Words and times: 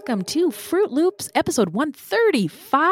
Welcome 0.00 0.22
to 0.22 0.50
Fruit 0.50 0.90
Loops 0.90 1.28
episode 1.34 1.74
135. 1.74 2.90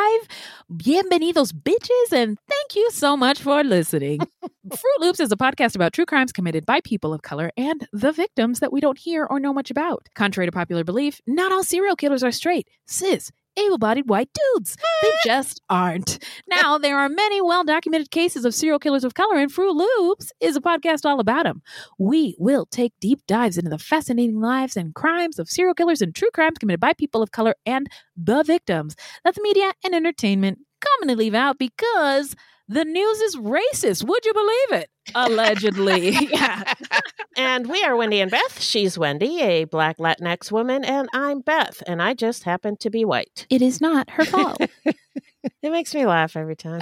Bienvenidos, 0.70 1.54
bitches, 1.54 2.12
and 2.12 2.36
thank 2.46 2.76
you 2.76 2.90
so 2.90 3.16
much 3.16 3.40
for 3.40 3.64
listening. 3.64 4.18
Fruit 4.42 5.00
Loops 5.00 5.18
is 5.18 5.32
a 5.32 5.36
podcast 5.36 5.74
about 5.74 5.94
true 5.94 6.04
crimes 6.04 6.32
committed 6.32 6.66
by 6.66 6.82
people 6.82 7.14
of 7.14 7.22
color 7.22 7.50
and 7.56 7.88
the 7.94 8.12
victims 8.12 8.60
that 8.60 8.74
we 8.74 8.80
don't 8.82 8.98
hear 8.98 9.24
or 9.24 9.40
know 9.40 9.54
much 9.54 9.70
about. 9.70 10.06
Contrary 10.14 10.48
to 10.48 10.52
popular 10.52 10.84
belief, 10.84 11.22
not 11.26 11.50
all 11.50 11.64
serial 11.64 11.96
killers 11.96 12.22
are 12.22 12.30
straight, 12.30 12.68
cis, 12.84 13.32
able 13.58 13.78
bodied 13.78 14.08
white 14.08 14.30
dudes. 14.32 14.76
They 15.02 15.12
just 15.24 15.60
aren't. 15.68 16.22
Now, 16.48 16.78
there 16.78 16.98
are 16.98 17.08
many 17.08 17.40
well 17.40 17.64
documented 17.64 18.10
cases 18.10 18.44
of 18.44 18.54
serial 18.54 18.78
killers 18.78 19.04
of 19.04 19.14
color, 19.14 19.36
and 19.36 19.50
Fruit 19.52 19.74
Loops 19.74 20.32
is 20.40 20.56
a 20.56 20.60
podcast 20.60 21.04
all 21.04 21.20
about 21.20 21.44
them. 21.44 21.62
We 21.98 22.36
will 22.38 22.66
take 22.66 22.92
deep 23.00 23.26
dives 23.26 23.58
into 23.58 23.70
the 23.70 23.78
fascinating 23.78 24.40
lives 24.40 24.76
and 24.76 24.94
crimes 24.94 25.38
of 25.38 25.48
serial 25.48 25.74
killers 25.74 26.02
and 26.02 26.14
true 26.14 26.30
crimes 26.32 26.58
committed 26.58 26.80
by 26.80 26.92
people 26.92 27.22
of 27.22 27.32
color 27.32 27.54
and 27.66 27.88
the 28.16 28.42
victims 28.42 28.96
that 29.24 29.34
the 29.34 29.42
media 29.42 29.72
and 29.84 29.94
entertainment 29.94 30.58
commonly 30.80 31.14
leave 31.14 31.34
out 31.34 31.58
because 31.58 32.34
the 32.68 32.84
news 32.84 33.20
is 33.20 33.36
racist. 33.36 34.04
Would 34.04 34.24
you 34.24 34.34
believe 34.34 34.82
it? 34.82 34.90
Allegedly. 35.14 36.10
yeah. 36.30 36.74
And 37.36 37.66
we 37.66 37.82
are 37.82 37.96
Wendy 37.96 38.20
and 38.20 38.30
Beth. 38.30 38.60
She's 38.60 38.98
Wendy, 38.98 39.40
a 39.40 39.64
black 39.64 39.98
Latinx 39.98 40.52
woman, 40.52 40.84
and 40.84 41.08
I'm 41.12 41.40
Beth, 41.40 41.82
and 41.86 42.02
I 42.02 42.14
just 42.14 42.44
happen 42.44 42.76
to 42.78 42.90
be 42.90 43.04
white. 43.04 43.46
It 43.48 43.62
is 43.62 43.80
not 43.80 44.10
her 44.10 44.24
fault. 44.24 44.60
It 45.62 45.70
makes 45.70 45.94
me 45.94 46.04
laugh 46.04 46.36
every 46.36 46.56
time. 46.56 46.80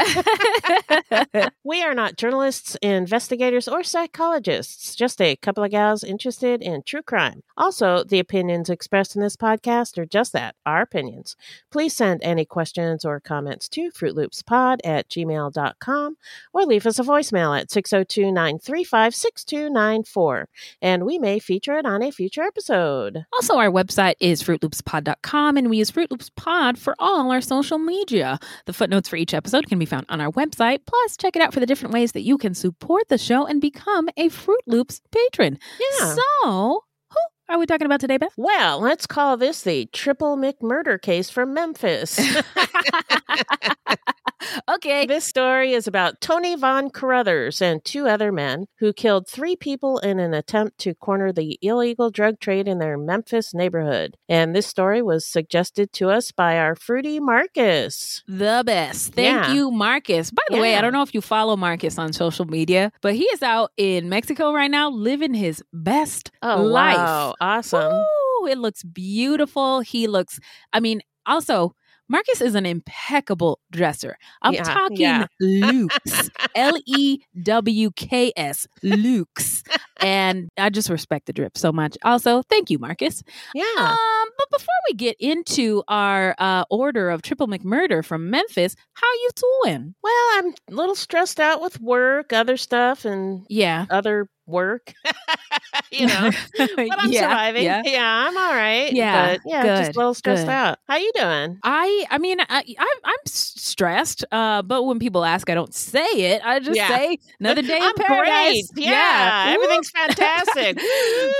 we 1.64 1.82
are 1.82 1.94
not 1.94 2.16
journalists, 2.16 2.76
investigators, 2.80 3.68
or 3.68 3.82
psychologists, 3.82 4.94
just 4.94 5.20
a 5.20 5.36
couple 5.36 5.62
of 5.62 5.70
gals 5.70 6.02
interested 6.02 6.62
in 6.62 6.82
true 6.82 7.02
crime. 7.02 7.42
Also, 7.56 8.02
the 8.04 8.18
opinions 8.18 8.70
expressed 8.70 9.14
in 9.14 9.22
this 9.22 9.36
podcast 9.36 9.98
are 9.98 10.06
just 10.06 10.32
that, 10.32 10.54
our 10.64 10.82
opinions. 10.82 11.36
Please 11.70 11.94
send 11.94 12.22
any 12.22 12.44
questions 12.44 13.04
or 13.04 13.20
comments 13.20 13.68
to 13.70 13.90
fruitloopspod 13.90 14.78
at 14.84 15.08
gmail.com 15.08 16.16
or 16.52 16.64
leave 16.64 16.86
us 16.86 16.98
a 16.98 17.02
voicemail 17.02 17.58
at 17.58 17.70
602 17.70 18.32
935 18.32 19.14
6294, 19.14 20.48
and 20.80 21.04
we 21.04 21.18
may 21.18 21.38
feature 21.38 21.76
it 21.76 21.86
on 21.86 22.02
a 22.02 22.10
future 22.10 22.42
episode. 22.42 23.26
Also, 23.34 23.56
our 23.56 23.70
website 23.70 24.14
is 24.20 24.42
fruitloopspod.com, 24.42 25.56
and 25.56 25.68
we 25.68 25.78
use 25.78 25.90
Fruit 25.90 26.10
Loops 26.10 26.30
Pod 26.36 26.78
for 26.78 26.94
all 26.98 27.30
our 27.30 27.40
social 27.40 27.78
media. 27.78 28.38
The 28.66 28.72
footnotes 28.72 29.08
for 29.08 29.16
each 29.16 29.34
episode 29.34 29.68
can 29.68 29.78
be 29.78 29.86
found 29.86 30.06
on 30.08 30.20
our 30.20 30.30
website. 30.32 30.80
Plus, 30.86 31.16
check 31.16 31.36
it 31.36 31.42
out 31.42 31.54
for 31.54 31.60
the 31.60 31.66
different 31.66 31.94
ways 31.94 32.12
that 32.12 32.22
you 32.22 32.38
can 32.38 32.54
support 32.54 33.08
the 33.08 33.18
show 33.18 33.46
and 33.46 33.60
become 33.60 34.08
a 34.16 34.28
Fruit 34.28 34.62
Loops 34.66 35.00
patron. 35.12 35.58
Yeah. 36.00 36.16
So, 36.42 36.84
who 37.10 37.54
are 37.54 37.58
we 37.58 37.66
talking 37.66 37.86
about 37.86 38.00
today, 38.00 38.16
Beth? 38.16 38.32
Well, 38.36 38.80
let's 38.80 39.06
call 39.06 39.36
this 39.36 39.62
the 39.62 39.86
Triple 39.92 40.36
McMurder 40.36 41.00
case 41.00 41.30
from 41.30 41.54
Memphis. 41.54 42.18
okay. 44.68 45.06
This 45.06 45.24
story 45.24 45.72
is 45.72 45.86
about 45.86 46.20
Tony 46.20 46.54
Von 46.56 46.90
Carruthers 46.90 47.62
and 47.62 47.84
two 47.84 48.06
other 48.06 48.30
men 48.32 48.66
who 48.78 48.92
killed 48.92 49.26
three 49.28 49.56
people 49.56 49.98
in 49.98 50.18
an 50.18 50.34
attempt 50.34 50.78
to 50.78 50.94
corner 50.94 51.32
the 51.32 51.58
illegal 51.62 52.10
drug 52.10 52.38
trade 52.40 52.68
in 52.68 52.78
their 52.78 52.98
Memphis 52.98 53.54
neighborhood. 53.54 54.16
And 54.28 54.54
this 54.54 54.66
story 54.66 55.02
was 55.02 55.26
suggested 55.26 55.92
to 55.94 56.10
us 56.10 56.32
by 56.32 56.58
our 56.58 56.74
fruity 56.74 57.20
Marcus. 57.20 58.22
The 58.28 58.62
best. 58.66 59.14
Thank 59.14 59.46
Yeah. 59.46 59.52
you, 59.52 59.70
Marcus. 59.70 60.30
By 60.30 60.42
the 60.50 60.58
way, 60.58 60.76
I 60.76 60.80
don't 60.80 60.92
know 60.92 61.02
if 61.02 61.14
you 61.14 61.20
follow 61.20 61.56
Marcus 61.56 61.98
on 61.98 62.12
social 62.12 62.44
media, 62.44 62.92
but 63.00 63.14
he 63.14 63.24
is 63.24 63.42
out 63.42 63.72
in 63.76 64.08
Mexico 64.08 64.52
right 64.52 64.70
now 64.70 64.90
living 64.90 65.34
his 65.34 65.62
best 65.72 66.30
Oh, 66.42 66.62
life. 66.62 66.96
wow. 66.96 67.34
Awesome. 67.40 67.92
Ooh, 67.92 68.46
it 68.46 68.58
looks 68.58 68.82
beautiful. 68.82 69.80
He 69.80 70.06
looks, 70.06 70.38
I 70.72 70.80
mean, 70.80 71.00
also, 71.24 71.74
Marcus 72.08 72.40
is 72.40 72.54
an 72.54 72.66
impeccable 72.66 73.58
dresser. 73.70 74.16
I'm 74.42 74.54
Yeah, 74.54 74.62
talking 74.62 74.96
yeah. 74.98 75.26
Luke's, 75.40 76.30
L 76.54 76.74
E 76.86 77.18
W 77.42 77.90
K 77.96 78.32
S, 78.36 78.66
Luke's. 78.82 79.62
And 80.02 80.50
I 80.58 80.68
just 80.68 80.90
respect 80.90 81.26
the 81.26 81.32
drip 81.32 81.56
so 81.56 81.72
much. 81.72 81.96
Also, 82.04 82.42
thank 82.50 82.68
you, 82.68 82.78
Marcus. 82.78 83.22
Yeah. 83.54 83.64
Um, 83.78 83.96
but 84.38 84.50
before 84.50 84.74
we 84.88 84.94
get 84.94 85.16
into 85.20 85.82
our 85.88 86.34
uh, 86.38 86.64
order 86.70 87.10
of 87.10 87.22
triple 87.22 87.46
McMurder 87.48 88.04
from 88.04 88.30
Memphis, 88.30 88.74
how 88.94 89.12
you 89.12 89.30
doing? 89.64 89.94
Well, 90.02 90.12
I'm 90.34 90.46
a 90.70 90.74
little 90.74 90.94
stressed 90.94 91.40
out 91.40 91.60
with 91.60 91.80
work, 91.80 92.32
other 92.32 92.56
stuff, 92.56 93.04
and 93.04 93.44
Yeah. 93.48 93.86
other 93.90 94.28
work. 94.46 94.94
you 95.90 96.06
know, 96.06 96.30
but 96.58 96.68
I'm 96.98 97.10
Yeah, 97.12 97.22
surviving. 97.22 97.64
yeah. 97.64 97.82
Yeah. 97.84 98.26
I'm 98.28 98.36
all 98.36 98.54
right. 98.54 98.92
Yeah, 98.92 99.32
but 99.34 99.40
yeah, 99.44 99.62
just 99.80 99.94
a 99.96 99.98
little 99.98 100.14
stressed 100.14 100.46
good. 100.46 100.52
out. 100.52 100.78
How 100.88 100.96
you 100.96 101.10
doing? 101.16 101.58
I 101.64 102.04
I 102.10 102.18
mean 102.18 102.38
I, 102.40 102.62
I'm 102.78 102.98
I'm 103.04 103.18
stressed, 103.26 104.24
uh, 104.30 104.62
but 104.62 104.84
when 104.84 104.98
people 105.00 105.24
ask, 105.24 105.50
I 105.50 105.54
don't 105.54 105.74
say 105.74 106.06
it. 106.06 106.42
I 106.44 106.60
just 106.60 106.76
Yeah. 106.76 106.88
say 106.88 107.18
another 107.40 107.62
day 107.72 107.78
in 107.78 107.92
paradise. 107.96 108.70
great. 108.72 108.86
Yeah, 108.86 109.52
everything's 109.54 109.90
fantastic. 109.90 110.78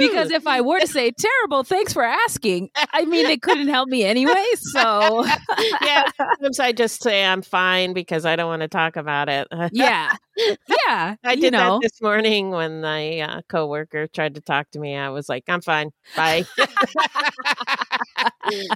because 0.00 0.30
if 0.30 0.46
I 0.46 0.60
were 0.60 0.80
to 0.80 0.86
say 0.86 1.12
terrible, 1.12 1.62
thanks 1.62 1.92
for 1.92 2.02
asking. 2.02 2.70
I 2.92 3.04
mean, 3.04 3.26
it 3.26 3.42
couldn't 3.42 3.68
help 3.68 3.88
me 3.88 4.04
anyway. 4.04 4.44
So 4.56 5.24
yeah, 5.82 6.04
sometimes 6.16 6.60
I 6.60 6.72
just 6.72 7.02
say 7.02 7.24
I'm 7.24 7.42
fine 7.42 7.92
because 7.92 8.24
I 8.24 8.36
don't 8.36 8.48
want 8.48 8.62
to 8.62 8.68
talk 8.68 8.96
about 8.96 9.28
it. 9.28 9.48
yeah, 9.72 10.16
yeah. 10.36 11.16
I 11.24 11.36
did 11.36 11.52
know. 11.52 11.74
that 11.74 11.82
this 11.82 12.00
morning 12.00 12.50
when 12.50 12.80
my 12.80 13.20
uh, 13.20 13.40
coworker 13.48 14.06
tried 14.06 14.34
to 14.34 14.40
talk 14.40 14.70
to 14.72 14.78
me. 14.78 14.96
I 14.96 15.10
was 15.10 15.28
like, 15.28 15.44
"I'm 15.48 15.60
fine, 15.60 15.90
bye." 16.16 16.44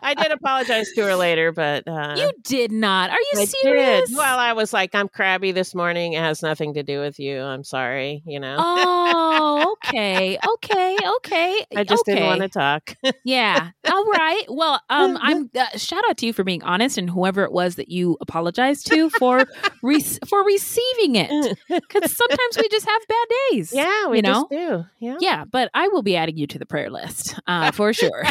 I 0.03 0.15
did 0.15 0.33
apologize 0.33 0.91
to 0.95 1.03
her 1.03 1.15
later, 1.15 1.53
but 1.53 1.87
uh, 1.87 2.15
you 2.17 2.33
did 2.43 2.73
not. 2.73 3.11
Are 3.11 3.19
you 3.33 3.41
I 3.41 3.45
serious? 3.45 4.09
did. 4.09 4.17
Well, 4.17 4.39
I 4.39 4.53
was 4.53 4.73
like, 4.73 4.95
I'm 4.95 5.09
crabby 5.09 5.53
this 5.53 5.75
morning. 5.75 6.15
It 6.15 6.21
has 6.21 6.43
nothing 6.43 6.75
to 6.75 6.83
do 6.83 7.01
with 7.01 7.19
you. 7.19 7.41
I'm 7.41 7.65
sorry. 7.65 8.23
You 8.27 8.41
know. 8.41 8.56
oh, 8.59 9.77
okay, 9.85 10.39
okay, 10.55 10.97
okay. 11.17 11.67
I 11.77 11.85
just 11.85 12.03
okay. 12.03 12.15
didn't 12.15 12.27
want 12.27 12.41
to 12.43 12.49
talk. 12.49 12.97
Yeah. 13.25 13.71
All 13.91 14.05
right. 14.13 14.45
Well, 14.49 14.81
um, 14.91 15.19
I'm 15.21 15.51
uh, 15.56 15.79
shout 15.79 16.03
out 16.09 16.17
to 16.19 16.27
you 16.27 16.33
for 16.33 16.45
being 16.45 16.63
honest 16.63 16.99
and 16.99 17.09
whoever 17.09 17.45
it 17.45 17.53
was 17.53 17.77
that 17.77 17.89
you 17.89 18.17
apologized 18.21 18.87
to 18.89 19.11
for 19.11 19.45
re- 19.83 20.01
for 20.29 20.45
receiving 20.45 21.17
it 21.17 21.50
because 21.69 22.17
sometimes 22.17 22.58
we 22.58 22.69
just 22.69 22.87
have 22.87 23.08
bad 23.08 23.26
days. 23.50 23.73
yeah, 23.73 24.06
we 24.06 24.17
you 24.17 24.23
know. 24.23 24.47
just 24.50 24.50
do. 24.50 24.85
Yeah. 24.99 25.17
Yeah, 25.20 25.44
but 25.44 25.70
I 25.75 25.88
will 25.88 26.02
be 26.02 26.17
adding 26.17 26.37
you 26.37 26.47
to 26.49 26.58
the 26.58 26.67
prayer 26.67 26.91
list 26.91 27.38
uh, 27.47 27.73
for 27.73 27.93
sure. 27.93 28.25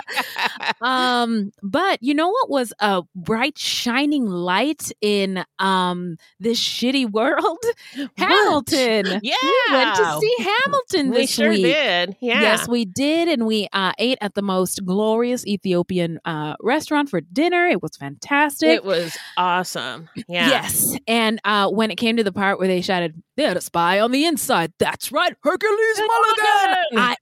um, 0.80 1.52
but 1.62 2.02
you 2.02 2.14
know 2.14 2.28
what 2.28 2.50
was 2.50 2.72
a 2.80 3.02
bright 3.14 3.58
shining 3.58 4.26
light 4.26 4.92
in 5.00 5.44
um 5.58 6.16
this 6.40 6.60
shitty 6.60 7.10
world? 7.10 7.58
Hamilton. 8.16 9.20
Yeah. 9.26 9.34
We 9.42 9.74
went 9.74 9.96
to 9.96 10.18
see 10.20 10.34
Hamilton 10.38 11.10
we 11.10 11.16
this 11.16 11.30
sure 11.30 11.48
week. 11.48 11.62
did. 11.62 12.16
Yeah. 12.20 12.42
Yes, 12.42 12.68
we 12.68 12.84
did, 12.84 13.28
and 13.28 13.46
we 13.46 13.68
uh, 13.72 13.92
ate 13.98 14.18
at 14.20 14.34
the 14.34 14.42
most 14.42 14.84
glorious 14.84 15.44
Ethiopian 15.46 16.20
uh, 16.24 16.54
restaurant 16.60 17.08
for 17.08 17.20
dinner. 17.20 17.66
It 17.66 17.82
was 17.82 17.96
fantastic. 17.96 18.68
It 18.68 18.84
was 18.84 19.16
awesome. 19.36 20.08
Yeah. 20.28 20.48
Yes, 20.48 20.96
and 21.08 21.40
uh, 21.44 21.68
when 21.70 21.90
it 21.90 21.96
came 21.96 22.16
to 22.18 22.24
the 22.24 22.32
part 22.36 22.58
where 22.58 22.68
they 22.68 22.80
shouted, 22.80 23.20
"They 23.36 23.42
had 23.44 23.56
a 23.56 23.60
spy 23.60 23.98
on 24.00 24.12
the 24.12 24.24
inside." 24.24 24.72
That's 24.78 25.10
right, 25.10 25.34
Hercules 25.42 25.98
Mulligan. 25.98 26.76
I 26.98 27.16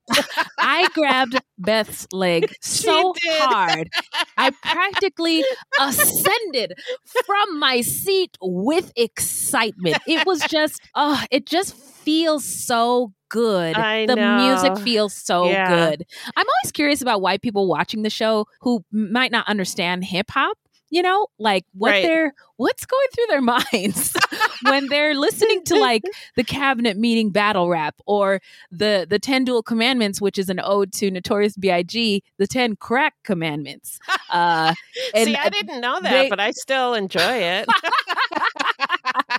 I 0.59 0.89
grabbed 0.93 1.41
Beth's 1.59 2.07
leg 2.13 2.53
so 2.61 3.15
hard, 3.39 3.89
I 4.37 4.51
practically 4.63 5.45
ascended 5.81 6.79
from 7.25 7.59
my 7.59 7.81
seat 7.81 8.37
with 8.43 8.93
excitement. 8.97 9.99
It 10.07 10.27
was 10.27 10.43
just, 10.45 10.81
oh, 10.95 11.23
it 11.31 11.47
just 11.47 11.75
feels 11.77 12.45
so 12.45 13.13
good. 13.31 13.77
I 13.77 14.07
the 14.07 14.17
music 14.17 14.79
feels 14.79 15.15
so 15.15 15.49
Yeah. 15.49 15.69
good. 15.91 16.05
I'm 16.37 16.47
always 16.47 16.73
curious 16.73 17.01
about 17.03 17.21
why 17.23 17.39
people 17.39 17.67
watching 17.69 18.03
the 18.03 18.11
show 18.11 18.47
who 18.61 18.85
might 18.93 19.33
not 19.33 19.49
understand 19.49 20.05
hip 20.05 20.31
hop. 20.31 20.59
You 20.95 21.03
know, 21.03 21.27
like 21.41 21.65
what 21.73 21.91
Right. 21.91 22.03
they're 22.05 22.33
what's 22.57 22.87
going 22.87 23.09
through 23.13 23.27
their 23.27 23.41
minds 23.73 24.13
when 24.63 24.87
they're 24.87 25.17
listening 25.17 25.65
to 25.65 25.75
like 25.75 26.05
the 26.37 26.45
cabinet 26.45 26.97
meeting 26.97 27.31
battle 27.31 27.69
rap 27.69 27.97
or 28.07 28.41
the 28.71 29.05
the 29.11 29.19
10 29.19 29.45
duel 29.45 29.61
commandments 29.61 30.21
which 30.21 30.39
is 30.39 30.49
an 30.49 30.61
ode 30.63 30.93
to 30.93 31.11
notorious 31.11 31.57
big 31.57 32.23
the 32.39 32.47
10 32.47 32.77
crack 32.77 33.15
commandments 33.25 33.99
uh 34.31 34.73
and 35.17 35.27
See, 35.27 35.35
I 35.37 35.49
didn't 35.49 35.81
know 35.81 36.01
that, 36.01 36.11
they- 36.13 36.29
but 36.29 36.39
I 36.39 36.53
still 36.53 36.95
enjoy 36.95 37.21
it. 37.43 37.67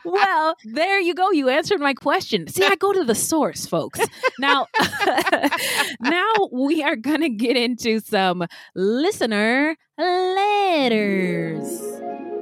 well, 0.06 0.56
there 0.64 1.00
you 1.00 1.14
go. 1.14 1.32
You 1.32 1.50
answered 1.50 1.80
my 1.80 1.94
question. 1.94 2.48
See, 2.48 2.64
I 2.64 2.76
go 2.76 2.94
to 2.94 3.04
the 3.04 3.16
source, 3.16 3.66
folks. 3.66 4.00
Now, 4.40 4.68
now 6.02 6.34
we 6.52 6.84
are 6.84 6.96
going 6.96 7.22
to 7.22 7.30
get 7.30 7.58
into 7.58 8.00
some 8.00 8.46
listener 8.76 9.76
letters. 9.98 11.66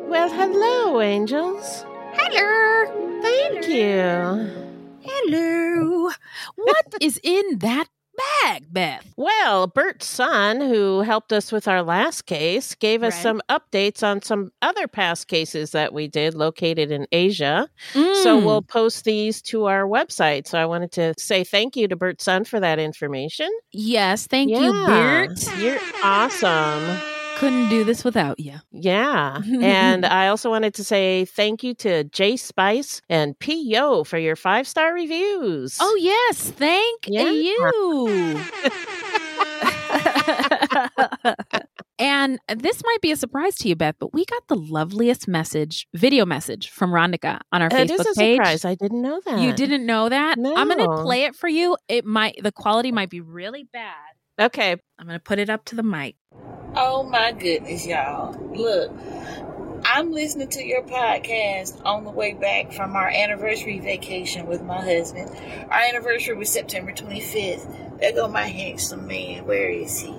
well, 0.08 0.30
hello, 0.30 1.02
angels. 1.02 1.86
Hello. 2.14 3.22
Thank 3.22 3.68
you. 3.68 4.50
Hello. 5.02 6.10
What 6.56 6.96
is 7.02 7.20
in 7.24 7.60
that 7.60 7.88
bag, 8.44 8.66
Beth? 8.72 9.06
Well, 9.18 9.68
Bert's 9.68 10.06
son, 10.08 10.62
who 10.62 11.02
helped 11.02 11.32
us 11.34 11.52
with 11.52 11.68
our 11.68 11.82
last 11.82 12.24
case, 12.26 12.76
gave 12.76 13.04
us 13.04 13.14
Right. 13.14 13.22
some 13.24 13.42
updates 13.50 14.04
on 14.04 14.22
some 14.22 14.52
other 14.62 14.88
past 14.88 15.28
cases 15.28 15.72
that 15.72 15.94
we 15.94 16.08
did 16.08 16.34
located 16.34 16.92
in 16.92 17.08
Asia. 17.12 17.70
So 17.94 18.38
Mm. 18.40 18.46
we'll 18.46 18.62
post 18.62 19.06
these 19.06 19.42
to 19.44 19.66
our 19.66 19.84
website. 19.86 20.48
So 20.48 20.58
I 20.60 20.66
wanted 20.66 20.92
to 20.94 21.14
say 21.18 21.44
thank 21.44 21.76
you 21.76 21.88
to 21.88 21.96
Bert's 21.96 22.24
son 22.24 22.44
for 22.44 22.60
that 22.60 22.80
information. 22.80 23.50
Yes, 23.72 24.28
thank 24.28 24.50
you, 24.52 24.72
Bert. 24.86 25.32
You're 25.58 25.80
awesome. 26.04 27.00
Couldn't 27.38 27.70
do 27.70 27.84
this 27.84 28.04
without 28.06 28.40
you. 28.40 28.54
Yeah. 28.72 29.42
and 29.62 30.06
I 30.06 30.28
also 30.28 30.50
wanted 30.50 30.74
to 30.76 30.84
say 30.84 31.26
thank 31.26 31.64
you 31.64 31.74
to 31.76 32.04
Jay 32.06 32.38
Spice 32.38 33.02
and 33.10 33.38
P 33.40 33.70
Yo 33.70 34.04
for 34.04 34.18
your 34.18 34.36
five 34.36 34.68
star 34.68 34.94
reviews. 34.94 35.78
Oh 35.82 35.98
yes, 36.00 36.52
thank 36.52 37.06
Yeah. 37.08 37.32
you. 37.32 38.40
and 42.00 42.40
this 42.56 42.82
might 42.86 43.02
be 43.02 43.12
a 43.12 43.16
surprise 43.16 43.56
to 43.58 43.70
you, 43.70 43.76
Beth, 43.76 43.96
but 44.00 44.14
we 44.14 44.26
got 44.26 44.48
the 44.48 44.56
loveliest 44.56 45.28
message, 45.28 45.88
video 45.94 46.26
message 46.26 46.70
from 46.70 46.92
Rondika 46.92 47.40
on 47.52 47.62
our 47.62 47.68
it 47.68 47.74
Facebook 47.74 48.00
is 48.00 48.18
a 48.18 48.20
page. 48.20 48.38
surprise. 48.38 48.66
I 48.66 48.76
didn't 48.76 49.02
know 49.02 49.22
that. 49.26 49.40
You 49.40 49.54
didn't 49.54 49.86
know 49.86 50.10
that? 50.10 50.38
I'm 50.38 50.68
gonna 50.68 51.04
play 51.04 51.24
it 51.26 51.36
for 51.36 51.48
you. 51.50 51.78
It 51.88 52.06
might 52.06 52.40
the 52.42 52.52
quality 52.52 52.92
might 52.92 53.10
be 53.10 53.22
really 53.22 53.68
bad. 53.72 53.94
Okay. 54.40 54.76
I'm 55.00 55.06
gonna 55.08 55.20
put 55.20 55.40
it 55.40 55.50
up 55.50 55.66
to 55.66 55.76
the 55.76 55.84
mic. 55.84 56.16
Oh 56.76 57.04
my 57.04 57.32
goodness, 57.34 57.86
y'all. 57.86 58.34
Look, 58.52 58.92
I'm 59.86 60.12
listening 60.12 60.48
to 60.50 60.66
your 60.66 60.82
podcast 60.82 61.80
on 61.86 62.04
the 62.04 62.10
way 62.10 62.34
back 62.34 62.74
from 62.74 62.96
our 62.96 63.08
anniversary 63.08 63.78
vacation 63.80 64.48
with 64.48 64.64
my 64.64 64.82
husband. 64.82 65.30
Our 65.70 65.80
anniversary 65.80 66.36
was 66.36 66.50
September 66.50 66.92
25th. 66.92 68.00
There 68.00 68.14
go 68.14 68.28
my 68.28 68.48
handsome 68.48 69.06
man. 69.06 69.46
Where 69.46 69.70
is 69.70 70.00
he? 70.00 70.16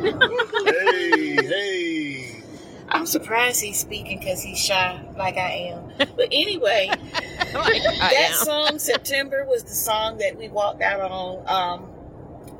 Hey, 0.00 1.36
hey. 1.46 2.42
I'm 2.88 3.06
surprised 3.06 3.60
he's 3.60 3.80
speaking 3.80 4.20
because 4.20 4.42
he's 4.42 4.60
shy 4.60 5.04
like 5.18 5.36
I 5.36 5.72
am. 5.72 5.92
But 5.98 6.28
anyway, 6.30 6.90
I 6.92 8.08
that 8.12 8.30
am. 8.30 8.44
song 8.44 8.78
September 8.78 9.44
was 9.44 9.64
the 9.64 9.74
song 9.74 10.18
that 10.18 10.38
we 10.38 10.46
walked 10.48 10.82
out 10.82 11.00
on 11.00 11.42
um, 11.48 11.90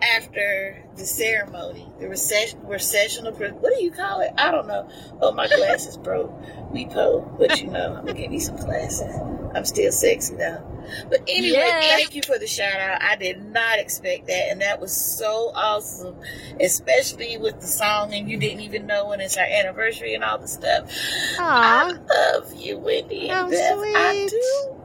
after 0.02 0.82
the 0.96 1.04
ceremony, 1.06 1.88
the 2.00 2.08
recession, 2.08 2.60
recessional. 2.66 3.32
What 3.32 3.72
do 3.76 3.82
you 3.82 3.90
call 3.90 4.20
it? 4.20 4.32
I 4.38 4.50
don't 4.50 4.66
know. 4.66 4.88
Oh, 5.20 5.32
my 5.32 5.46
glasses 5.48 5.96
broke. 5.96 6.32
We 6.70 6.87
po, 6.87 7.20
but 7.38 7.60
you 7.60 7.69
know, 7.69 7.94
I'm 7.96 8.06
gonna 8.06 8.14
get 8.19 8.31
me 8.31 8.38
some 8.40 8.56
glasses. 8.56 9.14
I'm 9.54 9.64
still 9.64 9.90
sexy 9.93 10.37
though. 10.37 10.62
But 11.08 11.20
anyway, 11.26 11.56
Yes. 11.58 11.87
thank 11.96 12.14
you 12.14 12.22
for 12.22 12.38
the 12.38 12.46
shout 12.46 12.78
out. 12.78 13.02
I 13.02 13.16
did 13.16 13.44
not 13.44 13.78
expect 13.78 14.26
that, 14.28 14.50
and 14.50 14.60
that 14.60 14.81
was 14.81 14.94
so 14.96 15.50
awesome, 15.54 16.16
especially 16.60 17.38
with 17.38 17.60
the 17.60 17.66
song, 17.66 18.12
and 18.14 18.28
you 18.31 18.37
didn't 18.37 18.60
even 18.60 18.87
know 18.87 19.08
when 19.08 19.20
it's 19.20 19.36
our 19.36 19.44
anniversary 19.44 20.15
and 20.15 20.22
all 20.22 20.38
the 20.38 20.48
stuff. 20.48 20.91
I 21.38 21.93
love 21.93 22.55
you, 22.55 22.79
Wendy 22.79 23.29
and 23.31 23.50
Beth. 23.50 23.72
I 23.79 24.29
do. 24.31 24.76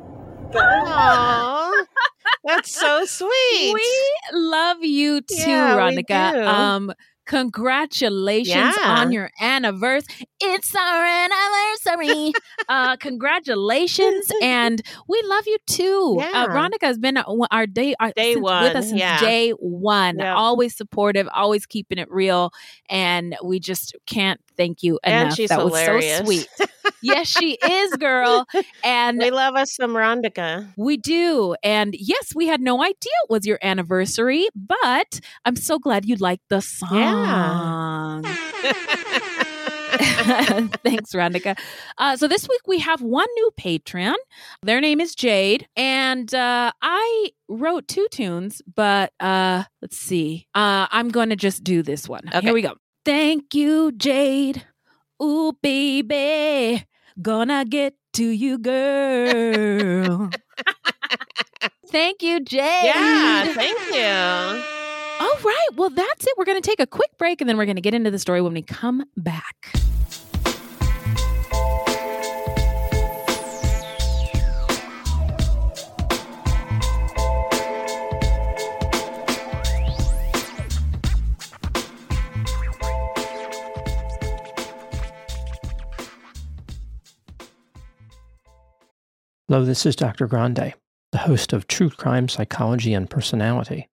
Bye. 0.54 1.84
That's 2.44 2.72
so 2.72 3.06
sweet. 3.06 3.74
We 3.74 4.12
love 4.34 4.78
you 4.84 5.22
too, 5.22 5.36
Yeah, 5.38 5.76
Ronica. 5.78 6.46
Um, 6.46 6.94
congratulations 7.26 8.76
Yeah. 8.78 8.96
on 9.00 9.12
your 9.12 9.30
anniversary. 9.40 10.26
It's 10.44 10.76
our 10.76 11.06
anniversary. 11.06 12.34
uh, 12.68 12.96
congratulations, 12.98 14.28
and 14.42 14.82
we 15.08 15.22
love 15.26 15.44
you 15.46 15.58
too. 15.68 16.18
Uh, 16.34 16.48
Ronica 16.48 16.82
has 16.84 16.98
been 16.98 17.18
our 17.18 17.48
our 17.52 17.68
day, 17.68 17.96
our, 18.00 18.12
Day 18.12 18.34
since- 18.34 18.44
one, 18.44 18.64
with 18.64 18.76
us 18.76 18.88
since 18.90 19.00
yeah. 19.00 19.20
day 19.20 19.52
one. 19.52 20.18
Yep. 20.18 20.36
Always 20.36 20.76
supportive, 20.76 21.28
always 21.34 21.66
keeping 21.66 21.98
it 21.98 22.10
real, 22.12 22.52
and 22.90 23.36
we 23.44 23.60
just 23.60 23.96
can't 24.08 24.40
thank 24.58 24.84
you 24.84 25.00
And 25.04 25.28
enough. 25.28 25.36
she's 25.36 25.50
that 25.50 25.60
hilarious. 25.60 26.22
was 26.22 26.46
so 26.46 26.46
sweet. 26.60 26.70
yes, 27.02 27.28
she 27.28 27.58
is, 27.64 27.94
girl, 27.98 28.46
and 28.84 29.20
We 29.20 29.32
love 29.32 29.56
us 29.56 29.76
some 29.76 29.94
Rondika. 29.94 30.68
we 30.78 30.98
do. 30.98 31.56
And 31.64 31.96
yes, 31.98 32.34
we 32.36 32.48
had 32.48 32.62
no 32.62 32.82
idea 32.82 32.94
it 33.24 33.30
was 33.30 33.46
your 33.46 33.60
anniversary, 33.62 34.48
but 34.56 35.20
I'm 35.46 35.56
so 35.56 35.80
glad 35.80 36.06
you 36.06 36.16
liked 36.16 36.50
the 36.50 36.62
song. 36.62 38.26
Thanks, 40.84 41.12
Randika. 41.14 41.58
Uh, 41.98 42.16
so 42.16 42.28
this 42.28 42.48
week 42.48 42.62
we 42.68 42.80
have 42.80 43.02
one 43.02 43.28
new 43.36 43.52
patron. 43.58 44.16
Their 44.64 44.82
name 44.82 45.00
is 45.00 45.16
Jade, 45.16 45.68
and 45.76 46.34
uh, 46.34 46.72
I 46.82 47.30
wrote 47.50 47.88
two 47.88 48.08
tunes, 48.12 48.62
but 48.74 49.14
uh, 49.20 49.64
let's 49.82 49.98
see. 49.98 50.48
Uh, 50.56 50.88
I'm 50.92 51.10
going 51.10 51.30
to 51.30 51.36
just 51.36 51.64
do 51.64 51.84
this 51.84 52.08
one. 52.08 52.24
Okay. 52.28 52.42
Here 52.42 52.54
we 52.54 52.62
go. 52.62 52.76
Thank 53.04 53.54
you, 53.54 53.92
Jade. 53.92 54.66
Ooh, 55.22 55.54
baby, 55.62 56.84
gonna 57.22 57.64
get 57.66 57.94
to 58.14 58.26
you, 58.26 58.58
girl. 58.58 60.30
Thank 61.88 62.24
you, 62.24 62.40
Jade. 62.40 62.86
Yeah, 62.86 63.54
thank 63.54 63.78
you. 63.94 64.81
All 65.22 65.38
right. 65.44 65.68
Well, 65.76 65.92
that's 65.92 66.26
it. 66.26 66.34
We're 66.36 66.46
going 66.46 66.60
to 66.60 66.68
take 66.68 66.80
a 66.80 66.88
quick 66.88 67.16
break 67.20 67.42
and 67.42 67.48
then 67.48 67.56
we're 67.56 67.66
going 67.66 67.76
to 67.76 67.82
get 67.82 67.94
into 67.94 68.10
the 68.10 68.18
story 68.18 68.42
when 68.42 68.54
we 68.54 68.64
come 68.64 69.06
back. 69.16 69.72
Hello, 89.48 89.64
this 89.64 89.86
is 89.86 89.96
Dr. 89.96 90.26
Grande, 90.26 90.74
the 91.12 91.20
host 91.20 91.54
of 91.54 91.68
True 91.68 91.92
Crime 91.92 92.28
Psychology 92.28 92.96
and 92.96 93.08
Personality. 93.08 93.91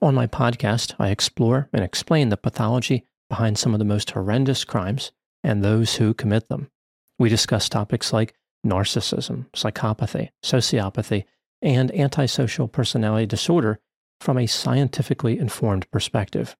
On 0.00 0.14
my 0.14 0.28
podcast, 0.28 0.94
I 1.00 1.08
explore 1.08 1.68
and 1.72 1.82
explain 1.82 2.28
the 2.28 2.36
pathology 2.36 3.04
behind 3.28 3.58
some 3.58 3.74
of 3.74 3.80
the 3.80 3.84
most 3.84 4.12
horrendous 4.12 4.64
crimes 4.64 5.10
and 5.42 5.64
those 5.64 5.96
who 5.96 6.14
commit 6.14 6.48
them. 6.48 6.70
We 7.18 7.28
discuss 7.28 7.68
topics 7.68 8.12
like 8.12 8.34
narcissism, 8.64 9.46
psychopathy, 9.50 10.30
sociopathy, 10.44 11.24
and 11.60 11.92
antisocial 11.92 12.68
personality 12.68 13.26
disorder 13.26 13.80
from 14.20 14.38
a 14.38 14.46
scientifically 14.46 15.36
informed 15.36 15.90
perspective. 15.90 16.56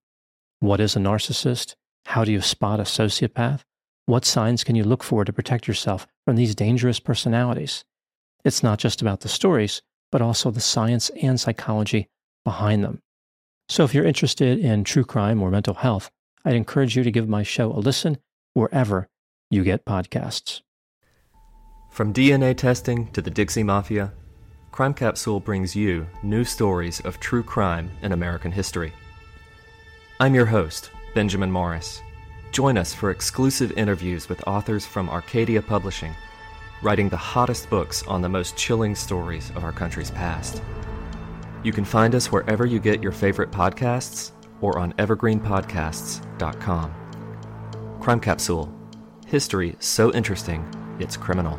What 0.59 0.81
is 0.81 0.97
a 0.97 0.99
narcissist? 0.99 1.77
How 2.07 2.25
do 2.25 2.33
you 2.33 2.41
spot 2.41 2.81
a 2.81 2.85
sociopath? 2.85 3.63
What 4.07 4.25
signs 4.25 4.65
can 4.65 4.75
you 4.75 4.83
look 4.83 5.05
for 5.05 5.25
to 5.25 5.33
protect 5.33 5.69
yourself 5.69 6.09
from 6.25 6.35
these 6.35 6.57
dangerous 6.57 6.99
personalities? 6.99 7.85
It's 8.45 8.65
not 8.65 8.81
just 8.81 9.01
about 9.01 9.21
the 9.21 9.29
stories, 9.29 9.81
but 10.11 10.23
also 10.23 10.51
the 10.51 10.61
science 10.61 11.11
and 11.23 11.39
psychology 11.39 12.09
behind 12.45 12.83
them. 12.83 13.01
So 13.69 13.85
if 13.85 13.95
you're 13.95 14.05
interested 14.05 14.59
in 14.59 14.85
true 14.85 15.05
crime 15.05 15.43
or 15.43 15.51
mental 15.51 15.75
health, 15.75 16.11
I'd 16.45 16.55
encourage 16.55 16.97
you 16.97 17.03
to 17.03 17.11
give 17.11 17.29
my 17.29 17.43
show 17.43 17.71
a 17.71 17.79
listen 17.79 18.19
wherever 18.55 19.09
you 19.51 19.63
get 19.63 19.85
podcasts. 19.85 20.63
From 21.91 22.13
DNA 22.13 22.57
testing 22.57 23.11
to 23.13 23.21
the 23.21 23.31
Dixie 23.31 23.63
Mafia, 23.63 24.13
Crime 24.73 24.95
Capsule 24.95 25.41
brings 25.41 25.75
you 25.75 26.07
new 26.23 26.45
stories 26.45 27.01
of 27.01 27.19
true 27.21 27.43
crime 27.43 27.91
in 28.03 28.13
American 28.13 28.53
history. 28.53 28.93
I'm 30.21 30.35
your 30.35 30.47
host, 30.47 30.91
Benjamin 31.15 31.51
Morris. 31.51 32.01
Join 32.53 32.79
us 32.79 32.95
for 32.95 33.11
exclusive 33.11 33.73
interviews 33.73 34.29
with 34.29 34.47
authors 34.47 34.87
from 34.87 35.11
Arcadia 35.11 35.61
Publishing, 35.61 36.15
writing 36.83 37.09
the 37.09 37.17
hottest 37.17 37.69
books 37.69 38.03
on 38.07 38.23
the 38.23 38.29
most 38.29 38.57
chilling 38.57 38.95
stories 38.95 39.51
of 39.51 39.65
our 39.65 39.73
country's 39.73 40.11
past. 40.11 40.63
You 41.63 41.73
can 41.73 41.85
find 41.85 42.15
us 42.15 42.31
wherever 42.31 42.67
you 42.67 42.79
get 42.79 43.03
your 43.03 43.13
favorite 43.13 43.51
podcasts 43.51 44.33
or 44.61 44.79
on 44.79 44.93
evergreenpodcasts.com. 44.95 46.95
Crime 48.01 48.21
Capsule 48.21 48.75
History 49.27 49.77
so 49.79 50.13
interesting, 50.15 50.65
it's 50.99 51.17
criminal. 51.17 51.59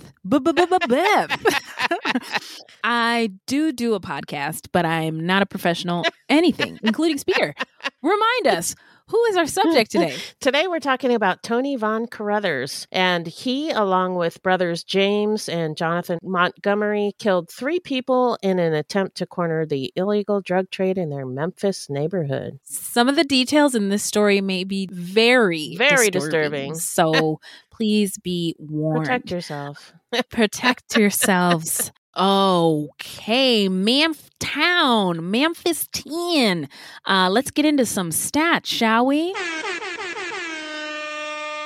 I 2.83 3.31
do 3.47 3.71
do 3.71 3.93
a 3.95 3.99
podcast, 3.99 4.67
but 4.71 4.85
I'm 4.85 5.25
not 5.25 5.41
a 5.41 5.45
professional 5.45 6.05
anything, 6.29 6.79
including 6.83 7.17
speaker. 7.17 7.53
Remind 8.03 8.47
us, 8.47 8.75
who 9.07 9.23
is 9.25 9.35
our 9.35 9.47
subject 9.47 9.91
today? 9.91 10.15
Today 10.39 10.67
we're 10.67 10.79
talking 10.79 11.13
about 11.13 11.43
Tony 11.43 11.75
Von 11.75 12.07
Carruthers, 12.07 12.87
and 12.91 13.27
he, 13.27 13.71
along 13.71 14.15
with 14.15 14.41
brothers 14.43 14.83
James 14.83 15.49
and 15.49 15.75
Jonathan 15.75 16.19
Montgomery, 16.23 17.13
killed 17.17 17.49
three 17.49 17.79
people 17.79 18.37
in 18.41 18.59
an 18.59 18.73
attempt 18.73 19.17
to 19.17 19.25
corner 19.25 19.65
the 19.65 19.91
illegal 19.95 20.39
drug 20.39 20.69
trade 20.69 20.97
in 20.97 21.09
their 21.09 21.25
Memphis 21.25 21.89
neighborhood. 21.89 22.59
Some 22.63 23.09
of 23.09 23.15
the 23.15 23.23
details 23.23 23.75
in 23.75 23.89
this 23.89 24.03
story 24.03 24.39
may 24.39 24.63
be 24.63 24.87
very, 24.91 25.75
Very 25.77 26.09
disturbing. 26.09 26.73
disturbing. 26.73 26.75
So 26.75 27.39
please 27.71 28.17
be 28.17 28.55
warned. 28.59 29.05
Protect 29.05 29.31
yourself. 29.31 29.93
Protect 30.29 30.97
yourselves. 30.97 31.91
Okay, 32.17 33.69
Memphis 33.69 34.29
Town, 34.41 35.31
Memphis 35.31 35.87
10. 35.93 36.67
Uh, 37.07 37.29
let's 37.31 37.51
get 37.51 37.63
into 37.65 37.85
some 37.85 38.09
stats, 38.09 38.65
shall 38.65 39.05
we? 39.05 39.33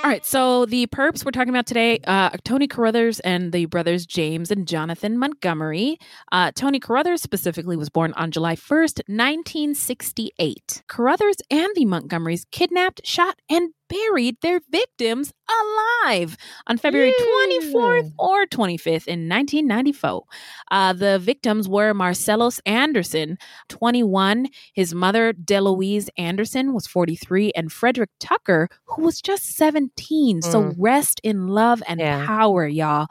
All 0.03 0.11
right, 0.11 0.23
so 0.23 0.67
the 0.67 0.85
perps 0.85 1.25
we're 1.25 1.31
talking 1.31 1.49
about 1.49 1.65
today, 1.65 1.97
uh, 2.05 2.29
Tony 2.43 2.67
Carruthers 2.67 3.19
and 3.21 3.51
the 3.51 3.65
brothers 3.65 4.05
James 4.05 4.51
and 4.51 4.67
Jonathan 4.67 5.17
Montgomery. 5.17 5.97
Uh, 6.31 6.51
Tony 6.53 6.79
Carruthers 6.79 7.23
specifically 7.23 7.75
was 7.75 7.89
born 7.89 8.13
on 8.13 8.29
July 8.29 8.55
1st, 8.55 9.01
1968. 9.07 10.83
Carruthers 10.87 11.37
and 11.49 11.69
the 11.73 11.85
Montgomerys 11.85 12.45
kidnapped, 12.51 13.01
shot, 13.03 13.39
and 13.49 13.71
buried 13.89 14.37
their 14.41 14.59
victims 14.69 15.31
alive 15.49 16.37
on 16.67 16.77
February 16.77 17.13
24th 17.13 18.11
or 18.17 18.45
25th 18.45 19.07
in 19.07 19.27
1994. 19.29 20.23
Uh, 20.71 20.93
the 20.93 21.19
victims 21.19 21.67
were 21.69 21.93
Marcellus 21.93 22.59
Anderson, 22.65 23.37
21, 23.69 24.47
his 24.73 24.93
mother, 24.93 25.33
Deloise 25.33 26.09
Anderson, 26.17 26.73
was 26.73 26.87
43, 26.87 27.51
and 27.55 27.71
Frederick 27.71 28.09
Tucker, 28.19 28.67
who 28.85 29.03
was 29.03 29.21
just 29.21 29.55
17. 29.55 30.41
So 30.41 30.63
Mm. 30.63 30.75
rest 30.77 31.19
in 31.23 31.47
love 31.47 31.81
and 31.87 31.99
Yeah. 31.99 32.25
power, 32.25 32.67
y'all. 32.67 33.07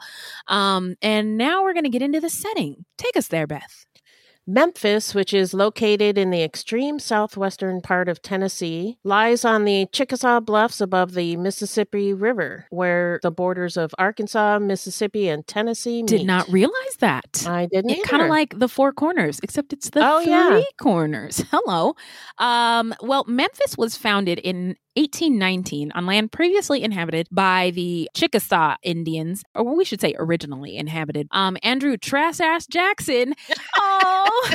Um, 0.47 0.95
and 1.01 1.37
now 1.37 1.63
we're 1.63 1.73
going 1.73 1.83
to 1.85 1.89
get 1.89 2.01
into 2.01 2.19
the 2.19 2.29
setting. 2.29 2.85
Take 2.97 3.15
us 3.17 3.27
there, 3.29 3.47
Beth. 3.47 3.84
Memphis, 4.47 5.15
which 5.15 5.33
is 5.33 5.53
located 5.53 6.17
in 6.17 6.29
the 6.29 6.43
extreme 6.43 6.99
southwestern 6.99 7.81
part 7.81 8.07
of 8.07 8.21
Tennessee, 8.21 8.97
lies 9.03 9.43
on 9.43 9.65
the 9.65 9.87
Chickasaw 9.91 10.39
Bluffs 10.39 10.79
above 10.81 11.13
the 11.13 11.35
Mississippi 11.37 12.13
River, 12.13 12.65
where 12.69 13.19
the 13.23 13.31
borders 13.31 13.75
of 13.77 13.93
Arkansas, 13.97 14.59
Mississippi, 14.59 15.27
and 15.29 15.45
Tennessee 15.47 16.03
meet. 16.03 16.07
Did 16.09 16.25
not 16.27 16.47
realize 16.49 16.95
that. 16.99 17.43
I 17.47 17.65
didn't 17.65 18.03
kind 18.03 18.21
of 18.23 18.29
like 18.29 18.59
the 18.59 18.67
four 18.69 18.93
corners, 18.93 19.39
except 19.41 19.73
it's 19.73 19.89
the 19.89 20.01
Oh, 20.07 20.21
three 20.23 20.31
yeah. 20.31 20.61
corners. 20.79 21.43
Hello. 21.51 21.95
Um, 22.37 22.93
well, 23.01 23.23
Memphis 23.27 23.77
was 23.77 23.97
founded 23.97 24.39
in 24.39 24.75
1819 24.97 25.91
on 25.93 26.05
land 26.05 26.31
previously 26.31 26.81
inhabited 26.81 27.27
by 27.29 27.71
the 27.75 28.09
Chickasaw 28.13 28.75
Indians, 28.81 29.43
or 29.53 29.75
we 29.75 29.83
should 29.83 29.99
say 29.99 30.13
originally 30.17 30.77
inhabited. 30.77 31.27
Um, 31.31 31.57
Andrew 31.63 31.97
Trash 31.97 32.37
Jackson. 32.67 33.33
Oh, 33.77 34.34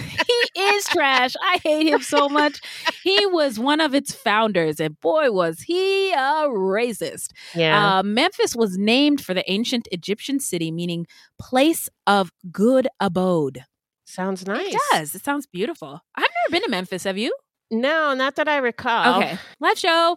he 0.55 0.61
is 0.61 0.85
trash. 0.87 1.35
I 1.43 1.59
hate 1.63 1.87
him 1.87 2.03
so 2.03 2.29
much. 2.29 2.61
He 3.03 3.27
was 3.27 3.59
one 3.59 3.81
of 3.81 3.95
its 3.95 4.13
founders, 4.13 4.81
and 4.81 4.99
boy, 5.01 5.31
was 5.31 5.61
he 5.61 6.13
a 6.13 6.47
racist. 6.49 7.29
Yeah. 7.55 7.99
Uh, 7.99 8.03
Memphis 8.03 8.55
was 8.57 8.77
named 8.79 9.25
for 9.25 9.35
the 9.35 9.49
ancient 9.51 9.89
Egyptian 9.93 10.41
city, 10.41 10.71
meaning 10.71 11.07
place 11.39 11.89
of 12.07 12.31
good 12.51 12.89
abode. 13.01 13.65
Sounds 14.05 14.47
nice. 14.47 14.75
It 14.75 14.81
does. 14.93 15.15
It 15.15 15.25
sounds 15.25 15.47
beautiful. 15.47 16.01
I've 16.17 16.23
never 16.23 16.51
been 16.53 16.63
to 16.63 16.71
Memphis. 16.71 17.05
Have 17.05 17.19
you? 17.19 17.35
No, 17.71 18.15
not 18.15 18.35
that 18.37 18.49
I 18.49 18.57
recall. 18.57 19.23
Okay. 19.23 19.39
Live 19.61 19.79
show. 19.79 20.17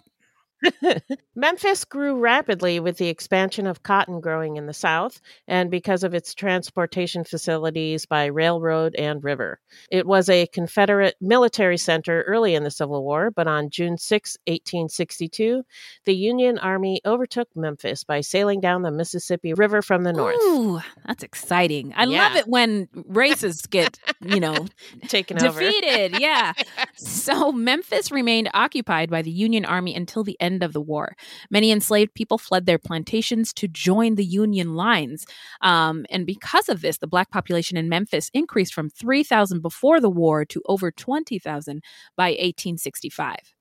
Memphis 1.36 1.86
grew 1.86 2.20
rapidly 2.20 2.79
with 2.79 2.98
the 2.98 3.08
expansion 3.08 3.67
of 3.67 3.84
cotton 3.84 4.22
growing 4.22 4.55
in 4.58 4.65
the 4.65 4.74
South 4.74 5.20
and 5.48 5.70
because 5.72 6.03
of 6.03 6.13
its 6.13 6.34
transportation 6.34 7.24
facilities 7.24 8.05
by 8.05 8.25
railroad 8.25 8.96
and 8.96 9.24
river. 9.24 9.60
It 9.91 10.05
was 10.05 10.29
a 10.29 10.48
Confederate 10.48 11.15
military 11.22 11.77
center 11.77 12.22
early 12.24 12.55
in 12.55 12.63
the 12.63 12.72
Civil 12.72 13.03
War, 13.03 13.32
but 13.32 13.48
on 13.48 13.70
June 13.70 13.98
6, 13.98 14.38
1862, 14.48 15.63
the 16.05 16.15
Union 16.15 16.58
Army 16.60 17.01
overtook 17.05 17.50
Memphis 17.55 18.03
by 18.03 18.22
sailing 18.22 18.60
down 18.62 18.82
the 18.82 18.91
Mississippi 18.91 19.53
River 19.53 19.82
from 19.82 20.03
the 20.03 20.13
north. 20.13 20.36
Ooh, 20.43 20.82
that's 21.05 21.24
exciting. 21.24 21.93
I 21.96 22.05
love 22.05 22.36
it 22.36 22.48
when 22.48 22.88
races 23.08 23.62
get, 23.63 24.00
you 24.22 24.39
know, 24.39 24.65
Taken 25.08 25.43
over. 25.43 25.60
defeated. 25.60 26.20
Yeah. 26.20 26.53
so 26.96 27.51
Memphis 27.51 28.12
remained 28.12 28.50
occupied 28.53 29.10
by 29.10 29.22
the 29.22 29.32
Union 29.32 29.65
Army 29.65 29.96
until 29.96 30.24
the 30.24 30.38
end 30.39 30.52
of 30.62 30.74
the 30.74 30.81
war. 30.81 31.15
Many 31.50 31.72
enslaved 31.72 32.13
people 32.13 32.38
fled 32.38 32.65
their 32.65 32.77
plantations 32.77 33.53
to 33.53 33.67
join 33.67 34.15
the 34.15 34.25
Union 34.25 34.75
lines. 34.75 35.25
Um, 35.62 36.05
and 36.10 36.25
because 36.25 36.69
of 36.69 36.81
this, 36.81 36.98
the 36.98 37.07
black 37.07 37.31
population 37.31 37.77
in 37.77 37.89
Memphis 37.89 38.29
increased 38.33 38.74
from 38.74 38.89
3,000 38.89 39.62
before 39.62 40.00
the 40.00 40.10
war 40.10 40.45
to 40.45 40.62
over 40.67 40.91
20,000 40.91 41.81
by 42.15 42.29
1865. 42.29 43.52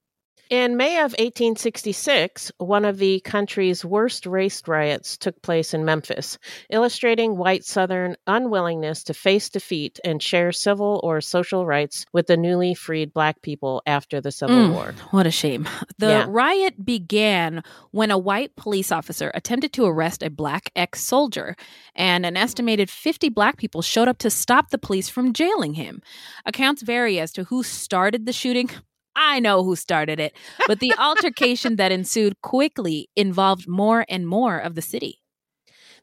In 0.52 0.76
May 0.76 0.97
of 0.99 1.12
1866, 1.12 2.52
one 2.59 2.85
of 2.85 2.99
the 2.99 3.21
country's 3.21 3.87
worst 3.87 4.26
race 4.26 4.61
riots 4.68 5.16
took 5.16 5.40
place 5.40 5.73
in 5.73 5.87
Memphis, 5.87 6.37
illustrating 6.68 7.38
white 7.38 7.64
Southern 7.64 8.16
unwillingness 8.26 9.03
to 9.05 9.14
face 9.14 9.48
defeat 9.48 9.98
and 10.05 10.22
share 10.22 10.53
civil 10.53 11.00
or 11.03 11.22
social 11.22 11.64
rights 11.64 12.05
with 12.12 12.26
the 12.26 12.37
newly 12.37 12.74
freed 12.74 13.14
black 13.14 13.40
people 13.40 13.83
after 13.87 14.20
the 14.20 14.31
Civil 14.31 14.57
Mm, 14.57 14.72
War. 14.74 14.94
What 15.11 15.26
a 15.26 15.31
shame. 15.31 15.66
The 15.96 16.07
Yeah. 16.09 16.26
riot 16.29 16.85
began 16.85 17.62
when 17.90 18.11
a 18.11 18.18
white 18.18 18.55
police 18.55 18.92
officer 18.92 19.31
attempted 19.35 19.72
to 19.72 19.87
arrest 19.87 20.22
a 20.22 20.29
black 20.29 20.70
ex 20.76 21.03
soldier, 21.03 21.57
and 21.94 22.26
an 22.26 22.37
estimated 22.37 22.90
50 22.90 23.31
black 23.31 23.57
people 23.57 23.81
showed 23.81 24.07
up 24.07 24.18
to 24.18 24.29
stop 24.29 24.68
the 24.68 24.76
police 24.76 25.09
from 25.09 25.33
jailing 25.33 25.74
him. 25.74 26.03
Accounts 26.44 26.83
vary 26.83 27.18
as 27.18 27.33
to 27.33 27.44
who 27.44 27.62
started 27.62 28.26
the 28.26 28.35
shooting. 28.35 28.68
I 29.14 29.40
know 29.40 29.64
who 29.64 29.77
started 29.77 30.20
it, 30.20 30.35
but 30.66 30.81
the 30.81 30.94
altercation 30.98 31.77
that 31.77 31.92
ensued 31.92 32.40
quickly 32.42 33.09
involved 33.16 33.68
more 33.68 34.05
and 34.09 34.27
more 34.27 34.59
of 34.59 34.75
the 34.75 34.83
city. 34.83 35.18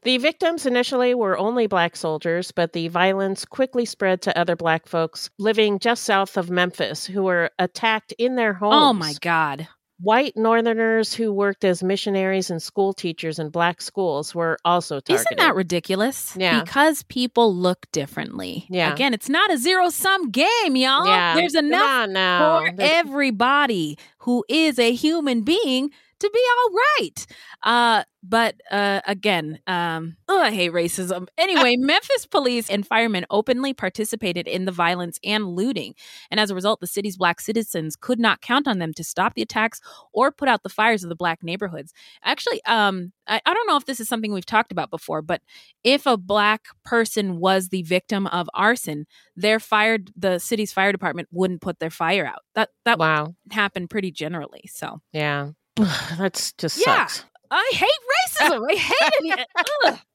The 0.02 0.16
victims 0.16 0.64
initially 0.64 1.14
were 1.14 1.36
only 1.36 1.66
black 1.66 1.94
soldiers, 1.94 2.52
but 2.52 2.72
the 2.72 2.88
violence 2.88 3.44
quickly 3.44 3.84
spread 3.84 4.22
to 4.22 4.38
other 4.38 4.56
black 4.56 4.86
folks 4.86 5.28
living 5.38 5.78
just 5.78 6.04
south 6.04 6.38
of 6.38 6.48
Memphis 6.48 7.04
who 7.04 7.24
were 7.24 7.50
attacked 7.58 8.12
in 8.18 8.36
their 8.36 8.54
homes. 8.54 8.76
Oh 8.76 8.92
my 8.94 9.14
God. 9.20 9.68
White 10.02 10.36
Northerners 10.36 11.12
who 11.12 11.32
worked 11.32 11.62
as 11.64 11.82
missionaries 11.82 12.50
and 12.50 12.62
school 12.62 12.92
teachers 12.92 13.38
in 13.38 13.50
black 13.50 13.82
schools 13.82 14.34
were 14.34 14.58
also 14.64 15.00
targeted. 15.00 15.26
Isn't 15.32 15.38
that 15.46 15.54
ridiculous? 15.54 16.34
Yeah. 16.38 16.60
Because 16.62 17.02
people 17.04 17.54
look 17.54 17.86
differently. 17.92 18.66
Yeah. 18.70 18.92
Again, 18.92 19.12
it's 19.12 19.28
not 19.28 19.52
a 19.52 19.58
zero 19.58 19.90
sum 19.90 20.30
game, 20.30 20.74
y'all. 20.74 21.06
Yeah. 21.06 21.34
There's 21.34 21.54
enough 21.54 22.06
for 22.06 22.72
There's- 22.76 22.92
everybody 23.06 23.98
who 24.20 24.44
is 24.48 24.78
a 24.78 24.92
human 24.92 25.42
being 25.42 25.90
to 26.20 26.30
be 26.32 26.40
all 26.58 26.70
right. 26.72 27.26
Uh, 27.62 28.04
but 28.22 28.56
uh, 28.70 29.00
again, 29.06 29.60
um, 29.66 30.16
oh, 30.28 30.40
I 30.40 30.50
hate 30.52 30.72
racism. 30.72 31.26
Anyway, 31.40 31.74
Memphis 31.76 32.26
police 32.26 32.68
and 32.68 32.86
firemen 32.86 33.24
openly 33.30 33.72
participated 33.72 34.46
in 34.46 34.66
the 34.66 34.72
violence 34.72 35.18
and 35.24 35.46
looting. 35.46 35.94
And 36.30 36.38
as 36.38 36.50
a 36.50 36.54
result, 36.54 36.80
the 36.80 36.86
city's 36.86 37.16
black 37.16 37.40
citizens 37.40 37.96
could 37.96 38.20
not 38.20 38.42
count 38.42 38.68
on 38.68 38.78
them 38.78 38.92
to 38.94 39.02
stop 39.02 39.34
the 39.34 39.42
attacks 39.42 39.80
or 40.12 40.30
put 40.30 40.48
out 40.48 40.62
the 40.62 40.68
fires 40.68 41.02
of 41.02 41.08
the 41.08 41.16
black 41.16 41.42
neighborhoods. 41.42 41.94
Actually, 42.22 42.62
um, 42.66 43.12
I, 43.26 43.40
I 43.46 43.54
don't 43.54 43.66
know 43.66 43.76
if 43.76 43.86
this 43.86 44.00
is 44.00 44.08
something 44.08 44.32
we've 44.32 44.44
talked 44.44 44.70
about 44.70 44.90
before, 44.90 45.22
but 45.22 45.40
if 45.82 46.04
a 46.04 46.18
black 46.18 46.66
person 46.84 47.38
was 47.38 47.68
the 47.68 47.82
victim 47.82 48.26
of 48.26 48.50
arson, 48.52 49.06
their 49.34 49.58
fired 49.58 50.12
the 50.14 50.38
city's 50.38 50.72
fire 50.72 50.92
department 50.92 51.28
wouldn't 51.32 51.62
put 51.62 51.78
their 51.78 51.90
fire 51.90 52.26
out. 52.26 52.42
That 52.54 52.68
that 52.84 52.98
wow. 52.98 53.34
happened 53.50 53.88
pretty 53.88 54.10
generally. 54.10 54.64
So 54.68 55.00
Yeah. 55.12 55.50
That's 56.18 56.52
just 56.52 56.78
Yeah. 56.84 57.06
sucks. 57.06 57.24
I 57.50 57.70
hate 57.74 58.48
racism. 58.48 58.64
I 58.70 58.74
hate 58.76 59.38
it. 59.38 59.98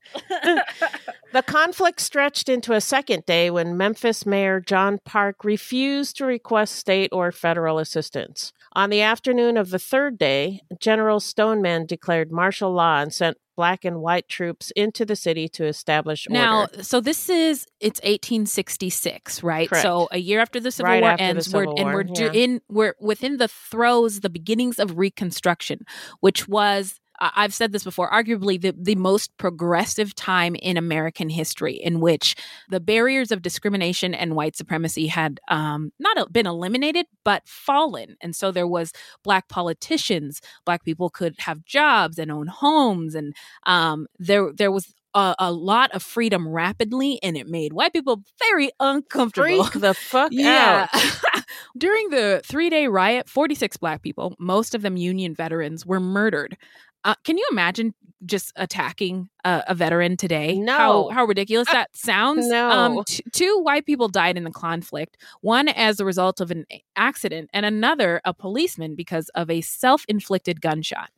The 1.34 1.42
conflict 1.44 2.00
stretched 2.00 2.48
into 2.48 2.72
a 2.74 2.80
second 2.80 3.26
day 3.26 3.50
when 3.50 3.76
Memphis 3.76 4.26
Mayor 4.26 4.62
John 4.62 5.00
Park 5.04 5.44
refused 5.44 6.16
to 6.18 6.26
request 6.26 6.76
state 6.76 7.10
or 7.12 7.32
federal 7.34 7.78
assistance. 7.80 8.54
On 8.74 8.90
the 8.90 9.02
afternoon 9.02 9.58
of 9.58 9.72
the 9.72 9.80
third 9.80 10.18
day, 10.18 10.62
General 10.80 11.20
Stoneman 11.20 11.86
declared 11.88 12.32
martial 12.32 12.72
law 12.72 13.02
and 13.02 13.12
sent 13.14 13.38
black 13.56 13.86
and 13.86 14.02
white 14.02 14.28
troops 14.28 14.72
into 14.76 15.06
the 15.06 15.16
city 15.16 15.48
to 15.50 15.66
establish 15.66 16.28
Now, 16.30 16.62
order. 16.62 16.80
Uh, 16.80 16.84
so 16.84 17.02
this 17.02 17.30
is 17.30 17.68
it's 17.80 18.00
1866, 18.02 19.44
right? 19.44 19.70
Correct. 19.70 19.84
So 19.84 20.08
a 20.12 20.18
year 20.18 20.40
after 20.40 20.60
the 20.60 20.72
Civil 20.72 20.92
Right 20.92 21.02
War 21.02 21.16
ends, 21.18 21.54
we're, 21.54 21.64
Civil 21.64 21.80
and 21.80 21.94
we're 21.94 22.04
do- 22.04 22.24
yeah. 22.24 22.32
in 22.34 22.62
we're 22.70 22.96
within 23.00 23.38
the 23.38 23.48
throes, 23.48 24.22
the 24.22 24.30
beginnings 24.30 24.80
of 24.80 24.98
Reconstruction, 24.98 25.86
which 26.20 26.48
was 26.48 27.00
I've 27.20 27.54
said 27.54 27.72
this 27.72 27.84
before, 27.84 28.10
arguably 28.12 28.60
the, 28.60 28.74
the 28.78 28.96
most 28.96 29.36
progressive 29.38 30.16
time 30.16 30.56
in 30.56 30.78
American 30.78 31.30
history, 31.30 31.74
in 31.74 32.00
which 32.00 32.36
the 32.70 32.80
barriers 32.80 33.32
of 33.32 33.42
discrimination 33.42 34.14
and 34.14 34.36
white 34.36 34.56
supremacy 34.56 35.08
had 35.08 35.40
um, 35.50 35.92
not 36.00 36.32
been 36.32 36.48
eliminated, 36.48 37.06
but 37.24 37.48
fallen. 37.48 38.16
And 38.22 38.36
so 38.36 38.52
there 38.52 38.68
was 38.68 38.92
black 39.24 39.48
politicians, 39.50 40.42
black 40.66 40.84
people 40.84 41.10
could 41.10 41.36
have 41.40 41.66
jobs 41.66 42.18
and 42.20 42.32
own 42.32 42.48
homes, 42.48 43.16
and 43.16 43.34
um, 43.66 44.08
there 44.20 44.52
there 44.54 44.72
was 44.72 44.94
a, 45.14 45.34
a 45.40 45.52
lot 45.52 45.92
of 45.92 46.04
freedom 46.04 46.48
rapidly, 46.48 47.20
and 47.24 47.38
it 47.38 47.48
made 47.48 47.74
white 47.74 47.94
people 47.94 48.22
very 48.38 48.70
uncomfortable. 48.80 49.64
Freak 49.64 49.82
the 49.82 49.94
fuck 49.94 50.32
Yeah. 50.36 50.88
out. 50.94 51.02
During 51.78 52.10
the 52.10 52.42
three 52.46 52.70
day 52.70 52.88
riot, 52.88 53.30
46 53.30 53.78
black 53.78 54.02
people, 54.02 54.36
most 54.40 54.76
of 54.76 54.82
them 54.82 54.98
Union 54.98 55.34
veterans, 55.34 55.86
were 55.86 56.00
murdered. 56.00 56.58
Uh, 57.06 57.14
can 57.24 57.38
you 57.38 57.46
imagine 57.52 57.94
just 58.26 58.52
attacking 58.56 59.30
a, 59.44 59.64
a 59.68 59.76
veteran 59.76 60.18
today? 60.18 60.58
No. 60.58 60.76
How, 60.76 61.10
how 61.10 61.26
ridiculous 61.26 61.70
that 61.72 61.96
sounds. 61.96 62.48
No. 62.48 62.70
Um, 62.70 63.04
t- 63.08 63.24
two 63.32 63.60
white 63.62 63.86
people 63.86 64.08
died 64.08 64.38
in 64.38 64.44
the 64.44 64.52
conflict, 64.52 65.16
one 65.42 65.70
as 65.70 66.00
a 66.00 66.06
result 66.06 66.42
of 66.42 66.50
an 66.50 66.66
accident, 66.96 67.52
and 67.54 67.64
another, 67.64 68.22
a 68.26 68.34
policeman, 68.34 68.96
because 68.96 69.30
of 69.36 69.52
a 69.52 69.62
self 69.62 70.04
inflicted 70.08 70.62
gunshot. 70.62 71.12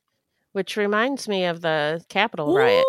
Which 0.52 0.76
reminds 0.76 1.30
me 1.30 1.45
of 1.45 1.62
the 1.62 2.04
Capitol 2.10 2.54
riot. 2.54 2.86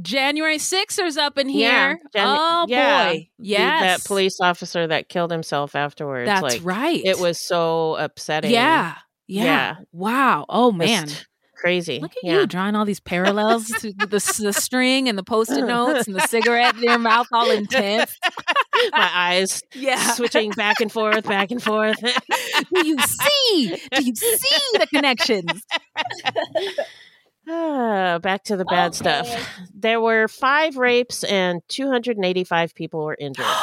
January 0.00 0.58
6ers 0.58 1.16
up 1.16 1.36
in 1.36 1.48
here. 1.48 2.00
Jen- 2.14 2.24
oh, 2.26 2.66
yeah. 2.68 3.12
boy. 3.12 3.28
Yes. 3.38 3.82
that 3.82 4.06
police 4.06 4.40
officer 4.40 4.86
that 4.86 5.08
killed 5.08 5.32
himself 5.32 5.74
afterwards. 5.74 6.26
That's 6.26 6.42
like, 6.42 6.60
right. 6.62 7.04
It 7.04 7.18
was 7.18 7.38
so 7.40 7.96
upsetting. 7.96 8.52
Yeah. 8.52 8.94
Yeah. 9.26 9.44
Yeah. 9.44 9.76
Wow. 9.92 10.46
Oh 10.48 10.72
man. 10.72 11.06
Just 11.06 11.26
crazy. 11.60 12.00
Look 12.00 12.12
at 12.12 12.24
yeah. 12.24 12.40
you 12.40 12.46
drawing 12.46 12.74
all 12.76 12.84
these 12.84 13.00
parallels 13.00 13.66
to 13.68 13.92
the, 13.92 14.06
the 14.06 14.52
string 14.52 15.08
and 15.08 15.16
the 15.18 15.22
post-it 15.22 15.64
notes 15.64 16.06
and 16.06 16.16
the 16.16 16.26
cigarette 16.26 16.76
in 16.76 16.82
your 16.84 16.98
mouth 16.98 17.26
all 17.32 17.50
intense. 17.50 18.16
My 18.92 19.10
eyes 19.14 19.62
Yeah. 19.74 20.12
switching 20.12 20.50
back 20.52 20.80
and 20.80 20.90
forth, 20.90 21.24
back 21.24 21.50
and 21.50 21.62
forth. 21.62 21.98
Do 22.74 22.86
you 22.86 22.96
see? 22.98 23.76
Do 23.92 24.04
you 24.04 24.14
see 24.14 24.78
the 24.78 24.86
connections? 24.86 25.50
Ah, 27.48 28.18
back 28.22 28.44
to 28.44 28.56
the 28.56 28.64
bad 28.64 28.94
stuff. 28.94 29.28
There 29.74 30.00
were 30.00 30.28
five 30.28 30.76
rapes 30.76 31.24
and 31.24 31.62
285 31.68 32.74
people 32.74 33.04
were 33.04 33.16
injured. 33.18 33.46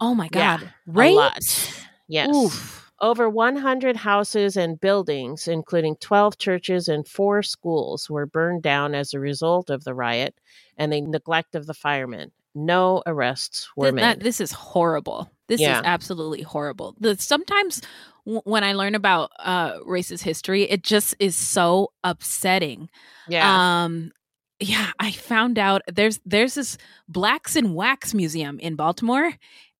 Oh 0.00 0.12
my 0.12 0.28
Yeah, 0.34 0.58
god. 0.58 0.62
A 0.66 0.74
Rapes? 0.86 1.14
lot. 1.16 1.84
Yes. 2.08 2.34
Oof. 2.34 2.83
Over 3.00 3.28
100 3.28 3.96
houses 3.96 4.56
and 4.56 4.80
buildings, 4.80 5.48
including 5.48 5.96
12 5.96 6.38
churches 6.38 6.88
and 6.88 7.06
four 7.06 7.42
schools, 7.42 8.08
were 8.08 8.26
burned 8.26 8.62
down 8.62 8.94
as 8.94 9.12
a 9.12 9.20
result 9.20 9.68
of 9.70 9.84
the 9.84 9.94
riot 9.94 10.34
and 10.78 10.92
the 10.92 11.00
neglect 11.00 11.54
of 11.54 11.66
the 11.66 11.74
firemen. 11.74 12.30
No 12.54 13.02
arrests 13.06 13.68
were 13.76 13.86
Th- 13.86 13.94
made. 13.94 14.02
that- 14.02 14.20
this 14.20 14.40
is 14.40 14.52
horrible. 14.52 15.30
This 15.48 15.60
Yeah. 15.60 15.78
is 15.80 15.82
absolutely 15.84 16.42
horrible. 16.42 16.94
The, 17.00 17.16
sometimes 17.18 17.82
w- 18.24 18.40
when 18.44 18.62
I 18.64 18.72
learn 18.74 18.94
about 18.94 19.32
uh, 19.40 19.80
racist 19.80 20.22
history, 20.22 20.62
it 20.62 20.82
just 20.82 21.14
is 21.18 21.34
so 21.36 21.90
upsetting. 22.04 22.88
yeah. 23.28 23.82
Um, 23.84 24.12
yeah, 24.60 24.92
I 25.00 25.10
found 25.10 25.58
out 25.58 25.82
there's 25.92 26.20
there's 26.24 26.54
this 26.54 26.78
Blacks 27.08 27.56
in 27.56 27.74
Wax 27.74 28.14
museum 28.14 28.60
in 28.60 28.76
Baltimore, 28.76 29.32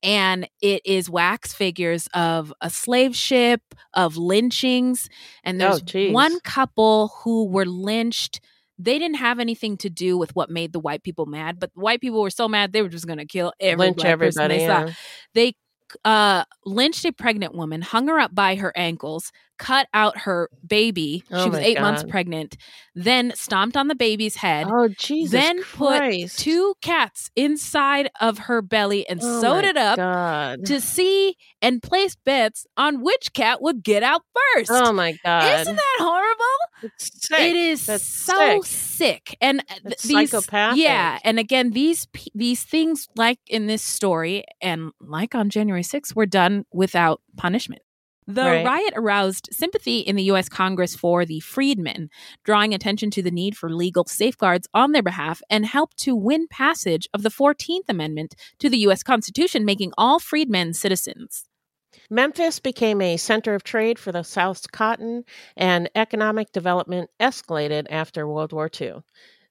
and 0.04 0.48
it 0.62 0.82
is 0.84 1.10
wax 1.10 1.52
figures 1.52 2.08
of 2.14 2.52
a 2.60 2.70
slave 2.70 3.16
ship, 3.16 3.60
of 3.94 4.16
lynchings, 4.16 5.08
and 5.42 5.60
Oh, 5.60 5.70
there's 5.70 5.82
geez. 5.82 6.12
one 6.14 6.38
couple 6.40 7.08
who 7.24 7.46
were 7.46 7.66
lynched. 7.66 8.40
They 8.78 8.98
didn't 8.98 9.16
have 9.18 9.40
anything 9.40 9.76
to 9.78 9.90
do 9.90 10.18
with 10.18 10.34
what 10.36 10.50
made 10.50 10.72
the 10.72 10.80
white 10.80 11.02
people 11.02 11.26
mad, 11.26 11.58
but 11.58 11.72
the 11.74 11.80
white 11.80 12.00
people 12.00 12.20
were 12.20 12.30
so 12.30 12.46
mad 12.48 12.72
they 12.72 12.82
were 12.82 12.88
just 12.88 13.06
going 13.06 13.18
to 13.18 13.26
kill 13.26 13.52
every 13.58 13.86
Lynch 13.86 13.96
black 13.96 14.18
person 14.18 14.42
everybody. 14.42 14.58
they 14.58 14.66
saw 14.66 14.86
Yeah. 14.86 14.92
they 15.34 15.54
uh 16.04 16.44
lynched 16.64 17.04
a 17.04 17.12
pregnant 17.12 17.54
woman 17.54 17.80
hung 17.82 18.08
her 18.08 18.18
up 18.18 18.34
by 18.34 18.56
her 18.56 18.72
ankles 18.76 19.30
cut 19.58 19.86
out 19.94 20.18
her 20.18 20.48
baby 20.66 21.22
Oh 21.30 21.44
she 21.44 21.50
was 21.50 21.58
eight 21.60 21.80
months 21.80 22.04
pregnant 22.08 22.56
then 22.94 23.32
stomped 23.34 23.76
on 23.76 23.88
the 23.88 23.94
baby's 23.94 24.36
head 24.36 24.66
Oh, 24.70 24.88
Jesus. 24.88 25.32
then 25.32 25.62
put 25.62 26.30
two 26.36 26.74
cats 26.80 27.30
inside 27.36 28.10
of 28.20 28.38
her 28.38 28.62
belly 28.62 29.08
and 29.08 29.20
Oh 29.22 29.40
sewed 29.40 29.64
it 29.64 29.76
up 29.76 29.96
God. 29.96 30.64
to 30.66 30.80
see 30.80 31.36
and 31.62 31.82
place 31.82 32.16
bets 32.24 32.66
on 32.76 33.02
which 33.02 33.32
cat 33.32 33.60
would 33.62 33.82
get 33.82 34.02
out 34.02 34.22
first 34.54 34.70
Oh, 34.72 34.92
my 34.92 35.16
God. 35.24 35.60
isn't 35.60 35.76
that 35.76 35.96
horrible 35.98 36.84
It's 36.94 37.26
sick. 37.28 37.38
it 37.38 37.56
is 37.56 37.82
so 37.82 38.60
sick. 38.62 38.64
sick, 38.64 39.36
and 39.40 39.60
uh, 39.60 39.74
th- 39.88 40.02
these, 40.02 40.30
psychopathic. 40.30 40.82
yeah, 40.82 41.18
and 41.24 41.38
again, 41.38 41.70
these 41.70 42.06
these 42.34 42.62
things, 42.64 43.08
like 43.16 43.38
in 43.46 43.66
this 43.66 43.82
story, 43.82 44.44
and 44.60 44.90
like 45.00 45.34
on 45.34 45.50
January 45.50 45.82
6th, 45.82 46.14
were 46.14 46.26
done 46.26 46.64
without 46.72 47.20
punishment. 47.36 47.82
The 48.26 48.42
Right. 48.42 48.64
riot 48.64 48.94
aroused 48.96 49.50
sympathy 49.52 49.98
in 49.98 50.16
the 50.16 50.22
U.S. 50.24 50.48
Congress 50.48 50.96
for 50.96 51.26
the 51.26 51.40
freedmen, 51.40 52.08
drawing 52.42 52.72
attention 52.72 53.10
to 53.10 53.22
the 53.22 53.30
need 53.30 53.56
for 53.56 53.68
legal 53.68 54.06
safeguards 54.06 54.66
on 54.72 54.92
their 54.92 55.02
behalf, 55.02 55.42
and 55.50 55.66
helped 55.66 55.98
to 55.98 56.16
win 56.16 56.46
passage 56.48 57.06
of 57.12 57.22
the 57.22 57.28
14th 57.30 57.88
Amendment 57.88 58.34
to 58.60 58.70
the 58.70 58.78
U.S. 58.78 59.02
Constitution, 59.02 59.64
making 59.64 59.92
all 59.98 60.18
freedmen 60.18 60.72
citizens. 60.72 61.44
Memphis 62.10 62.60
became 62.60 63.00
a 63.00 63.16
center 63.16 63.54
of 63.54 63.62
trade 63.62 63.98
for 63.98 64.10
the 64.10 64.22
South's 64.24 64.66
cotton, 64.66 65.24
and 65.56 65.90
economic 65.94 66.50
development 66.52 67.10
escalated 67.20 67.86
after 67.90 68.26
World 68.26 68.52
War 68.52 68.70
II. 68.80 69.02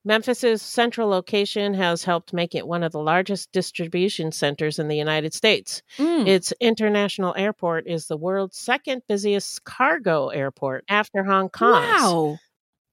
Memphis's 0.06 0.62
central 0.62 1.08
location 1.08 1.74
has 1.74 2.04
helped 2.04 2.34
make 2.34 2.54
it 2.56 2.68
one 2.68 2.84
of 2.84 2.92
the 2.92 3.00
largest 3.00 3.52
distribution 3.52 4.32
centers 4.32 4.78
in 4.80 4.88
the 4.90 4.98
United 4.98 5.34
States. 5.34 5.82
Mm. 5.98 6.28
Its 6.28 6.52
international 6.60 7.34
airport 7.38 7.88
is 7.88 8.08
the 8.08 8.18
world's 8.18 8.58
second 8.58 9.02
busiest 9.08 9.64
cargo 9.64 10.28
airport 10.28 10.84
after 10.90 11.24
Hong 11.24 11.50
Kong. 11.50 11.72
Wow. 11.82 12.38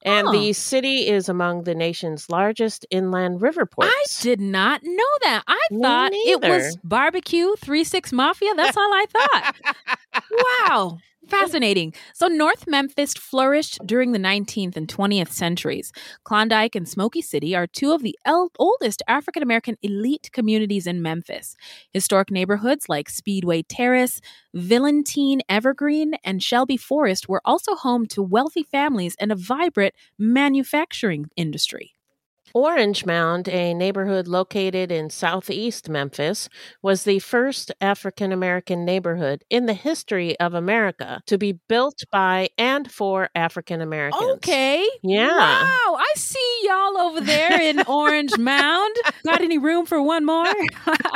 And 0.03 0.29
Huh. 0.29 0.33
the 0.33 0.53
city 0.55 1.09
is 1.09 1.29
among 1.29 1.65
the 1.65 1.75
nation's 1.75 2.31
largest 2.31 2.87
inland 2.91 3.43
river 3.43 3.67
ports. 3.67 3.91
I 3.93 4.23
did 4.23 4.41
not 4.41 4.81
know 4.83 5.05
that. 5.23 5.43
I 5.47 5.59
Me 5.71 5.83
thought 5.83 6.13
it 6.15 6.41
was 6.41 6.79
barbecue 6.85 7.55
three 7.57 7.85
six 7.85 8.11
mafia. 8.13 8.55
That's 8.55 8.77
all 8.79 8.83
I 8.93 9.05
thought. 9.13 9.57
wow. 10.69 10.99
Fascinating. 11.29 11.93
So 12.15 12.29
North 12.29 12.67
Memphis 12.67 13.13
flourished 13.13 13.79
during 13.85 14.13
the 14.13 14.19
19th 14.19 14.77
and 14.77 14.89
20th 14.89 15.31
centuries. 15.31 15.93
Klondike 16.25 16.75
and 16.75 16.89
Smoky 16.89 17.21
City 17.21 17.55
are 17.55 17.67
two 17.67 17.93
of 17.93 18.03
the 18.03 18.19
el- 18.25 18.51
oldest 18.59 19.03
African 19.07 19.43
American 19.43 19.77
elite 19.83 20.31
communities 20.33 20.87
in 20.87 21.03
Memphis. 21.03 21.57
Historic 21.93 22.31
neighborhoods 22.31 22.89
like 22.89 23.11
Speedway 23.11 23.63
Terrace, 23.63 24.21
Vollintine 24.57 25.41
Evergreen, 25.49 26.15
and 26.25 26.43
Shelby 26.43 26.79
Forest 26.79 27.29
were 27.29 27.43
also 27.45 27.75
home 27.75 28.07
to 28.07 28.23
wealthy 28.23 28.63
families 28.63 29.15
and 29.21 29.31
a 29.31 29.37
vibrant 29.37 29.95
manufacturing 30.19 31.27
industry. 31.37 31.95
Orange 32.55 33.07
Mound, 33.07 33.49
a 33.49 33.73
neighborhood 33.75 34.27
located 34.27 34.91
in 34.91 35.11
southeast 35.11 35.89
Memphis, 35.89 36.49
was 36.83 37.05
the 37.05 37.21
first 37.21 37.73
African 37.81 38.33
American 38.33 38.85
neighborhood 38.85 39.45
in 39.51 39.67
the 39.67 39.75
history 39.75 40.39
of 40.41 40.53
America 40.55 41.23
to 41.27 41.39
be 41.39 41.53
built 41.53 42.03
by 42.11 42.49
and 42.59 42.91
for 42.91 43.31
African 43.35 43.81
Americans. 43.81 44.23
Okay. 44.35 44.85
Yeah. 45.03 45.29
Wow. 45.29 45.97
I 45.99 46.13
see 46.17 46.59
y'all 46.65 46.99
over 46.99 47.21
there 47.21 47.61
in 47.61 47.83
Orange 47.87 48.37
Mound. 48.37 48.97
Got 49.25 49.43
any 49.43 49.59
room 49.59 49.87
for 49.87 50.03
one 50.03 50.25
more? 50.25 50.53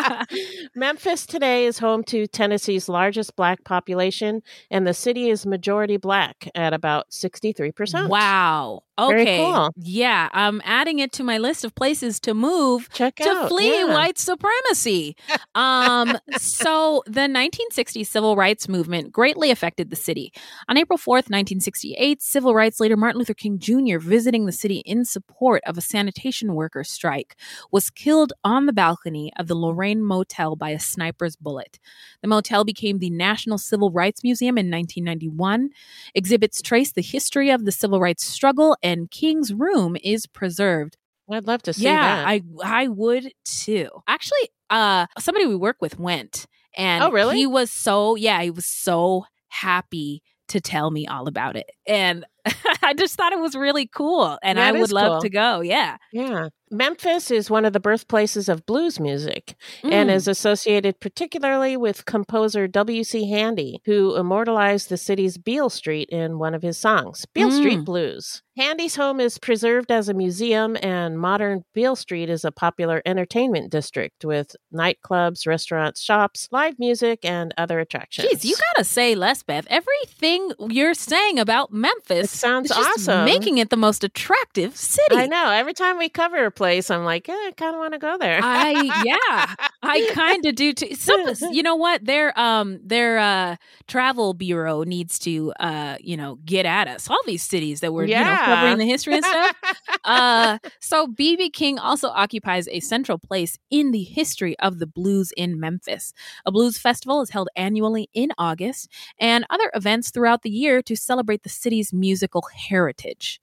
Memphis 0.76 1.26
today 1.26 1.66
is 1.66 1.78
home 1.78 2.04
to 2.04 2.26
Tennessee's 2.28 2.88
largest 2.88 3.34
black 3.34 3.64
population, 3.64 4.42
and 4.70 4.86
the 4.86 4.94
city 4.94 5.30
is 5.30 5.44
majority 5.46 5.96
black 5.96 6.48
at 6.54 6.72
about 6.72 7.10
63%. 7.10 8.08
wow. 8.08 8.83
Okay. 8.98 9.38
cool. 9.38 9.70
Yeah, 9.76 10.28
I'm 10.32 10.60
adding 10.64 11.00
it 11.00 11.12
to 11.12 11.24
my 11.24 11.38
list 11.38 11.64
of 11.64 11.74
places 11.74 12.20
to 12.20 12.34
move 12.34 12.88
Check 12.92 13.16
to 13.16 13.28
out. 13.28 13.48
flee 13.48 13.74
yeah. 13.78 13.92
white 13.92 14.18
supremacy. 14.18 15.16
Um, 15.54 16.18
so 16.36 17.02
the 17.06 17.20
1960s 17.20 18.06
civil 18.06 18.36
rights 18.36 18.68
movement 18.68 19.12
greatly 19.12 19.50
affected 19.50 19.90
the 19.90 19.96
city. 19.96 20.32
On 20.68 20.76
April 20.76 20.98
4th, 20.98 21.30
1968, 21.30 22.22
civil 22.22 22.54
rights 22.54 22.80
leader 22.80 22.96
Martin 22.96 23.18
Luther 23.18 23.34
King 23.34 23.58
Jr., 23.58 23.98
visiting 23.98 24.46
the 24.46 24.52
city 24.52 24.78
in 24.78 25.04
support 25.04 25.62
of 25.66 25.78
a 25.78 25.80
sanitation 25.80 26.54
workers' 26.54 26.90
strike, 26.90 27.36
was 27.70 27.90
killed 27.90 28.32
on 28.42 28.66
the 28.66 28.72
balcony 28.72 29.32
of 29.38 29.46
the 29.46 29.54
Lorraine 29.54 30.02
Motel 30.02 30.56
by 30.56 30.70
a 30.70 30.80
sniper's 30.80 31.36
bullet. 31.36 31.78
The 32.22 32.28
motel 32.28 32.64
became 32.64 32.98
the 32.98 33.10
National 33.10 33.58
Civil 33.58 33.90
Rights 33.90 34.22
Museum 34.22 34.58
in 34.58 34.70
1991. 34.70 35.70
Exhibits 36.14 36.62
trace 36.62 36.92
the 36.92 37.02
history 37.02 37.50
of 37.50 37.64
the 37.64 37.72
civil 37.72 38.00
rights 38.00 38.24
struggle, 38.24 38.76
and 38.84 39.10
King's 39.10 39.52
room 39.52 39.96
is 40.04 40.26
preserved 40.26 40.96
I'd 41.30 41.46
love 41.46 41.62
to 41.62 41.72
see 41.72 41.84
yeah, 41.84 42.02
that. 42.22 42.28
I 42.28 42.42
I 42.62 42.88
would 42.88 43.32
too. 43.44 43.88
Actually, 44.06 44.50
uh 44.70 45.06
somebody 45.18 45.46
we 45.46 45.56
work 45.56 45.76
with 45.80 45.98
went 45.98 46.46
and 46.76 47.02
Oh, 47.02 47.10
really? 47.10 47.36
he 47.36 47.46
was 47.46 47.70
so 47.70 48.14
yeah, 48.14 48.42
he 48.42 48.50
was 48.50 48.66
so 48.66 49.24
happy 49.48 50.22
to 50.48 50.60
tell 50.60 50.90
me 50.90 51.06
all 51.06 51.26
about 51.26 51.56
it. 51.56 51.70
And 51.86 52.24
I 52.82 52.92
just 52.94 53.14
thought 53.16 53.32
it 53.32 53.40
was 53.40 53.54
really 53.54 53.86
cool 53.86 54.38
and 54.42 54.58
That 54.58 54.74
I 54.74 54.78
would 54.78 54.92
love 54.92 55.12
cool. 55.12 55.20
to 55.22 55.30
go. 55.30 55.60
Yeah. 55.60 55.96
Yeah. 56.12 56.48
Memphis 56.70 57.30
is 57.30 57.48
one 57.50 57.64
of 57.64 57.72
the 57.72 57.78
birthplaces 57.80 58.48
of 58.48 58.66
blues 58.66 58.98
music 58.98 59.54
and 59.84 60.10
Mm. 60.10 60.14
is 60.14 60.26
associated 60.26 60.98
particularly 60.98 61.76
with 61.76 62.04
composer 62.04 62.66
W.C. 62.66 63.30
Handy, 63.30 63.80
who 63.84 64.16
immortalized 64.16 64.88
the 64.88 64.96
city's 64.96 65.38
Beale 65.38 65.70
Street 65.70 66.08
in 66.10 66.38
one 66.38 66.52
of 66.54 66.62
his 66.62 66.76
songs, 66.76 67.26
Beale 67.32 67.52
Street 67.52 67.80
Mm. 67.80 67.84
Blues. 67.84 68.42
Handy's 68.56 68.96
home 68.96 69.20
is 69.20 69.38
preserved 69.38 69.90
as 69.92 70.08
a 70.08 70.14
museum, 70.14 70.76
and 70.82 71.18
modern 71.18 71.64
Beale 71.74 71.96
Street 71.96 72.28
is 72.30 72.44
a 72.44 72.52
popular 72.52 73.02
entertainment 73.04 73.70
district 73.70 74.24
with 74.24 74.54
nightclubs, 74.72 75.46
restaurants, 75.46 76.00
shops, 76.00 76.48
live 76.50 76.78
music, 76.78 77.24
and 77.24 77.52
other 77.58 77.78
attractions. 77.80 78.28
Jeez, 78.28 78.44
you 78.44 78.56
gotta 78.74 78.84
say, 78.84 79.14
Lesbeth, 79.14 79.66
everything 79.70 80.50
you're 80.70 80.94
saying 80.94 81.38
about 81.38 81.72
Memphis 81.74 82.32
It 82.32 82.36
sounds 82.36 82.70
awesome. 82.70 83.24
making 83.24 83.58
it 83.58 83.70
the 83.70 83.76
most 83.76 84.04
attractive 84.04 84.76
city. 84.76 85.16
I 85.16 85.26
know. 85.26 85.50
Every 85.50 85.74
time 85.74 85.98
we 85.98 86.08
cover 86.08 86.44
a 86.46 86.50
place, 86.50 86.90
I'm 86.90 87.04
like, 87.04 87.28
eh, 87.28 87.32
I 87.32 87.52
kind 87.56 87.74
of 87.74 87.80
want 87.80 87.92
to 87.94 87.98
go 87.98 88.16
there. 88.18 88.40
I 88.42 88.70
yeah, 89.04 89.54
I 89.82 90.10
kind 90.14 90.46
of 90.46 90.54
do 90.54 90.72
too. 90.72 90.94
Some, 90.94 91.34
you 91.52 91.62
know 91.62 91.76
what? 91.76 92.04
Their 92.04 92.38
um 92.38 92.80
their 92.84 93.18
uh 93.18 93.56
travel 93.88 94.34
bureau 94.34 94.82
needs 94.84 95.18
to 95.20 95.52
uh 95.60 95.96
you 96.00 96.16
know 96.16 96.36
get 96.44 96.64
at 96.66 96.88
us. 96.88 97.10
All 97.10 97.20
these 97.26 97.42
cities 97.42 97.80
that 97.80 97.92
we're 97.92 98.04
you 98.04 98.14
know 98.24 98.36
covering 98.44 98.78
the 98.78 98.86
history 98.86 99.14
and 99.14 99.24
stuff. 99.24 99.56
uh, 100.04 100.58
So, 100.80 101.06
BB 101.08 101.52
King 101.52 101.78
also 101.78 102.08
occupies 102.08 102.68
a 102.68 102.80
central 102.80 103.18
place 103.18 103.58
in 103.70 103.90
the 103.90 104.02
history 104.02 104.58
of 104.60 104.78
the 104.78 104.86
blues 104.86 105.32
in 105.36 105.58
Memphis. 105.58 106.12
A 106.46 106.52
blues 106.52 106.78
festival 106.78 107.20
is 107.22 107.30
held 107.30 107.48
annually 107.56 108.08
in 108.14 108.30
August, 108.38 108.88
and 109.18 109.44
other 109.50 109.70
events 109.74 110.10
throughout 110.10 110.42
the 110.42 110.50
year 110.50 110.82
to 110.82 110.96
celebrate 110.96 111.42
the 111.42 111.48
city's 111.64 111.92
musical 111.92 112.44
heritage. 112.68 113.40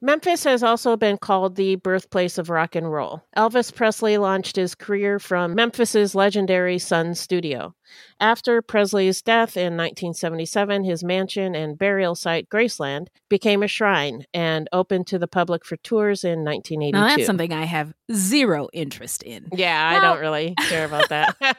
Memphis 0.00 0.44
has 0.44 0.62
also 0.62 0.96
been 0.96 1.16
called 1.18 1.56
the 1.56 1.74
birthplace 1.74 2.38
of 2.38 2.50
rock 2.50 2.76
and 2.76 2.92
roll. 2.92 3.24
Elvis 3.36 3.74
Presley 3.74 4.16
launched 4.16 4.54
his 4.54 4.76
career 4.76 5.18
from 5.18 5.56
Memphis's 5.56 6.14
legendary 6.14 6.78
Sun 6.78 7.16
Studio. 7.16 7.74
After 8.20 8.62
Presley's 8.62 9.22
death 9.22 9.56
in 9.56 9.76
1977, 9.76 10.84
his 10.84 11.04
mansion 11.04 11.54
and 11.54 11.78
burial 11.78 12.14
site, 12.14 12.48
Graceland, 12.48 13.08
became 13.28 13.62
a 13.62 13.68
shrine 13.68 14.24
and 14.34 14.68
opened 14.72 15.06
to 15.08 15.18
the 15.18 15.28
public 15.28 15.64
for 15.64 15.76
tours 15.76 16.24
in 16.24 16.44
1982. 16.44 16.92
Now, 16.92 17.08
that's 17.08 17.26
something 17.26 17.52
I 17.52 17.64
have 17.64 17.92
zero 18.12 18.68
interest 18.72 19.22
in. 19.22 19.48
Yeah, 19.52 19.96
I 19.96 20.00
don't 20.00 20.20
really 20.20 20.54
care 20.68 20.84
about 20.84 21.08
that. 21.10 21.36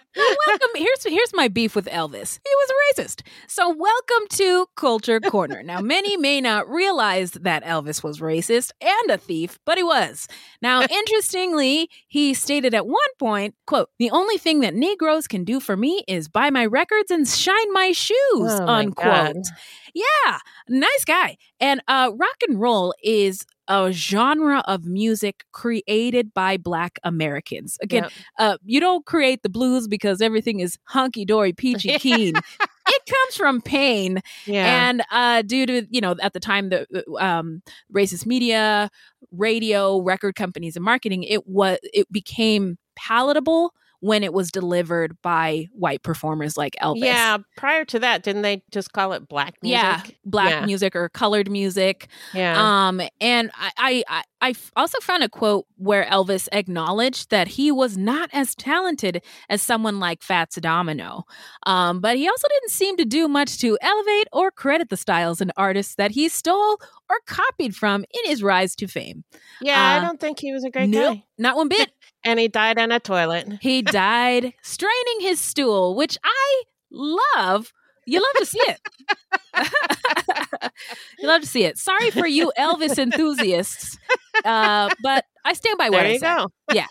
welcome. 0.47 0.69
Here's 0.75 1.03
here's 1.03 1.33
my 1.33 1.47
beef 1.47 1.75
with 1.75 1.85
Elvis. 1.85 2.39
He 2.43 2.55
was 2.55 2.69
a 2.69 3.01
racist. 3.01 3.21
So 3.47 3.69
welcome 3.69 4.27
to 4.31 4.67
Culture 4.75 5.19
Corner. 5.19 5.63
Now, 5.63 5.79
many 5.81 6.17
may 6.17 6.41
not 6.41 6.69
realize 6.69 7.31
that 7.31 7.63
Elvis 7.63 8.03
was 8.03 8.19
racist 8.19 8.71
and 8.81 9.11
a 9.11 9.17
thief, 9.17 9.59
but 9.65 9.77
he 9.77 9.83
was. 9.83 10.27
Now, 10.61 10.81
interestingly, 10.89 11.89
he 12.07 12.33
stated 12.33 12.73
at 12.73 12.87
one 12.87 12.97
point, 13.17 13.55
"quote 13.65 13.89
The 13.99 14.11
only 14.11 14.37
thing 14.37 14.59
that 14.61 14.73
Negroes 14.73 15.27
can 15.27 15.43
do 15.43 15.59
for 15.59 15.77
me 15.77 16.03
is 16.07 16.18
buy 16.27 16.49
my 16.49 16.65
records 16.65 17.09
and 17.11 17.27
shine 17.27 17.71
my 17.73 17.91
shoes." 17.91 18.15
Oh, 18.33 18.65
unquote. 18.67 19.05
God. 19.05 19.35
Yeah, 19.93 20.37
nice 20.67 21.05
guy. 21.05 21.37
And 21.59 21.81
uh, 21.87 22.11
rock 22.15 22.35
and 22.47 22.59
roll 22.59 22.93
is 23.03 23.45
a 23.67 23.91
genre 23.91 24.63
of 24.67 24.85
music 24.85 25.43
created 25.51 26.33
by 26.33 26.57
Black 26.57 26.99
Americans. 27.03 27.77
Again, 27.81 28.03
Yep. 28.03 28.11
uh, 28.39 28.57
you 28.65 28.79
don't 28.79 29.05
create 29.05 29.43
the 29.43 29.49
blues 29.49 29.87
because 29.87 30.21
everything 30.21 30.59
is 30.59 30.77
hunky 30.85 31.23
dory, 31.25 31.53
peachy 31.53 31.89
keen. 31.99 32.35
it 32.35 33.01
comes 33.07 33.35
from 33.35 33.61
pain, 33.61 34.21
Yeah. 34.47 34.89
and 34.89 35.03
uh, 35.11 35.41
due 35.43 35.65
to 35.67 35.85
you 35.89 36.01
know 36.01 36.15
at 36.21 36.33
the 36.33 36.39
time 36.39 36.69
the 36.69 36.87
uh, 37.19 37.23
um, 37.23 37.61
racist 37.93 38.25
media, 38.25 38.89
radio, 39.31 39.99
record 40.01 40.35
companies, 40.35 40.75
and 40.75 40.83
marketing, 40.85 41.23
it 41.23 41.47
was 41.47 41.77
it 41.83 42.11
became 42.11 42.77
palatable 42.95 43.73
when 44.01 44.23
it 44.23 44.31
was 44.33 44.49
delivered 44.51 45.17
by 45.21 45.67
white 45.73 46.01
performers 46.03 46.55
like 46.55 46.75
Elvis. 46.81 46.99
Yeah, 47.03 47.37
prior 47.57 47.83
to 47.85 47.99
that, 47.99 48.23
didn't 48.23 48.43
they 48.43 48.63
just 48.71 48.93
call 48.93 49.11
it 49.13 49.27
black 49.27 49.55
music? 49.61 49.81
Yeah, 49.81 50.01
black 50.25 50.49
Yeah. 50.51 50.65
music 50.65 50.95
or 50.95 51.09
colored 51.09 51.51
music. 51.51 52.07
Yeah. 52.33 52.55
Um, 52.87 53.01
and 53.19 53.51
I, 53.55 54.03
I, 54.09 54.23
I 54.41 54.53
also 54.77 54.99
found 55.01 55.23
a 55.23 55.27
quote 55.29 55.65
where 55.75 56.05
Elvis 56.05 56.47
acknowledged 56.53 57.29
that 57.29 57.49
he 57.49 57.71
was 57.73 57.97
not 57.97 58.29
as 58.31 58.55
talented 58.55 59.21
as 59.49 59.61
someone 59.61 59.99
like 59.99 60.23
Fats 60.23 60.55
Domino. 60.55 61.23
Um, 61.65 61.99
but 61.99 62.15
he 62.15 62.29
also 62.29 62.47
didn't 62.47 62.71
seem 62.71 62.95
to 62.97 63.05
do 63.05 63.27
much 63.27 63.57
to 63.59 63.77
elevate 63.81 64.27
or 64.31 64.49
credit 64.51 64.89
the 64.89 64.95
styles 64.97 65.41
and 65.41 65.51
artists 65.57 65.95
that 65.95 66.11
he 66.11 66.29
stole 66.29 66.77
or 67.09 67.17
copied 67.25 67.75
from 67.75 68.05
in 68.13 68.29
his 68.29 68.41
rise 68.41 68.75
to 68.77 68.87
fame. 68.87 69.25
yeah, 69.61 69.95
uh, 69.95 69.97
I 69.97 69.99
don't 70.05 70.19
think 70.21 70.39
he 70.39 70.53
was 70.53 70.63
a 70.63 70.69
great 70.69 70.89
Nope, 70.89 71.15
guy. 71.17 71.23
not 71.37 71.55
one 71.57 71.67
bit. 71.67 71.91
And 72.23 72.39
he 72.39 72.47
died 72.47 72.77
on 72.77 72.91
a 72.91 72.99
toilet. 72.99 73.47
He 73.61 73.81
died 73.83 74.53
straining 74.61 75.19
his 75.21 75.39
stool, 75.39 75.95
which 75.95 76.17
I 76.23 76.63
love. 76.91 77.71
You 78.05 78.19
love 78.21 78.33
to 78.39 78.45
see 78.45 78.59
it. 78.67 78.79
you 81.19 81.27
love 81.27 81.41
to 81.41 81.47
see 81.47 81.63
it. 81.63 81.77
Sorry 81.77 82.09
for 82.11 82.25
you 82.27 82.51
Elvis 82.57 82.97
enthusiasts, 82.97 83.97
uh, 84.43 84.89
but 85.03 85.25
I 85.45 85.53
stand 85.53 85.77
by 85.77 85.89
what 85.89 85.99
There 85.99 86.07
I 86.07 86.13
you 86.13 86.19
said. 86.19 86.37
go. 86.37 86.47
Yeah. 86.73 86.87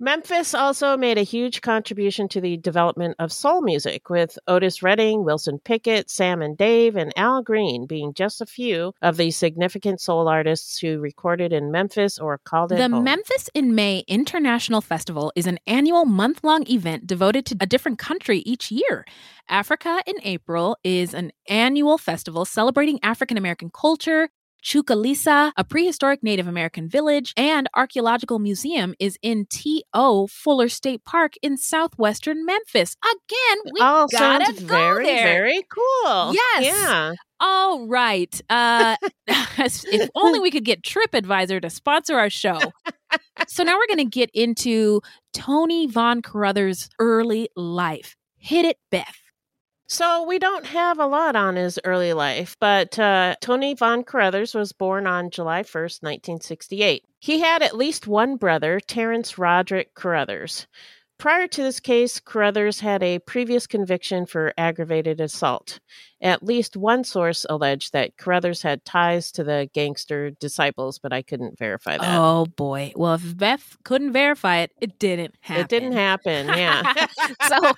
Memphis 0.00 0.54
also 0.54 0.96
made 0.96 1.18
a 1.18 1.22
huge 1.22 1.60
contribution 1.60 2.28
to 2.28 2.40
the 2.40 2.56
development 2.56 3.16
of 3.18 3.32
soul 3.32 3.62
music, 3.62 4.08
with 4.08 4.38
Otis 4.46 4.80
Redding, 4.80 5.24
Wilson 5.24 5.58
Pickett, 5.58 6.08
Sam 6.08 6.40
and 6.40 6.56
Dave, 6.56 6.94
and 6.94 7.12
Al 7.16 7.42
Green 7.42 7.84
being 7.84 8.14
just 8.14 8.40
a 8.40 8.46
few 8.46 8.94
of 9.02 9.16
the 9.16 9.32
significant 9.32 10.00
soul 10.00 10.28
artists 10.28 10.78
who 10.78 11.00
recorded 11.00 11.52
in 11.52 11.72
Memphis 11.72 12.16
or 12.16 12.38
called 12.38 12.70
it 12.70 12.76
The 12.76 12.88
home. 12.88 13.02
Memphis 13.02 13.50
in 13.54 13.74
May 13.74 14.04
International 14.06 14.80
Festival 14.80 15.32
is 15.34 15.48
an 15.48 15.58
annual 15.66 16.04
month 16.04 16.44
long 16.44 16.64
event 16.70 17.06
devoted 17.06 17.44
to 17.46 17.56
a 17.60 17.66
different 17.66 17.98
country 17.98 18.38
each 18.46 18.70
year. 18.70 19.04
Africa 19.48 20.00
in 20.06 20.14
April 20.22 20.76
is 20.84 21.12
an 21.12 21.32
annual 21.48 21.98
festival 21.98 22.44
celebrating 22.44 23.00
African 23.02 23.36
American 23.36 23.70
culture. 23.70 24.28
Chucalissa, 24.62 25.52
a 25.56 25.64
prehistoric 25.64 26.22
Native 26.22 26.48
American 26.48 26.88
village, 26.88 27.32
and 27.36 27.68
archaeological 27.74 28.38
museum 28.38 28.94
is 28.98 29.18
in 29.22 29.46
T.O. 29.46 30.26
Fuller 30.26 30.68
State 30.68 31.04
Park 31.04 31.34
in 31.42 31.56
southwestern 31.56 32.44
Memphis. 32.44 32.96
Again, 33.04 33.72
we 33.72 33.80
All 33.80 34.06
gotta 34.08 34.44
sounds 34.46 34.60
go 34.60 34.66
very, 34.66 35.04
there. 35.04 35.24
very 35.24 35.62
cool. 35.72 36.34
Yes. 36.34 36.64
Yeah. 36.66 37.12
All 37.40 37.86
right. 37.86 38.40
Uh, 38.50 38.96
if 39.28 40.10
only 40.14 40.40
we 40.40 40.50
could 40.50 40.64
get 40.64 40.82
TripAdvisor 40.82 41.62
to 41.62 41.70
sponsor 41.70 42.18
our 42.18 42.30
show. 42.30 42.58
so 43.46 43.62
now 43.62 43.76
we're 43.76 43.86
going 43.86 43.98
to 43.98 44.18
get 44.18 44.30
into 44.34 45.00
Tony 45.32 45.86
Von 45.86 46.20
Carruthers' 46.22 46.88
early 46.98 47.48
life. 47.56 48.16
Hit 48.36 48.64
it, 48.64 48.76
Beth. 48.90 49.16
So 49.90 50.22
we 50.22 50.38
don't 50.38 50.66
have 50.66 50.98
a 50.98 51.06
lot 51.06 51.34
on 51.34 51.56
his 51.56 51.80
early 51.82 52.12
life, 52.12 52.58
but 52.60 52.98
uh, 52.98 53.36
Tony 53.40 53.72
Von 53.72 54.04
Carruthers 54.04 54.54
was 54.54 54.72
born 54.72 55.06
on 55.06 55.30
July 55.30 55.62
1st, 55.62 56.02
1968. 56.02 57.06
He 57.20 57.40
had 57.40 57.62
at 57.62 57.74
least 57.74 58.06
one 58.06 58.36
brother, 58.36 58.80
Terrence 58.80 59.38
Roderick 59.38 59.94
Carruthers. 59.94 60.66
Prior 61.16 61.48
to 61.48 61.62
this 61.62 61.80
case, 61.80 62.20
Carruthers 62.20 62.80
had 62.80 63.02
a 63.02 63.18
previous 63.20 63.66
conviction 63.66 64.26
for 64.26 64.52
aggravated 64.58 65.22
assault. 65.22 65.80
At 66.20 66.42
least 66.42 66.76
one 66.76 67.04
source 67.04 67.46
alleged 67.48 67.92
that 67.92 68.16
Carruthers 68.16 68.62
had 68.62 68.84
ties 68.84 69.30
to 69.32 69.44
the 69.44 69.68
gangster 69.72 70.30
disciples, 70.32 70.98
but 70.98 71.12
I 71.12 71.22
couldn't 71.22 71.58
verify 71.58 71.96
that. 71.96 72.18
Oh 72.18 72.46
boy. 72.46 72.92
Well, 72.96 73.14
if 73.14 73.36
Beth 73.36 73.76
couldn't 73.84 74.12
verify 74.12 74.58
it, 74.58 74.72
it 74.80 74.98
didn't 74.98 75.36
happen. 75.40 75.62
It 75.62 75.68
didn't 75.68 75.92
happen, 75.92 76.48
yeah. 76.48 76.92
so 77.48 77.72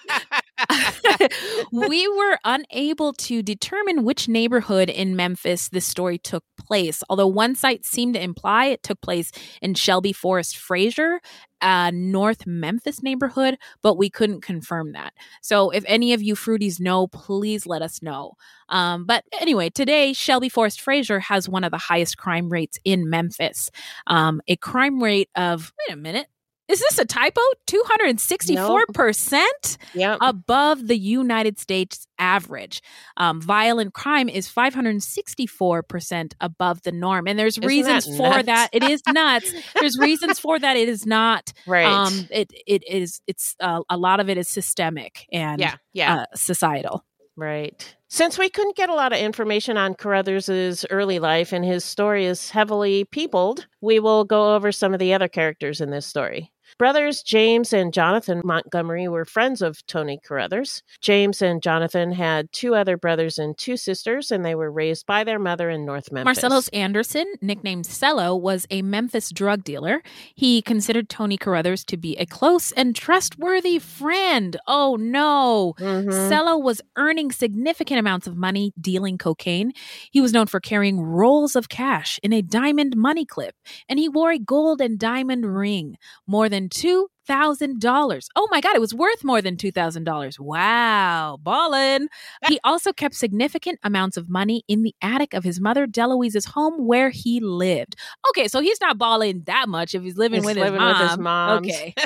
we 1.72 2.09
were 2.09 2.38
unable 2.44 3.12
to 3.14 3.42
determine 3.42 4.05
which 4.05 4.29
neighborhood 4.29 4.88
in 4.88 5.16
Memphis 5.16 5.68
this 5.68 5.87
story 5.87 6.18
took 6.18 6.44
place, 6.59 7.03
although 7.09 7.26
one 7.26 7.55
site 7.55 7.85
seemed 7.85 8.14
to 8.14 8.22
imply 8.22 8.66
it 8.66 8.83
took 8.83 9.00
place 9.00 9.33
in 9.61 9.74
Shelby 9.74 10.12
Forest 10.12 10.57
Frayser, 10.57 11.18
a 11.61 11.90
North 11.92 12.46
Memphis 12.46 13.03
neighborhood, 13.03 13.59
but 13.83 13.96
we 13.96 14.11
couldn't 14.11 14.42
confirm 14.42 14.92
that. 14.92 15.12
So 15.42 15.70
if 15.70 15.85
any 15.87 16.12
of 16.12 16.22
you 16.22 16.35
fruities 16.35 16.81
know, 16.81 17.07
please 17.07 17.66
let 17.66 17.83
us 17.83 18.03
know. 18.03 18.29
Um, 18.68 19.04
but 19.04 19.24
anyway, 19.40 19.70
today, 19.70 20.12
Shelby 20.12 20.48
Forest 20.48 20.80
Frayser 20.80 21.20
has 21.22 21.48
one 21.48 21.64
of 21.64 21.70
the 21.70 21.78
highest 21.78 22.16
crime 22.16 22.48
rates 22.48 22.78
in 22.84 23.10
Memphis. 23.10 23.70
Um, 24.06 24.40
a 24.48 24.56
crime 24.56 25.02
rate 25.02 25.28
of, 25.34 25.72
wait 25.88 25.94
a 25.94 25.96
minute, 25.96 26.26
is 26.70 26.78
this 26.78 26.98
a 27.00 27.04
typo? 27.04 27.40
264% 27.66 29.76
Yep. 29.94 30.18
above 30.20 30.86
the 30.86 30.96
United 30.96 31.58
States 31.58 32.06
average. 32.18 32.80
Um, 33.16 33.40
violent 33.40 33.92
crime 33.92 34.28
is 34.28 34.48
564% 34.48 36.34
above 36.40 36.82
the 36.82 36.92
norm. 36.92 37.26
And 37.26 37.36
there's 37.36 37.58
Isn't 37.58 37.66
reasons 37.66 38.06
that 38.06 38.16
for 38.16 38.40
that. 38.44 38.68
It 38.72 38.84
is 38.84 39.02
nuts. 39.08 39.52
there's 39.80 39.98
reasons 39.98 40.38
for 40.38 40.60
that. 40.60 40.76
It 40.76 40.88
is 40.88 41.06
not. 41.06 41.52
Right. 41.66 41.86
Um, 41.86 42.28
it, 42.30 42.52
it 42.66 42.88
is, 42.88 43.20
it's 43.26 43.56
uh, 43.58 43.80
a 43.90 43.96
lot 43.96 44.20
of 44.20 44.28
it 44.28 44.38
is 44.38 44.46
systemic 44.48 45.26
and 45.32 45.60
Yeah, 45.60 45.74
yeah. 45.92 46.14
Uh, 46.14 46.26
societal. 46.36 47.04
Right. 47.36 47.96
Since 48.12 48.38
we 48.38 48.48
couldn't 48.48 48.74
get 48.74 48.90
a 48.90 48.94
lot 48.94 49.12
of 49.12 49.20
information 49.20 49.76
on 49.76 49.94
Carruthers' 49.94 50.84
early 50.90 51.20
life 51.20 51.52
and 51.52 51.64
his 51.64 51.84
story 51.84 52.24
is 52.26 52.50
heavily 52.50 53.04
peopled, 53.04 53.68
we 53.80 54.00
will 54.00 54.24
go 54.24 54.56
over 54.56 54.72
some 54.72 54.92
of 54.92 54.98
the 54.98 55.14
other 55.14 55.28
characters 55.28 55.80
in 55.80 55.90
this 55.90 56.06
story. 56.06 56.50
Brothers 56.80 57.22
James 57.22 57.74
and 57.74 57.92
Jonathan 57.92 58.40
Montgomery 58.42 59.06
were 59.06 59.26
friends 59.26 59.60
of 59.60 59.86
Tony 59.86 60.18
Carruthers. 60.24 60.82
James 61.02 61.42
and 61.42 61.62
Jonathan 61.62 62.10
had 62.10 62.50
two 62.52 62.74
other 62.74 62.96
brothers 62.96 63.38
and 63.38 63.54
two 63.58 63.76
sisters, 63.76 64.30
and 64.30 64.46
they 64.46 64.54
were 64.54 64.72
raised 64.72 65.04
by 65.04 65.22
their 65.22 65.38
mother 65.38 65.68
in 65.68 65.84
North 65.84 66.10
Memphis. 66.10 66.42
Marcellus 66.42 66.68
Anderson, 66.68 67.26
nicknamed 67.42 67.84
Cello, 67.86 68.34
was 68.34 68.66
a 68.70 68.80
Memphis 68.80 69.28
drug 69.28 69.62
dealer. 69.62 70.02
He 70.34 70.62
considered 70.62 71.10
Tony 71.10 71.36
Carruthers 71.36 71.84
to 71.84 71.98
be 71.98 72.16
a 72.16 72.24
close 72.24 72.72
and 72.72 72.96
trustworthy 72.96 73.78
friend. 73.78 74.56
Oh 74.66 74.96
no. 74.98 75.74
Mhm. 75.78 76.30
Cello 76.30 76.56
was 76.56 76.80
earning 76.96 77.30
significant 77.30 78.00
amounts 78.00 78.26
of 78.26 78.38
money 78.38 78.72
dealing 78.80 79.18
cocaine. 79.18 79.74
He 80.10 80.22
was 80.22 80.32
known 80.32 80.46
for 80.46 80.60
carrying 80.60 80.98
rolls 80.98 81.54
of 81.56 81.68
cash 81.68 82.18
in 82.22 82.32
a 82.32 82.40
diamond 82.40 82.96
money 82.96 83.26
clip, 83.26 83.54
and 83.86 83.98
he 83.98 84.08
wore 84.08 84.30
a 84.30 84.38
gold 84.38 84.80
and 84.80 84.98
diamond 84.98 85.44
ring. 85.44 85.98
More 86.26 86.48
than 86.48 86.69
$2,000. 86.70 88.26
Oh 88.37 88.48
my 88.50 88.61
God, 88.61 88.74
it 88.74 88.80
was 88.80 88.94
worth 88.94 89.24
more 89.24 89.42
than 89.42 89.56
$2,000. 89.56 90.38
Wow, 90.38 91.38
ballin'. 91.42 92.09
He 92.48 92.59
also 92.64 92.92
kept 92.92 93.14
significant 93.14 93.78
amounts 93.83 94.16
of 94.16 94.28
money 94.28 94.62
in 94.66 94.83
the 94.83 94.94
attic 95.02 95.35
of 95.35 95.44
his 95.44 95.61
mother 95.61 95.87
Deloise's 95.87 96.46
home 96.46 96.87
where 96.87 97.11
he 97.11 97.40
lived. 97.40 97.96
Okay, 98.30 98.48
so 98.48 98.61
he's 98.61 98.80
not 98.80 98.98
balling 98.98 99.42
that 99.46 99.68
much 99.68 99.94
if 99.94 100.02
he's 100.02 100.16
living, 100.16 100.38
He's 100.38 100.46
with, 100.46 100.56
living 100.56 100.80
his 100.80 100.98
with 100.98 101.11
his 101.11 101.18
mom. 101.18 101.59
Okay. 101.59 101.94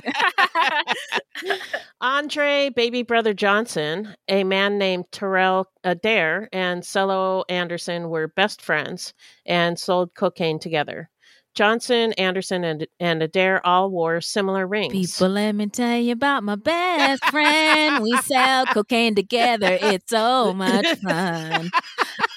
Andre 2.00 2.70
Baby 2.70 3.02
Brother 3.02 3.32
Johnson, 3.32 4.14
a 4.28 4.44
man 4.44 4.78
named 4.78 5.06
Terrell 5.12 5.66
Adair, 5.84 6.48
and 6.52 6.84
Cello 6.84 7.44
Anderson 7.48 8.08
were 8.08 8.28
best 8.28 8.60
friends 8.60 9.14
and 9.46 9.78
sold 9.78 10.14
cocaine 10.14 10.58
together. 10.58 11.08
Johnson, 11.54 12.12
Anderson, 12.14 12.64
and, 12.64 12.86
and 13.00 13.22
Adair 13.22 13.64
all 13.66 13.90
wore 13.90 14.20
similar 14.20 14.66
rings. 14.66 14.92
People, 14.92 15.28
let 15.28 15.52
me 15.54 15.66
tell 15.66 15.96
you 15.98 16.12
about 16.12 16.42
my 16.42 16.56
best 16.56 17.24
friend. 17.26 18.02
We 18.02 18.16
sell 18.18 18.66
cocaine 18.66 19.14
together. 19.14 19.78
It's 19.80 20.10
so 20.10 20.52
much 20.52 20.86
fun. 20.98 21.70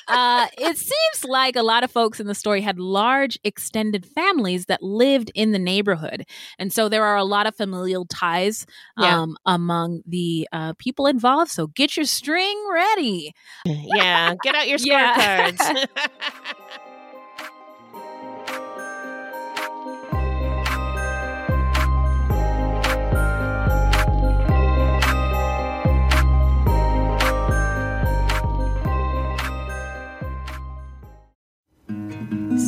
Uh, 0.07 0.47
it 0.57 0.77
seems 0.77 1.25
like 1.25 1.55
a 1.55 1.61
lot 1.63 1.83
of 1.83 1.91
folks 1.91 2.19
in 2.19 2.27
the 2.27 2.35
story 2.35 2.61
had 2.61 2.79
large 2.79 3.37
extended 3.43 4.05
families 4.05 4.65
that 4.67 4.81
lived 4.81 5.31
in 5.35 5.51
the 5.51 5.59
neighborhood. 5.59 6.25
And 6.57 6.71
so 6.71 6.87
there 6.87 7.03
are 7.03 7.17
a 7.17 7.25
lot 7.25 7.45
of 7.47 7.55
familial 7.55 8.05
ties 8.05 8.65
Yeah. 8.97 9.21
um, 9.21 9.35
among 9.45 10.03
the 10.07 10.47
uh, 10.53 10.73
people 10.77 11.07
involved. 11.07 11.51
So 11.51 11.67
get 11.67 11.97
your 11.97 12.05
string 12.05 12.57
ready. 12.71 13.33
yeah, 13.65 14.35
get 14.41 14.55
out 14.55 14.67
your 14.67 14.77
Yeah. 14.83 15.51
scorecards. 15.51 15.87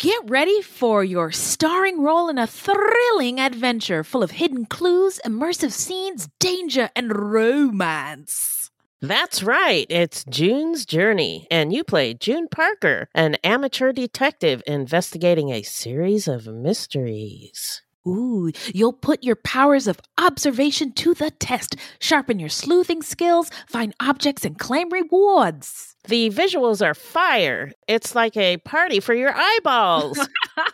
Get 0.00 0.30
ready 0.30 0.62
for 0.62 1.04
your 1.04 1.30
starring 1.30 2.02
role 2.02 2.30
in 2.30 2.38
a 2.38 2.46
thrilling 2.46 3.38
adventure 3.38 4.02
full 4.02 4.22
of 4.22 4.30
hidden 4.30 4.64
clues, 4.64 5.20
immersive 5.26 5.72
scenes, 5.72 6.26
danger, 6.38 6.88
and 6.96 7.14
romance. 7.14 8.70
That's 9.02 9.42
right. 9.42 9.86
It's 9.90 10.24
June's 10.24 10.86
Journey, 10.86 11.46
and 11.50 11.70
you 11.70 11.84
play 11.84 12.14
June 12.14 12.48
Parker, 12.48 13.10
an 13.14 13.34
amateur 13.44 13.92
detective 13.92 14.62
investigating 14.66 15.50
a 15.50 15.60
series 15.60 16.26
of 16.26 16.46
mysteries. 16.46 17.82
Ooh, 18.08 18.50
you'll 18.72 18.94
put 18.94 19.22
your 19.22 19.36
powers 19.36 19.86
of 19.86 20.00
observation 20.16 20.92
to 20.92 21.12
the 21.12 21.30
test, 21.30 21.76
sharpen 21.98 22.38
your 22.38 22.48
sleuthing 22.48 23.02
skills, 23.02 23.50
find 23.68 23.94
objects, 24.00 24.46
and 24.46 24.58
claim 24.58 24.88
rewards. 24.88 25.89
The 26.10 26.28
visuals 26.30 26.84
are 26.84 26.92
fire. 26.92 27.70
It's 27.86 28.16
like 28.16 28.36
a 28.36 28.56
party 28.56 28.98
for 28.98 29.14
your 29.14 29.32
eyeballs. 29.32 30.18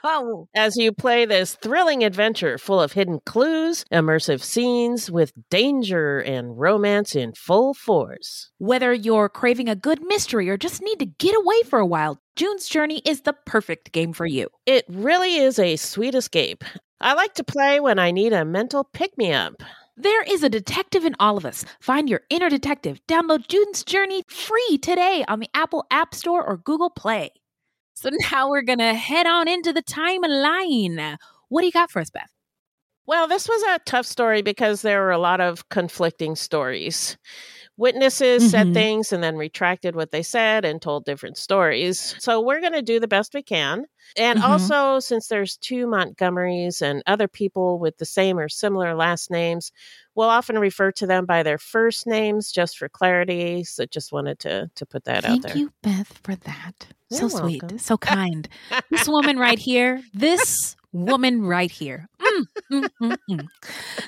As 0.57 0.79
you 0.79 0.93
play 0.93 1.27
this 1.27 1.57
thrilling 1.57 2.03
adventure 2.03 2.57
full 2.57 2.81
of 2.81 2.93
hidden 2.93 3.21
clues, 3.27 3.85
immersive 3.93 4.43
scenes 4.43 5.11
with 5.11 5.35
danger 5.51 6.21
and 6.21 6.59
romance 6.59 7.15
in 7.15 7.35
full 7.35 7.75
force. 7.75 8.51
Whether 8.57 8.95
you're 8.95 9.29
craving 9.29 9.69
a 9.69 9.77
good 9.77 10.01
mystery 10.07 10.49
or 10.49 10.57
just 10.57 10.81
need 10.81 11.01
to 11.01 11.07
get 11.07 11.37
away 11.37 11.63
for 11.65 11.81
a 11.81 11.87
while, 11.87 12.19
June's 12.37 12.67
Journey 12.67 13.03
is 13.05 13.21
the 13.21 13.35
perfect 13.45 13.93
game 13.93 14.15
for 14.15 14.25
you. 14.25 14.49
It 14.65 14.87
really 14.89 15.37
is 15.37 15.59
a 15.59 15.77
sweet 15.77 16.15
escape. 16.15 16.65
I 17.03 17.13
like 17.13 17.35
to 17.35 17.45
play 17.45 17.79
when 17.79 17.99
I 17.99 18.11
need 18.11 18.33
a 18.33 18.47
mental 18.47 18.85
pick 18.85 19.19
me 19.19 19.35
up. 19.35 19.63
There 19.99 20.23
is 20.25 20.43
a 20.43 20.51
detective 20.51 21.07
in 21.07 21.17
all 21.19 21.39
of 21.39 21.47
us. 21.47 21.65
Find 21.81 22.09
your 22.09 22.21
inner 22.29 22.51
detective. 22.51 23.01
Download 23.09 23.49
June's 23.49 23.83
Journey 23.83 24.25
free 24.29 24.79
today 24.83 25.25
on 25.27 25.41
the 25.41 25.49
Apple 25.55 25.87
App 25.91 26.15
Store 26.15 26.45
or 26.45 26.59
Google 26.59 26.91
Play. 26.91 27.31
So 27.95 28.11
now 28.31 28.51
we're 28.51 28.61
going 28.61 28.81
to 28.81 28.93
head 28.93 29.27
on 29.27 29.49
into 29.49 29.73
the 29.73 29.83
timeline. 29.83 31.17
What 31.49 31.63
do 31.63 31.67
you 31.67 31.73
got 31.73 31.91
for 31.91 32.01
us, 32.01 32.11
Beth? 32.11 32.31
Well, 33.07 33.27
this 33.27 33.49
was 33.49 33.63
a 33.63 33.81
tough 33.87 34.05
story 34.05 34.43
because 34.43 34.83
there 34.83 35.01
were 35.01 35.13
a 35.13 35.19
lot 35.19 35.41
of 35.41 35.67
conflicting 35.71 36.37
stories. 36.37 37.17
Witnesses 37.79 38.51
said 38.51 38.69
Mhm. 38.69 38.75
things 38.75 39.13
and 39.13 39.23
then 39.23 39.37
retracted 39.37 39.95
what 39.95 40.11
they 40.11 40.23
said 40.23 40.65
and 40.65 40.81
told 40.81 41.05
different 41.05 41.37
stories. 41.37 42.15
So 42.19 42.41
we're 42.41 42.61
going 42.61 42.73
to 42.73 42.83
do 42.83 42.99
the 42.99 43.09
best 43.09 43.35
we 43.35 43.43
can. 43.43 43.85
And 44.17 44.39
Mhm. 44.39 44.45
also, 44.49 44.99
since 45.01 45.29
there's 45.29 45.57
two 45.59 45.87
Montgomerys 45.87 46.81
and 46.81 47.03
other 47.07 47.29
people 47.29 47.79
with 47.79 47.99
the 47.99 48.05
same 48.07 48.39
or 48.39 48.49
similar 48.49 48.95
last 48.95 49.31
names, 49.31 49.73
we'll 50.15 50.29
often 50.31 50.59
refer 50.59 50.91
to 50.93 51.07
them 51.07 51.27
by 51.27 51.43
their 51.43 51.59
first 51.59 52.07
names 52.07 52.51
just 52.51 52.79
for 52.79 52.89
clarity. 52.89 53.65
So 53.65 53.85
just 53.85 54.13
wanted 54.13 54.39
to 54.41 54.71
to 54.75 54.87
put 54.87 55.05
that 55.05 55.25
Thank 55.25 55.37
out 55.37 55.43
there. 55.43 55.53
Thank 55.53 55.61
you, 55.61 55.73
Beth, 55.83 56.19
for 56.23 56.35
that. 56.37 56.87
You're 57.11 57.29
so 57.29 57.41
sweet, 57.41 57.63
so 57.81 57.97
kind. 57.99 58.49
this 58.91 59.07
woman 59.07 59.39
right 59.39 59.59
here, 59.59 60.03
this 60.15 60.77
woman 60.97 61.43
right 61.43 61.71
here. 61.71 62.09
Mm, 62.73 62.89
mm, 63.01 63.17
mm. 63.31 63.47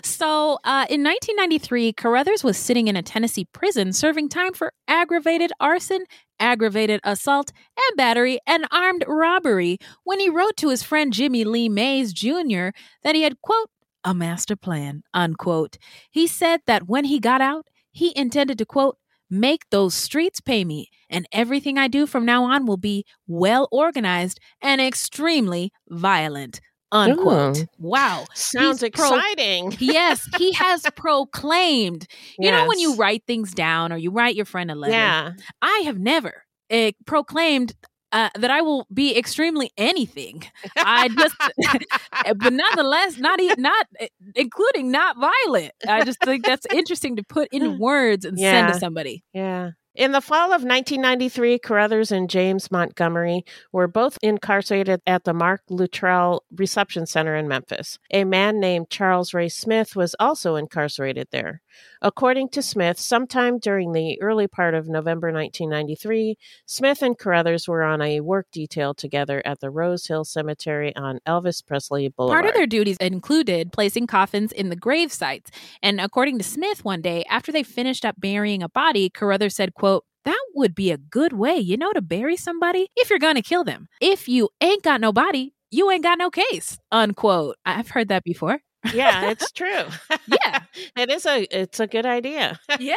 So, 0.03 0.59
uh, 0.65 0.87
in 0.91 1.03
1993, 1.05 1.93
Carruthers 1.93 2.43
was 2.43 2.57
sitting 2.57 2.89
in 2.89 2.97
a 2.97 3.03
Tennessee 3.03 3.47
prison 3.53 3.93
serving 3.93 4.29
time 4.29 4.53
for 4.53 4.73
aggravated 4.89 5.53
arson, 5.61 6.05
aggravated 6.41 7.01
assault, 7.05 7.53
and 7.77 7.97
battery 7.97 8.41
and 8.47 8.67
armed 8.73 9.05
robbery 9.07 9.79
when 10.05 10.19
he 10.19 10.29
wrote 10.29 10.57
to 10.59 10.71
his 10.71 10.83
friend 10.83 11.13
Jimmy 11.13 11.45
Lee 11.45 11.69
Mays 11.69 12.13
Jr. 12.13 12.71
that 13.03 13.15
he 13.15 13.23
had, 13.23 13.41
quote, 13.43 13.71
a 14.05 14.15
master 14.15 14.57
plan, 14.57 15.03
unquote. 15.15 15.79
He 16.11 16.27
said 16.27 16.61
that 16.67 16.89
when 16.89 17.05
he 17.05 17.21
got 17.21 17.41
out, 17.41 17.69
he 17.93 18.13
intended 18.17 18.59
to, 18.59 18.67
quote, 18.67 18.99
make 19.31 19.69
those 19.71 19.95
streets 19.95 20.41
pay 20.41 20.65
me, 20.65 20.89
and 21.11 21.27
everything 21.33 21.79
I 21.79 21.89
do 21.89 22.07
from 22.07 22.25
now 22.25 22.45
on 22.45 22.67
will 22.67 22.77
be 22.77 23.05
well 23.27 23.69
organized 23.71 24.41
and 24.61 24.81
extremely 24.81 25.73
violent. 25.89 26.61
Unquote. 26.93 27.59
Ooh. 27.59 27.67
Wow. 27.79 28.25
Sounds 28.35 28.81
pro- 28.81 28.89
exciting. 28.89 29.77
yes, 29.81 30.27
he 30.39 30.53
has 30.53 30.87
proclaimed. 30.97 32.07
You 32.39 32.51
know, 32.51 32.67
when 32.67 32.79
you 32.79 32.95
write 32.97 33.25
things 33.27 33.53
down 33.53 33.93
or 33.93 33.97
you 33.99 34.11
write 34.11 34.35
your 34.37 34.45
friend 34.47 34.71
a 34.71 34.75
letter. 34.75 34.93
Yeah. 34.93 35.33
I 35.63 35.83
have 35.85 35.99
never 35.99 36.45
uh, 36.71 36.93
proclaimed 37.07 37.75
uh, 38.11 38.31
that 38.39 38.51
I 38.51 38.63
will 38.63 38.87
be 38.93 39.15
extremely 39.17 39.71
anything. 39.77 40.43
I 40.77 41.09
just, 41.09 41.35
but 42.39 42.53
nonetheless, 42.55 43.19
not 43.19 43.39
e- 43.39 43.53
not 43.59 43.87
uh, 44.01 44.07
including 44.35 44.91
not 44.91 45.17
violent. 45.19 45.73
I 45.87 46.05
just 46.05 46.19
think 46.21 46.45
that's 46.47 46.67
interesting 46.73 47.17
to 47.17 47.23
put 47.23 47.49
in 47.53 47.79
words 47.79 48.25
and 48.25 48.39
send 48.39 48.73
to 48.73 48.79
somebody. 48.81 49.25
Yeah. 49.35 49.73
In 49.99 50.13
the 50.13 50.21
fall 50.21 50.53
of 50.53 50.63
1993, 50.63 51.59
Carruthers 51.59 52.13
and 52.13 52.31
James 52.31 52.71
Montgomery 52.71 53.45
were 53.73 53.89
both 53.89 54.17
incarcerated 54.23 55.03
at 55.09 55.25
the 55.25 55.35
Mark 55.35 55.63
Luttrell 55.69 56.45
Reception 56.55 57.05
Center 57.05 57.35
in 57.35 57.49
Memphis. 57.49 57.99
A 58.13 58.23
man 58.23 58.61
named 58.61 58.91
Charles 58.91 59.35
Ray 59.35 59.49
Smith 59.49 59.97
was 59.97 60.15
also 60.21 60.55
incarcerated 60.55 61.27
there. 61.33 61.63
According 62.01 62.51
to 62.51 62.63
Smith, 62.63 62.99
sometime 62.99 63.59
during 63.59 63.93
the 63.93 64.21
early 64.23 64.47
part 64.47 64.75
of 64.75 64.89
November 64.89 65.33
1993, 65.33 66.37
Smith 66.67 67.03
and 67.03 67.19
Carruthers 67.19 67.67
were 67.67 67.83
on 67.83 68.01
a 68.01 68.21
work 68.21 68.47
detail 68.53 68.95
together 68.95 69.43
at 69.45 69.61
the 69.61 69.71
Rose 69.71 70.07
Hill 70.07 70.25
Cemetery 70.25 70.95
on 70.95 71.19
Elvis 71.27 71.65
Presley 71.65 72.09
Boulevard. 72.09 72.45
Part 72.45 72.55
of 72.55 72.55
their 72.55 72.67
duties 72.67 72.97
included 73.01 73.73
placing 73.73 74.07
coffins 74.07 74.53
in 74.53 74.69
the 74.69 74.77
grave 74.77 75.13
sites. 75.13 75.51
And 75.83 76.01
according 76.01 76.39
to 76.39 76.45
Smith, 76.45 76.85
one 76.85 77.03
day 77.03 77.25
after 77.29 77.51
they 77.51 77.63
finished 77.63 78.05
up 78.05 78.17
burying 78.19 78.63
a 78.63 78.69
body, 78.69 79.11
Carruthers 79.11 79.57
said, 79.57 79.75
"quote 79.75 80.05
That 80.25 80.41
would 80.55 80.75
be 80.75 80.91
a 80.91 80.99
good 80.99 81.33
way, 81.33 81.57
you 81.57 81.77
know, 81.77 81.93
to 81.93 82.03
bury 82.03 82.37
somebody 82.37 82.89
if 82.97 83.09
you're 83.09 83.19
gonna 83.19 83.43
kill 83.43 83.65
them. 83.65 83.89
If 84.01 84.29
you 84.29 84.51
ain't 84.61 84.83
got 84.83 85.01
no 85.01 85.11
body, 85.11 85.55
you 85.71 85.91
ain't 85.91 86.03
got 86.03 86.19
no 86.19 86.31
case." 86.31 86.79
Unquote. 86.93 87.57
I've 87.65 87.91
heard 87.91 88.09
that 88.09 88.25
before. 88.25 88.61
Yeah, 88.95 89.31
it's 89.31 89.51
true. 89.53 89.69
yeah, 90.45 90.61
it 90.97 91.11
is 91.11 91.27
a 91.27 91.47
it's 91.51 91.81
a 91.81 91.87
good 91.87 92.07
idea. 92.07 92.59
Yeah. 92.79 92.95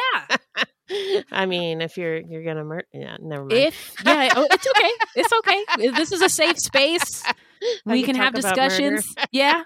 I 1.32 1.46
mean, 1.46 1.80
if 1.80 1.96
you're 1.96 2.18
you're 2.18 2.44
gonna 2.44 2.64
murder, 2.64 2.86
yeah, 2.92 3.16
never 3.20 3.44
mind. 3.44 3.52
If 3.52 3.94
yeah, 4.04 4.32
oh, 4.36 4.46
it's 4.50 4.66
okay. 4.66 4.90
It's 5.16 5.32
okay. 5.32 5.90
This 5.92 6.12
is 6.12 6.20
a 6.22 6.28
safe 6.28 6.58
space. 6.58 7.22
We 7.86 8.02
can 8.02 8.14
can 8.14 8.22
have 8.22 8.34
talk 8.34 8.40
about 8.40 8.56
murder. 8.56 8.96
discussions. 8.96 9.14
Yeah. 9.30 9.62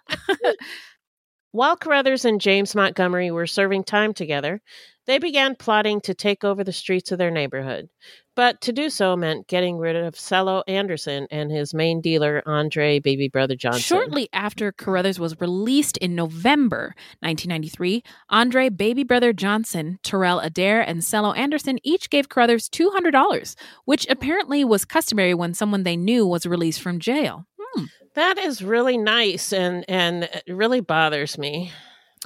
While 1.52 1.76
Carruthers 1.76 2.26
and 2.26 2.40
James 2.40 2.74
Montgomery 2.74 3.30
were 3.30 3.46
serving 3.46 3.84
time 3.84 4.12
together, 4.12 4.60
they 5.06 5.18
began 5.18 5.56
plotting 5.56 6.02
to 6.02 6.14
take 6.14 6.44
over 6.44 6.62
the 6.62 6.72
streets 6.72 7.12
of 7.12 7.18
their 7.18 7.30
neighborhood. 7.30 7.88
But 8.36 8.60
to 8.60 8.72
do 8.72 8.90
so 8.90 9.16
meant 9.16 9.48
getting 9.48 9.78
rid 9.78 9.96
of 9.96 10.14
Cello 10.14 10.62
Anderson 10.68 11.26
and 11.30 11.50
his 11.50 11.72
main 11.72 12.02
dealer, 12.02 12.42
Andre 12.44 13.00
Baby 13.00 13.28
Brother 13.28 13.56
Johnson. 13.56 13.80
Shortly 13.80 14.28
after 14.34 14.70
Carruthers 14.72 15.18
was 15.18 15.40
released 15.40 15.96
in 15.96 16.14
November 16.14 16.94
1993, 17.20 18.02
Andre 18.28 18.68
Baby 18.68 19.04
Brother 19.04 19.32
Johnson, 19.32 19.98
Terrell 20.02 20.40
Adair, 20.40 20.82
and 20.82 21.02
Cello 21.02 21.32
Anderson 21.32 21.78
each 21.82 22.10
gave 22.10 22.28
Carruthers 22.28 22.68
$200, 22.68 23.54
which 23.86 24.06
apparently 24.10 24.64
was 24.64 24.84
customary 24.84 25.32
when 25.32 25.54
someone 25.54 25.84
they 25.84 25.96
knew 25.96 26.26
was 26.26 26.44
released 26.44 26.82
from 26.82 27.00
jail. 27.00 27.46
Hmm. 27.58 27.84
That 28.14 28.36
is 28.36 28.62
really 28.62 28.98
nice 28.98 29.52
and 29.52 29.84
and 29.88 30.28
really 30.46 30.80
bothers 30.80 31.38
me 31.38 31.72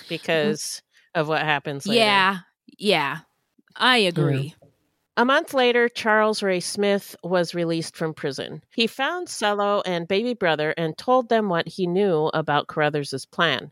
because 0.09 0.83
of 1.15 1.29
what 1.29 1.43
happens 1.43 1.87
later. 1.87 2.01
Yeah, 2.01 2.39
yeah, 2.79 3.19
I 3.77 3.99
agree. 3.99 4.55
A 5.21 5.25
month 5.27 5.53
later, 5.53 5.91
Charles 5.91 6.43
Ray 6.43 6.61
Smith 6.61 7.15
was 7.23 7.55
released 7.55 7.95
from 7.95 8.15
prison. 8.15 8.63
He 8.75 8.87
found 8.87 9.29
Cello 9.29 9.83
and 9.85 10.09
Baby 10.09 10.33
Brother 10.33 10.73
and 10.79 10.97
told 10.97 11.29
them 11.29 11.51
what 11.51 11.69
he 11.69 11.87
knew 11.87 12.31
about 12.33 12.69
Carruthers' 12.69 13.27
plan. 13.27 13.71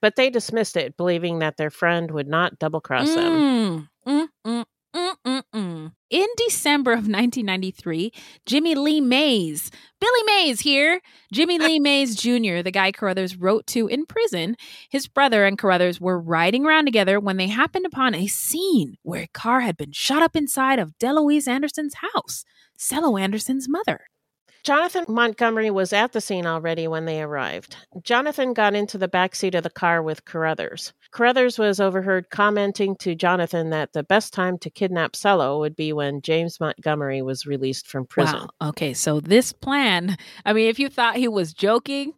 But 0.00 0.16
they 0.16 0.30
dismissed 0.30 0.74
it, 0.74 0.96
believing 0.96 1.40
that 1.40 1.58
their 1.58 1.68
friend 1.68 2.10
would 2.12 2.28
not 2.28 2.58
double 2.58 2.80
cross 2.80 3.14
them. 3.14 3.30
Mm, 3.30 3.88
mm, 4.08 4.28
mm, 4.46 4.64
In 6.10 6.26
December 6.36 6.92
of 6.92 7.08
1993, 7.08 8.12
Jimmy 8.46 8.74
Lee 8.74 9.00
Mays, 9.00 9.70
Billy 10.00 10.22
Mays 10.24 10.60
here, 10.60 11.00
Jimmy 11.32 11.58
Lee 11.58 11.80
Mays 11.80 12.14
Jr., 12.14 12.62
the 12.62 12.70
guy 12.72 12.92
Carruthers 12.92 13.36
wrote 13.36 13.66
to 13.68 13.88
in 13.88 14.06
prison, 14.06 14.56
his 14.88 15.08
brother 15.08 15.44
and 15.44 15.58
Carruthers 15.58 16.00
were 16.00 16.20
riding 16.20 16.64
around 16.64 16.84
together 16.84 17.18
when 17.18 17.36
they 17.36 17.48
happened 17.48 17.86
upon 17.86 18.14
a 18.14 18.26
scene 18.26 18.94
where 19.02 19.22
a 19.22 19.28
car 19.28 19.60
had 19.60 19.76
been 19.76 19.92
shot 19.92 20.22
up 20.22 20.36
inside 20.36 20.78
of 20.78 20.96
Delois 20.98 21.48
Anderson's 21.48 21.94
house, 21.94 22.44
Cello 22.78 23.16
Anderson's 23.16 23.68
mother. 23.68 24.06
Jonathan 24.66 25.04
Montgomery 25.06 25.70
was 25.70 25.92
at 25.92 26.10
the 26.10 26.20
scene 26.20 26.44
already 26.44 26.88
when 26.88 27.04
they 27.04 27.22
arrived. 27.22 27.76
Jonathan 28.02 28.52
got 28.52 28.74
into 28.74 28.98
the 28.98 29.06
back 29.06 29.36
seat 29.36 29.54
of 29.54 29.62
the 29.62 29.70
car 29.70 30.02
with 30.02 30.24
Carruthers. 30.24 30.92
Carruthers 31.12 31.56
was 31.56 31.78
overheard 31.78 32.30
commenting 32.30 32.96
to 32.96 33.14
Jonathan 33.14 33.70
that 33.70 33.92
the 33.92 34.02
best 34.02 34.34
time 34.34 34.58
to 34.58 34.68
kidnap 34.68 35.12
Cello 35.12 35.60
would 35.60 35.76
be 35.76 35.92
when 35.92 36.20
James 36.20 36.58
Montgomery 36.58 37.22
was 37.22 37.46
released 37.46 37.86
from 37.86 38.06
prison. 38.06 38.40
Wow. 38.60 38.70
Okay, 38.70 38.92
so 38.92 39.20
this 39.20 39.52
plan, 39.52 40.16
I 40.44 40.52
mean, 40.52 40.68
if 40.68 40.80
you 40.80 40.88
thought 40.88 41.14
he 41.14 41.28
was 41.28 41.52
joking, 41.52 42.14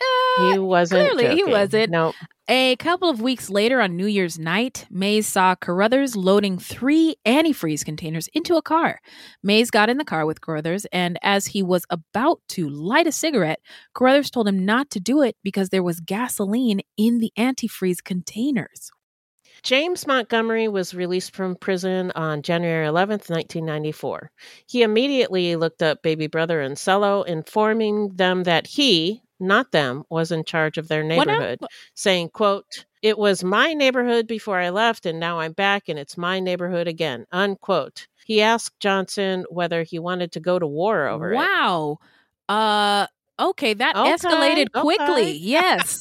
uh, 0.00 0.52
He 0.52 0.58
wasn't. 0.60 1.10
clearly 1.10 1.34
he 1.34 1.42
wasn't. 1.42 1.90
No. 1.90 2.12
A 2.50 2.76
couple 2.76 3.10
of 3.10 3.20
weeks 3.20 3.50
later 3.50 3.78
on 3.78 3.94
New 3.94 4.06
Year's 4.06 4.38
night, 4.38 4.86
Mays 4.88 5.26
saw 5.26 5.54
Carruthers 5.54 6.16
loading 6.16 6.58
three 6.58 7.16
antifreeze 7.26 7.84
containers 7.84 8.26
into 8.28 8.56
a 8.56 8.62
car. 8.62 9.02
Mays 9.42 9.70
got 9.70 9.90
in 9.90 9.98
the 9.98 10.04
car 10.04 10.24
with 10.24 10.40
Carruthers, 10.40 10.86
and 10.86 11.18
as 11.20 11.48
he 11.48 11.62
was 11.62 11.84
about 11.90 12.40
to 12.48 12.70
light 12.70 13.06
a 13.06 13.12
cigarette, 13.12 13.60
Carruthers 13.92 14.30
told 14.30 14.48
him 14.48 14.64
not 14.64 14.88
to 14.88 14.98
do 14.98 15.20
it 15.20 15.36
because 15.44 15.68
there 15.68 15.82
was 15.82 16.00
gasoline 16.00 16.80
in 16.96 17.18
the 17.18 17.30
antifreeze 17.36 18.02
containers. 18.02 18.90
James 19.62 20.06
Montgomery 20.06 20.68
was 20.68 20.94
released 20.94 21.36
from 21.36 21.54
prison 21.54 22.12
on 22.14 22.40
January 22.40 22.86
11th, 22.86 23.28
1994. 23.28 24.30
He 24.66 24.82
immediately 24.82 25.54
looked 25.56 25.82
up 25.82 26.02
baby 26.02 26.28
brother 26.28 26.62
and 26.62 26.78
Cello, 26.78 27.24
informing 27.24 28.14
them 28.14 28.44
that 28.44 28.66
he, 28.66 29.22
not 29.40 29.72
them, 29.72 30.04
was 30.10 30.32
in 30.32 30.44
charge 30.44 30.78
of 30.78 30.88
their 30.88 31.02
neighborhood, 31.04 31.60
saying, 31.94 32.30
quote, 32.30 32.84
it 33.02 33.16
was 33.18 33.44
my 33.44 33.74
neighborhood 33.74 34.26
before 34.26 34.58
I 34.58 34.70
left, 34.70 35.06
and 35.06 35.20
now 35.20 35.38
I'm 35.40 35.52
back, 35.52 35.88
and 35.88 35.98
it's 35.98 36.16
my 36.18 36.40
neighborhood 36.40 36.88
again, 36.88 37.26
unquote. 37.30 38.08
He 38.26 38.42
asked 38.42 38.78
Johnson 38.80 39.44
whether 39.50 39.82
he 39.84 39.98
wanted 39.98 40.32
to 40.32 40.40
go 40.40 40.58
to 40.58 40.66
war 40.66 41.06
over 41.06 41.32
it. 41.32 41.36
Wow. 41.36 41.98
Uh 42.48 43.06
okay, 43.40 43.72
that 43.74 43.94
Okay, 43.96 44.12
escalated 44.12 44.72
quickly. 44.72 45.06
okay. 45.22 45.32
Yes. 45.32 46.00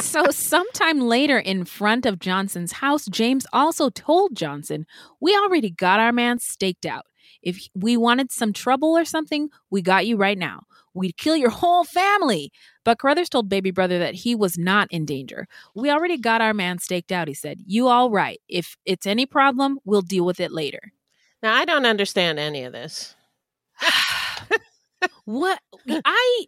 so 0.00 0.26
sometime 0.30 1.00
later 1.00 1.38
in 1.38 1.64
front 1.64 2.06
of 2.06 2.20
Johnson's 2.20 2.72
house, 2.72 3.06
James 3.06 3.46
also 3.52 3.90
told 3.90 4.36
Johnson, 4.36 4.86
"We 5.20 5.34
already 5.34 5.70
got 5.70 5.98
our 6.00 6.12
man 6.12 6.38
staked 6.38 6.86
out. 6.86 7.04
If 7.42 7.68
we 7.74 7.96
wanted 7.96 8.30
some 8.32 8.52
trouble 8.52 8.96
or 8.96 9.04
something, 9.04 9.48
we 9.70 9.82
got 9.82 10.06
you 10.06 10.16
right 10.16 10.38
now. 10.38 10.62
We'd 10.98 11.16
kill 11.16 11.36
your 11.36 11.50
whole 11.50 11.84
family." 11.84 12.50
But 12.84 12.98
Carruthers 12.98 13.28
told 13.28 13.48
baby 13.48 13.70
brother 13.70 13.98
that 13.98 14.14
he 14.14 14.34
was 14.34 14.58
not 14.58 14.88
in 14.90 15.04
danger. 15.04 15.46
"We 15.74 15.90
already 15.90 16.18
got 16.18 16.40
our 16.40 16.54
man 16.54 16.78
staked 16.78 17.12
out," 17.12 17.28
he 17.28 17.34
said. 17.34 17.60
"You 17.66 17.88
all 17.88 18.10
right. 18.10 18.40
If 18.48 18.76
it's 18.84 19.06
any 19.06 19.26
problem, 19.26 19.78
we'll 19.84 20.02
deal 20.02 20.24
with 20.24 20.40
it 20.40 20.52
later." 20.52 20.92
Now, 21.42 21.54
I 21.54 21.64
don't 21.64 21.86
understand 21.86 22.38
any 22.38 22.64
of 22.64 22.72
this. 22.72 23.14
what 25.24 25.60
I 26.04 26.44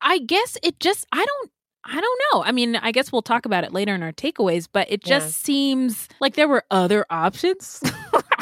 I 0.00 0.18
guess 0.18 0.56
it 0.62 0.80
just 0.80 1.06
I 1.12 1.24
don't 1.24 1.50
I 1.86 2.00
don't 2.00 2.20
know. 2.32 2.42
I 2.42 2.52
mean, 2.52 2.76
I 2.76 2.92
guess 2.92 3.12
we'll 3.12 3.22
talk 3.22 3.44
about 3.44 3.62
it 3.64 3.72
later 3.72 3.94
in 3.94 4.02
our 4.02 4.12
takeaways, 4.12 4.66
but 4.72 4.90
it 4.90 5.04
just 5.04 5.26
Yeah. 5.26 5.44
seems 5.44 6.08
like 6.20 6.34
there 6.34 6.48
were 6.48 6.64
other 6.70 7.04
options. 7.10 7.80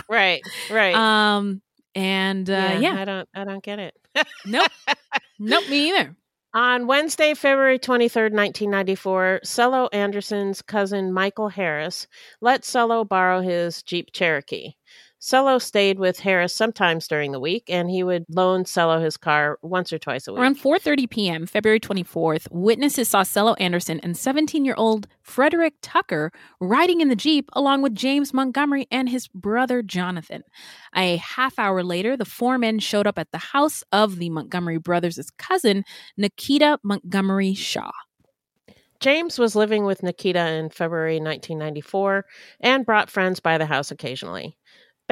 Right, 0.08 0.42
right. 0.70 0.94
um 0.94 1.62
and 1.94 2.48
uh, 2.48 2.78
yeah. 2.80 2.94
I 2.98 3.04
don't, 3.04 3.28
I 3.34 3.44
don't 3.44 3.62
get 3.62 3.78
it. 3.78 3.94
nope. 4.46 4.68
Nope, 5.44 5.68
me 5.68 5.88
either. 5.88 6.14
On 6.54 6.86
Wednesday, 6.86 7.34
February 7.34 7.78
23rd, 7.78 8.32
1994, 8.32 9.40
Cello 9.44 9.88
Anderson's 9.92 10.62
cousin 10.62 11.12
Michael 11.12 11.48
Harris 11.48 12.06
let 12.40 12.62
Cello 12.62 13.04
borrow 13.04 13.40
his 13.40 13.82
Jeep 13.82 14.12
Cherokee. 14.12 14.74
Cello 15.24 15.58
stayed 15.58 16.00
with 16.00 16.18
Harris 16.18 16.52
sometimes 16.52 17.06
during 17.06 17.30
the 17.30 17.38
week, 17.38 17.62
and 17.68 17.88
he 17.88 18.02
would 18.02 18.26
loan 18.28 18.64
Cello 18.64 19.00
his 19.00 19.16
car 19.16 19.56
once 19.62 19.92
or 19.92 19.98
twice 19.98 20.26
a 20.26 20.32
week. 20.32 20.40
Around 20.40 20.58
4:30 20.58 21.08
p.m., 21.08 21.46
February 21.46 21.78
24th, 21.78 22.48
witnesses 22.50 23.08
saw 23.08 23.22
Cello 23.22 23.54
Anderson 23.54 24.00
and 24.00 24.16
17-year-old 24.16 25.06
Frederick 25.22 25.74
Tucker 25.80 26.32
riding 26.60 27.00
in 27.00 27.08
the 27.08 27.14
Jeep 27.14 27.48
along 27.52 27.82
with 27.82 27.94
James 27.94 28.34
Montgomery 28.34 28.88
and 28.90 29.08
his 29.08 29.28
brother 29.28 29.80
Jonathan. 29.80 30.42
A 30.96 31.18
half 31.18 31.56
hour 31.56 31.84
later, 31.84 32.16
the 32.16 32.24
four 32.24 32.58
men 32.58 32.80
showed 32.80 33.06
up 33.06 33.16
at 33.16 33.30
the 33.30 33.38
house 33.38 33.84
of 33.92 34.16
the 34.16 34.28
Montgomery 34.28 34.78
brothers' 34.78 35.30
cousin, 35.38 35.84
Nikita 36.16 36.80
Montgomery 36.82 37.54
Shaw. 37.54 37.92
James 39.02 39.36
was 39.36 39.56
living 39.56 39.84
with 39.84 40.04
Nikita 40.04 40.46
in 40.52 40.70
February 40.70 41.16
1994 41.16 42.24
and 42.60 42.86
brought 42.86 43.10
friends 43.10 43.40
by 43.40 43.58
the 43.58 43.66
house 43.66 43.90
occasionally. 43.90 44.56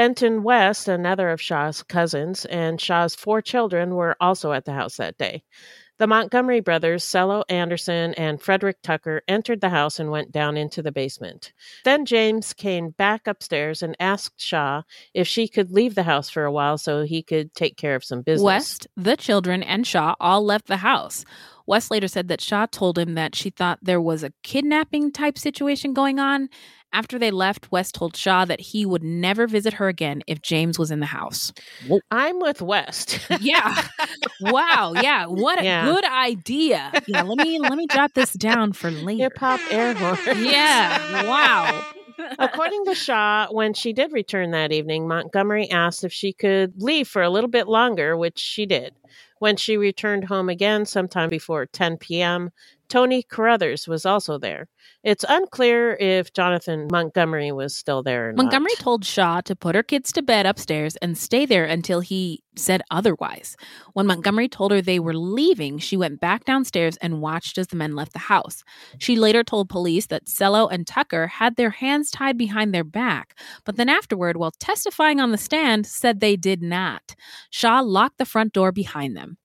Benton 0.01 0.43
West, 0.43 0.89
another 0.89 1.29
of 1.29 1.43
Shaw's 1.43 1.83
cousins, 1.83 2.47
and 2.47 2.81
Shaw's 2.81 3.15
four 3.15 3.43
children 3.43 3.95
were 3.97 4.17
also 4.19 4.53
at 4.53 4.65
the 4.65 4.73
house 4.73 4.97
that 4.97 5.19
day. 5.19 5.43
The 5.99 6.07
Montgomery 6.07 6.61
brothers, 6.61 7.07
Cello 7.07 7.45
Anderson 7.51 8.15
and 8.15 8.41
Frederick 8.41 8.81
Tucker, 8.83 9.21
entered 9.29 9.61
the 9.61 9.69
house 9.69 10.01
and 10.01 10.11
went 10.11 10.33
down 10.33 10.57
into 10.57 10.81
the 10.81 10.91
basement. 10.91 11.53
Then 11.85 12.07
James 12.07 12.55
came 12.55 12.93
back 12.93 13.27
upstairs 13.27 13.83
and 13.83 13.95
asked 14.01 14.41
Shaw 14.41 14.85
if 15.13 15.29
she 15.29 15.47
could 15.47 15.71
leave 15.71 15.97
the 15.97 16.05
house 16.05 16.31
for 16.31 16.47
a 16.47 16.53
while 16.53 16.79
so 16.79 17.03
he 17.03 17.23
could 17.23 17.53
take 17.53 17.77
care 17.77 17.95
of 17.95 18.03
some 18.03 18.23
business. 18.23 18.43
West, 18.43 18.87
the 18.97 19.19
children, 19.19 19.63
and 19.63 19.87
Shaw 19.87 20.15
all 20.19 20.43
left 20.43 20.67
the 20.67 20.79
house. 20.79 21.27
West 21.67 21.91
later 21.91 22.09
said 22.09 22.29
that 22.29 22.41
Shaw 22.41 22.65
told 22.65 22.99
him 22.99 23.17
that 23.17 23.35
she 23.35 23.51
thought 23.51 23.79
there 23.83 24.01
was 24.01 24.25
a 24.25 24.33
kidnapping 24.43 25.13
type 25.13 25.37
situation 25.37 25.93
going 25.93 26.19
on. 26.19 26.49
After 26.93 27.19
they 27.19 27.31
left, 27.31 27.71
West 27.71 27.95
told 27.95 28.17
Shaw 28.17 28.45
that 28.47 28.61
he 28.61 28.85
would 28.85 29.05
never 29.05 29.47
visit 29.47 29.75
her 29.75 29.89
again 29.89 30.23
if 30.27 30.43
James 30.43 30.79
was 30.79 30.91
in 30.91 31.01
the 31.01 31.07
house. 31.07 31.53
I'm 32.11 32.41
with 32.41 32.61
West. 32.61 33.21
yeah. 33.41 33.87
Wow. 34.41 34.95
Yeah. 35.01 35.27
What 35.27 35.61
a 35.61 35.65
Yeah. 35.65 35.85
good 35.85 36.05
idea. 36.05 36.91
Yeah. 37.07 37.23
Let 37.23 37.39
me 37.47 37.59
let 37.61 37.77
me 37.77 37.87
jot 37.87 38.15
this 38.15 38.33
down 38.33 38.73
for 38.73 38.91
later. 38.91 39.25
Hip 39.25 39.39
hop 39.39 39.61
air 39.71 39.95
horn. 39.95 40.19
Yeah. 40.45 41.25
Wow. 41.29 41.87
According 42.39 42.85
to 42.87 42.95
Shaw, 42.95 43.47
when 43.51 43.73
she 43.73 43.93
did 43.93 44.13
return 44.13 44.51
that 44.51 44.73
evening, 44.73 45.09
Montgomery 45.09 45.71
asked 45.71 46.05
if 46.05 46.13
she 46.13 46.33
could 46.33 46.75
leave 46.83 47.09
for 47.09 47.23
a 47.23 47.31
little 47.31 47.49
bit 47.49 47.67
longer, 47.67 48.17
which 48.17 48.39
she 48.39 48.67
did. 48.67 48.93
When 49.39 49.57
she 49.57 49.77
returned 49.77 50.25
home 50.25 50.49
again 50.49 50.85
sometime 50.85 51.31
before 51.31 51.67
10 51.67 51.97
p.m., 51.99 52.51
Tony 52.91 53.23
Carruthers 53.23 53.87
was 53.87 54.05
also 54.05 54.37
there. 54.37 54.67
It's 55.05 55.25
unclear 55.29 55.97
if 56.01 56.33
Jonathan 56.33 56.89
Montgomery 56.91 57.53
was 57.53 57.75
still 57.75 58.03
there 58.03 58.29
or 58.29 58.33
not. 58.33 58.43
Montgomery 58.43 58.75
told 58.79 59.05
Shaw 59.05 59.41
to 59.43 59.55
put 59.55 59.77
her 59.77 59.85
kids 59.85 60.11
to 60.13 60.23
bed 60.23 60.45
upstairs 60.45 60.97
and 60.97 61.17
stay 61.17 61.47
there 61.47 61.65
until 61.65 62.01
he 62.01 62.43
said 62.57 62.83
otherwise. 62.91 63.57
When 63.93 64.07
Montgomery 64.07 64.49
told 64.49 64.73
her 64.73 64.83
they 64.83 64.99
were 64.99 65.15
leaving, 65.15 65.79
she 65.79 65.97
went 65.97 66.21
back 66.21 66.45
downstairs 66.45 66.97
and 66.97 67.23
watched 67.23 67.59
as 67.59 67.69
the 67.69 67.77
men 67.77 67.95
left 67.95 68.13
the 68.13 68.19
house. 68.19 68.65
She 68.99 69.17
later 69.17 69.45
told 69.45 69.69
police 69.69 70.07
that 70.07 70.27
Cello 70.27 70.67
and 70.67 70.87
Tucker 70.87 71.29
had 71.29 71.57
their 71.57 71.71
hands 71.71 72.11
tied 72.11 72.37
behind 72.37 72.75
their 72.75 72.85
back, 72.85 73.39
but 73.65 73.77
then 73.77 73.89
afterward, 73.89 74.37
while 74.37 74.53
testifying 74.59 75.21
on 75.21 75.31
the 75.31 75.39
stand, 75.39 75.87
said 75.87 76.19
they 76.19 76.37
did 76.37 76.61
not. 76.61 77.15
Shaw 77.51 77.81
locked 77.81 78.19
the 78.19 78.27
front 78.27 78.53
door 78.53 78.73
behind 78.73 79.00
them. 79.09 79.37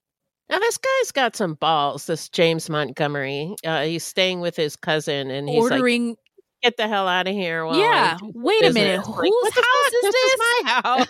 Now 0.49 0.59
this 0.59 0.77
guy's 0.77 1.11
got 1.11 1.35
some 1.35 1.55
balls. 1.55 2.05
This 2.05 2.29
James 2.29 2.69
Montgomery. 2.69 3.55
Uh, 3.65 3.83
he's 3.83 4.03
staying 4.03 4.41
with 4.41 4.55
his 4.55 4.75
cousin, 4.75 5.31
and 5.31 5.49
he's 5.49 5.59
Ordering- 5.63 6.09
like, 6.09 6.17
"Get 6.61 6.77
the 6.77 6.87
hell 6.87 7.07
out 7.07 7.27
of 7.27 7.33
here!" 7.33 7.65
yeah, 7.73 8.17
wait 8.21 8.63
a 8.63 8.71
minute. 8.71 9.01
Whose 9.05 9.53
house 9.53 9.93
is 9.93 10.01
this? 10.01 10.13
this? 10.13 10.33
is 10.33 10.39
my 10.39 10.61
house. 10.65 11.07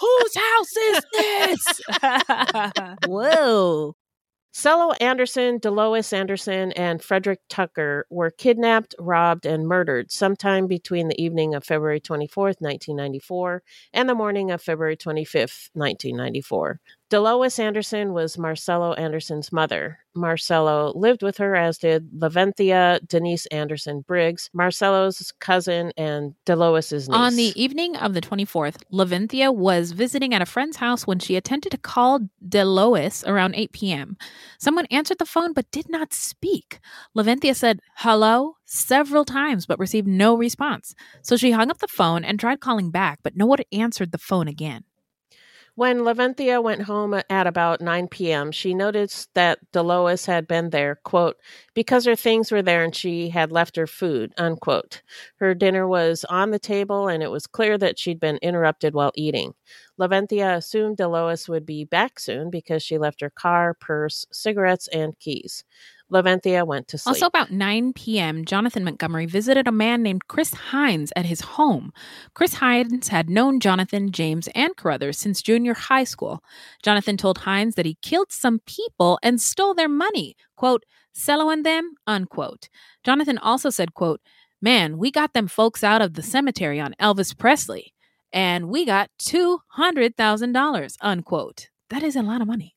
Whose 0.00 0.36
house 0.36 0.76
is 0.76 1.04
this? 1.12 1.80
Whoa. 3.06 3.94
Cello 4.60 4.90
Anderson, 4.94 5.60
Delois 5.60 6.12
Anderson, 6.12 6.72
and 6.72 7.00
Frederick 7.00 7.38
Tucker 7.48 8.08
were 8.10 8.32
kidnapped, 8.32 8.92
robbed, 8.98 9.46
and 9.46 9.68
murdered 9.68 10.10
sometime 10.10 10.66
between 10.66 11.06
the 11.06 11.22
evening 11.22 11.54
of 11.54 11.62
February 11.62 12.00
24, 12.00 12.46
1994, 12.58 13.62
and 13.92 14.08
the 14.08 14.16
morning 14.16 14.50
of 14.50 14.60
February 14.60 14.96
25, 14.96 15.70
1994. 15.74 16.80
Delois 17.10 17.58
Anderson 17.58 18.12
was 18.12 18.36
Marcelo 18.36 18.92
Anderson's 18.92 19.50
mother. 19.50 19.98
Marcelo 20.14 20.92
lived 20.94 21.22
with 21.22 21.38
her, 21.38 21.54
as 21.54 21.78
did 21.78 22.10
Laventhia 22.12 23.00
Denise 23.06 23.46
Anderson 23.46 24.00
Briggs, 24.00 24.50
Marcelo's 24.52 25.32
cousin 25.40 25.90
and 25.96 26.34
Delois's 26.44 27.08
niece. 27.08 27.16
On 27.16 27.36
the 27.36 27.52
evening 27.56 27.96
of 27.96 28.12
the 28.12 28.20
24th, 28.20 28.82
Laventhia 28.92 29.54
was 29.54 29.92
visiting 29.92 30.34
at 30.34 30.42
a 30.42 30.46
friend's 30.46 30.76
house 30.76 31.06
when 31.06 31.18
she 31.18 31.36
attempted 31.36 31.70
to 31.70 31.78
call 31.78 32.20
Delois 32.46 33.26
around 33.26 33.54
8 33.54 33.72
p.m. 33.72 34.18
Someone 34.58 34.86
answered 34.86 35.18
the 35.18 35.24
phone 35.24 35.54
but 35.54 35.70
did 35.70 35.88
not 35.88 36.12
speak. 36.12 36.78
Laventhia 37.16 37.56
said, 37.56 37.80
hello, 37.96 38.56
several 38.66 39.24
times 39.24 39.64
but 39.64 39.78
received 39.78 40.06
no 40.06 40.36
response. 40.36 40.94
So 41.22 41.38
she 41.38 41.52
hung 41.52 41.70
up 41.70 41.78
the 41.78 41.88
phone 41.88 42.22
and 42.22 42.38
tried 42.38 42.60
calling 42.60 42.90
back, 42.90 43.20
but 43.22 43.36
no 43.36 43.46
one 43.46 43.60
answered 43.72 44.12
the 44.12 44.18
phone 44.18 44.48
again. 44.48 44.84
When 45.78 46.00
Laventhia 46.00 46.60
went 46.60 46.82
home 46.82 47.14
at 47.30 47.46
about 47.46 47.80
9 47.80 48.08
p.m., 48.08 48.50
she 48.50 48.74
noticed 48.74 49.32
that 49.34 49.60
Delois 49.70 50.26
had 50.26 50.48
been 50.48 50.70
there, 50.70 50.96
quote, 51.04 51.36
because 51.72 52.04
her 52.04 52.16
things 52.16 52.50
were 52.50 52.62
there 52.62 52.82
and 52.82 52.92
she 52.92 53.28
had 53.28 53.52
left 53.52 53.76
her 53.76 53.86
food, 53.86 54.32
unquote. 54.36 55.02
Her 55.36 55.54
dinner 55.54 55.86
was 55.86 56.24
on 56.24 56.50
the 56.50 56.58
table 56.58 57.06
and 57.06 57.22
it 57.22 57.30
was 57.30 57.46
clear 57.46 57.78
that 57.78 57.96
she'd 57.96 58.18
been 58.18 58.38
interrupted 58.42 58.92
while 58.92 59.12
eating. 59.14 59.54
Laventhia 60.00 60.56
assumed 60.56 60.96
Delois 60.96 61.48
would 61.48 61.64
be 61.64 61.84
back 61.84 62.18
soon 62.18 62.50
because 62.50 62.82
she 62.82 62.98
left 62.98 63.20
her 63.20 63.30
car, 63.30 63.72
purse, 63.72 64.26
cigarettes, 64.32 64.88
and 64.88 65.16
keys. 65.20 65.62
Laventhia 66.12 66.66
went 66.66 66.88
to 66.88 66.98
sleep. 66.98 67.12
Also, 67.12 67.26
about 67.26 67.50
9 67.50 67.92
p.m., 67.92 68.44
Jonathan 68.44 68.84
Montgomery 68.84 69.26
visited 69.26 69.68
a 69.68 69.72
man 69.72 70.02
named 70.02 70.26
Chris 70.26 70.54
Hines 70.54 71.12
at 71.14 71.26
his 71.26 71.40
home. 71.40 71.92
Chris 72.34 72.54
Hines 72.54 73.08
had 73.08 73.28
known 73.28 73.60
Jonathan, 73.60 74.10
James, 74.10 74.48
and 74.54 74.76
Carruthers 74.76 75.18
since 75.18 75.42
junior 75.42 75.74
high 75.74 76.04
school. 76.04 76.42
Jonathan 76.82 77.16
told 77.16 77.38
Hines 77.38 77.74
that 77.74 77.86
he 77.86 77.98
killed 78.00 78.32
some 78.32 78.60
people 78.60 79.18
and 79.22 79.40
stole 79.40 79.74
their 79.74 79.88
money, 79.88 80.34
quote, 80.56 80.84
Cello 81.14 81.50
and 81.50 81.64
them, 81.66 81.94
unquote. 82.06 82.68
Jonathan 83.04 83.38
also 83.38 83.70
said, 83.70 83.94
quote, 83.94 84.20
Man, 84.60 84.98
we 84.98 85.10
got 85.10 85.34
them 85.34 85.46
folks 85.46 85.84
out 85.84 86.02
of 86.02 86.14
the 86.14 86.22
cemetery 86.22 86.80
on 86.80 86.94
Elvis 87.00 87.36
Presley, 87.36 87.92
and 88.32 88.68
we 88.68 88.84
got 88.84 89.10
$200,000, 89.20 90.96
unquote. 91.00 91.68
That 91.90 92.02
is 92.02 92.16
a 92.16 92.22
lot 92.22 92.40
of 92.40 92.48
money. 92.48 92.74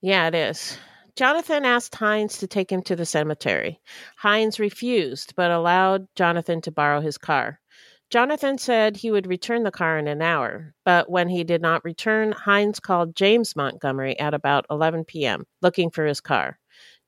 Yeah, 0.00 0.26
it 0.26 0.34
is. 0.34 0.78
Jonathan 1.14 1.66
asked 1.66 1.94
Hines 1.94 2.38
to 2.38 2.46
take 2.46 2.72
him 2.72 2.82
to 2.82 2.96
the 2.96 3.04
cemetery. 3.04 3.80
Hines 4.16 4.58
refused, 4.58 5.34
but 5.36 5.50
allowed 5.50 6.08
Jonathan 6.16 6.62
to 6.62 6.70
borrow 6.70 7.00
his 7.00 7.18
car. 7.18 7.60
Jonathan 8.08 8.56
said 8.56 8.96
he 8.96 9.10
would 9.10 9.26
return 9.26 9.62
the 9.62 9.70
car 9.70 9.98
in 9.98 10.08
an 10.08 10.22
hour, 10.22 10.74
but 10.84 11.10
when 11.10 11.28
he 11.28 11.44
did 11.44 11.60
not 11.60 11.84
return, 11.84 12.32
Hines 12.32 12.80
called 12.80 13.16
James 13.16 13.54
Montgomery 13.56 14.18
at 14.18 14.34
about 14.34 14.66
11 14.70 15.04
p.m., 15.04 15.44
looking 15.60 15.90
for 15.90 16.06
his 16.06 16.20
car. 16.20 16.58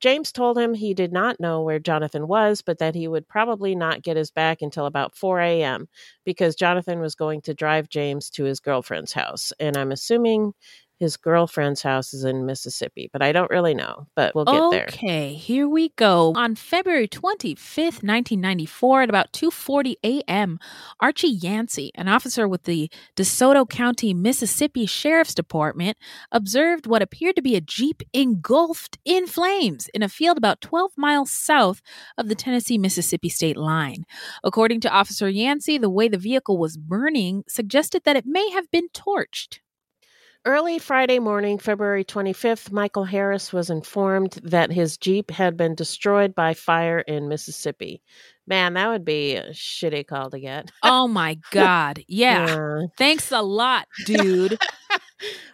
James 0.00 0.32
told 0.32 0.58
him 0.58 0.74
he 0.74 0.92
did 0.92 1.12
not 1.12 1.40
know 1.40 1.62
where 1.62 1.78
Jonathan 1.78 2.28
was, 2.28 2.60
but 2.60 2.78
that 2.78 2.94
he 2.94 3.08
would 3.08 3.26
probably 3.26 3.74
not 3.74 4.02
get 4.02 4.16
his 4.16 4.30
back 4.30 4.60
until 4.60 4.84
about 4.86 5.16
4 5.16 5.40
a.m. 5.40 5.88
because 6.24 6.56
Jonathan 6.56 7.00
was 7.00 7.14
going 7.14 7.40
to 7.42 7.54
drive 7.54 7.88
James 7.88 8.28
to 8.30 8.44
his 8.44 8.60
girlfriend's 8.60 9.12
house. 9.12 9.52
And 9.60 9.76
I'm 9.76 9.92
assuming 9.92 10.52
his 10.98 11.16
girlfriend's 11.16 11.82
house 11.82 12.14
is 12.14 12.24
in 12.24 12.46
Mississippi, 12.46 13.10
but 13.12 13.22
I 13.22 13.32
don't 13.32 13.50
really 13.50 13.74
know. 13.74 14.06
But 14.14 14.34
we'll 14.34 14.44
get 14.44 14.70
there. 14.70 14.86
Okay, 14.88 15.34
here 15.34 15.68
we 15.68 15.90
go. 15.90 16.32
On 16.36 16.54
February 16.54 17.08
25th, 17.08 18.02
1994, 18.02 19.02
at 19.02 19.08
about 19.08 19.32
2:40 19.32 19.96
a.m., 20.04 20.58
Archie 21.00 21.28
Yancey, 21.28 21.90
an 21.94 22.08
officer 22.08 22.46
with 22.46 22.64
the 22.64 22.90
DeSoto 23.16 23.68
County, 23.68 24.14
Mississippi 24.14 24.86
Sheriff's 24.86 25.34
Department, 25.34 25.96
observed 26.30 26.86
what 26.86 27.02
appeared 27.02 27.36
to 27.36 27.42
be 27.42 27.56
a 27.56 27.60
Jeep 27.60 28.02
engulfed 28.12 28.98
in 29.04 29.26
flames 29.26 29.88
in 29.94 30.02
a 30.02 30.08
field 30.08 30.38
about 30.38 30.60
12 30.60 30.92
miles 30.96 31.30
south 31.30 31.82
of 32.16 32.28
the 32.28 32.34
Tennessee-Mississippi 32.34 33.28
state 33.28 33.56
line. 33.56 34.04
According 34.42 34.80
to 34.82 34.90
Officer 34.90 35.28
Yancey, 35.28 35.78
the 35.78 35.90
way 35.90 36.08
the 36.08 36.18
vehicle 36.18 36.58
was 36.58 36.76
burning 36.76 37.44
suggested 37.48 38.02
that 38.04 38.16
it 38.16 38.26
may 38.26 38.50
have 38.50 38.70
been 38.70 38.88
torched. 38.90 39.58
Early 40.46 40.78
Friday 40.78 41.20
morning, 41.20 41.58
February 41.58 42.04
25th, 42.04 42.70
Michael 42.70 43.04
Harris 43.04 43.50
was 43.50 43.70
informed 43.70 44.32
that 44.42 44.70
his 44.70 44.98
Jeep 44.98 45.30
had 45.30 45.56
been 45.56 45.74
destroyed 45.74 46.34
by 46.34 46.52
fire 46.52 46.98
in 46.98 47.30
Mississippi. 47.30 48.02
Man, 48.46 48.74
that 48.74 48.88
would 48.88 49.06
be 49.06 49.36
a 49.36 49.52
shitty 49.52 50.06
call 50.06 50.28
to 50.28 50.38
get. 50.38 50.70
Oh 50.82 51.08
my 51.08 51.38
God. 51.50 52.04
Yeah. 52.08 52.46
Yeah. 52.46 52.80
Thanks 52.98 53.32
a 53.32 53.40
lot, 53.40 53.88
dude. 54.04 54.58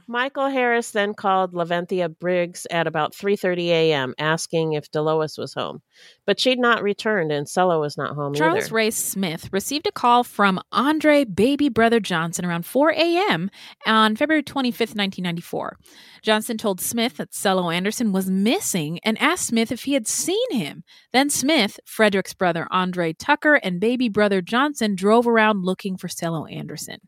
Michael 0.06 0.48
Harris 0.48 0.90
then 0.90 1.14
called 1.14 1.52
Laventhia 1.52 2.08
Briggs 2.18 2.66
at 2.70 2.86
about 2.86 3.14
3:30 3.14 3.68
a.m. 3.68 4.14
asking 4.18 4.72
if 4.72 4.90
Delois 4.90 5.38
was 5.38 5.54
home, 5.54 5.82
but 6.26 6.40
she'd 6.40 6.58
not 6.58 6.82
returned 6.82 7.30
and 7.30 7.46
Cello 7.46 7.80
was 7.80 7.96
not 7.96 8.14
home 8.14 8.34
Charles 8.34 8.64
either. 8.64 8.74
Ray 8.74 8.90
Smith 8.90 9.48
received 9.52 9.86
a 9.86 9.92
call 9.92 10.24
from 10.24 10.60
Andre 10.72 11.24
Baby 11.24 11.68
Brother 11.68 12.00
Johnson 12.00 12.44
around 12.44 12.66
4 12.66 12.90
a.m. 12.90 13.50
on 13.86 14.16
February 14.16 14.42
25th, 14.42 14.96
1994. 14.96 15.76
Johnson 16.22 16.58
told 16.58 16.80
Smith 16.80 17.18
that 17.18 17.32
Cello 17.32 17.70
Anderson 17.70 18.12
was 18.12 18.30
missing 18.30 18.98
and 19.04 19.20
asked 19.20 19.46
Smith 19.46 19.70
if 19.70 19.84
he 19.84 19.94
had 19.94 20.08
seen 20.08 20.50
him. 20.50 20.82
Then 21.12 21.30
Smith, 21.30 21.78
Frederick's 21.84 22.34
brother 22.34 22.66
Andre 22.70 23.12
Tucker, 23.12 23.54
and 23.54 23.80
Baby 23.80 24.08
Brother 24.08 24.42
Johnson 24.42 24.94
drove 24.94 25.26
around 25.28 25.64
looking 25.64 25.96
for 25.96 26.08
Cello 26.08 26.46
Anderson. 26.46 26.98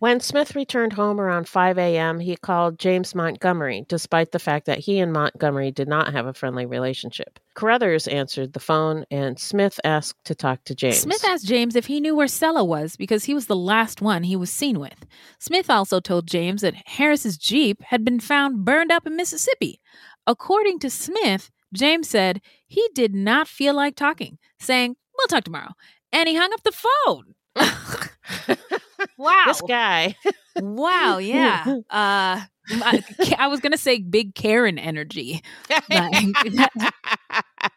When 0.00 0.20
Smith 0.20 0.54
returned 0.56 0.94
home 0.94 1.20
around 1.20 1.46
5 1.46 1.76
a.m., 1.76 2.20
he 2.20 2.34
called 2.34 2.78
James 2.78 3.14
Montgomery, 3.14 3.84
despite 3.86 4.32
the 4.32 4.38
fact 4.38 4.64
that 4.64 4.78
he 4.78 4.98
and 4.98 5.12
Montgomery 5.12 5.70
did 5.70 5.88
not 5.88 6.14
have 6.14 6.24
a 6.24 6.32
friendly 6.32 6.64
relationship. 6.64 7.38
Carruthers 7.52 8.08
answered 8.08 8.54
the 8.54 8.60
phone, 8.60 9.04
and 9.10 9.38
Smith 9.38 9.78
asked 9.84 10.24
to 10.24 10.34
talk 10.34 10.64
to 10.64 10.74
James. 10.74 11.00
Smith 11.00 11.22
asked 11.26 11.46
James 11.46 11.76
if 11.76 11.84
he 11.84 12.00
knew 12.00 12.16
where 12.16 12.28
Cello 12.28 12.64
was 12.64 12.96
because 12.96 13.24
he 13.24 13.34
was 13.34 13.44
the 13.44 13.54
last 13.54 14.00
one 14.00 14.22
he 14.22 14.36
was 14.36 14.50
seen 14.50 14.80
with. 14.80 15.04
Smith 15.38 15.68
also 15.68 16.00
told 16.00 16.26
James 16.26 16.62
that 16.62 16.88
Harris's 16.88 17.36
Jeep 17.36 17.82
had 17.82 18.02
been 18.02 18.20
found 18.20 18.64
burned 18.64 18.90
up 18.90 19.06
in 19.06 19.16
Mississippi. 19.16 19.82
According 20.26 20.78
to 20.78 20.88
Smith, 20.88 21.50
James 21.74 22.08
said 22.08 22.40
he 22.66 22.88
did 22.94 23.14
not 23.14 23.48
feel 23.48 23.74
like 23.74 23.96
talking, 23.96 24.38
saying, 24.58 24.96
We'll 25.18 25.28
talk 25.28 25.44
tomorrow. 25.44 25.72
And 26.10 26.26
he 26.26 26.36
hung 26.36 26.54
up 26.54 26.62
the 26.62 26.72
phone. 26.72 27.34
wow. 29.18 29.44
This 29.46 29.60
guy. 29.62 30.16
wow, 30.56 31.18
yeah. 31.18 31.64
Uh 31.90 32.40
I, 32.72 33.02
I 33.38 33.48
was 33.48 33.58
gonna 33.60 33.76
say 33.76 33.98
big 33.98 34.34
Karen 34.34 34.78
energy. 34.78 35.42
Like- 35.90 36.36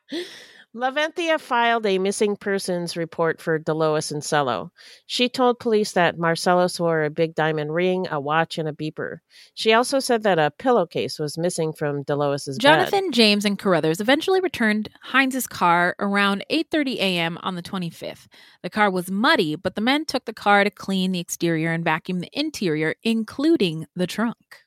Laventhia 0.76 1.40
filed 1.40 1.86
a 1.86 2.00
missing 2.00 2.36
persons 2.36 2.98
report 2.98 3.40
for 3.40 3.60
Delois 3.60 4.12
and 4.12 4.24
Cello. 4.24 4.72
She 5.06 5.30
told 5.30 5.60
police 5.60 5.92
that 5.92 6.18
Marcellus 6.18 6.80
wore 6.80 7.04
a 7.04 7.12
big 7.12 7.36
diamond 7.36 7.76
ring, 7.76 8.08
a 8.10 8.20
watch, 8.20 8.58
and 8.58 8.68
a 8.68 8.74
beeper. 8.74 9.18
She 9.54 9.72
also 9.72 10.00
said 10.00 10.24
that 10.24 10.40
a 10.40 10.52
pillowcase 10.58 11.20
was 11.20 11.38
missing 11.38 11.74
from 11.74 12.04
Delois's 12.04 12.58
bed. 12.58 12.62
Jonathan, 12.62 13.12
James, 13.12 13.46
and 13.46 13.60
Carruthers 13.60 14.02
eventually 14.02 14.40
returned 14.40 14.90
Hines's 15.12 15.46
car 15.46 15.96
around 16.00 16.44
8:30 16.50 16.96
a.m. 16.96 17.38
on 17.44 17.54
the 17.54 17.62
25th. 17.62 18.28
The 18.64 18.72
car 18.72 18.90
was 18.90 19.12
muddy, 19.12 19.56
but 19.56 19.76
the 19.76 19.82
men 19.82 20.06
took 20.06 20.26
the 20.26 20.34
car 20.34 20.64
to 20.64 20.72
clean 20.72 21.12
the 21.12 21.20
exterior 21.20 21.72
and 21.72 21.84
vacuum 21.84 22.20
the 22.20 22.32
interior, 22.34 22.96
including 23.04 23.86
the 23.96 24.08
trunk. 24.08 24.64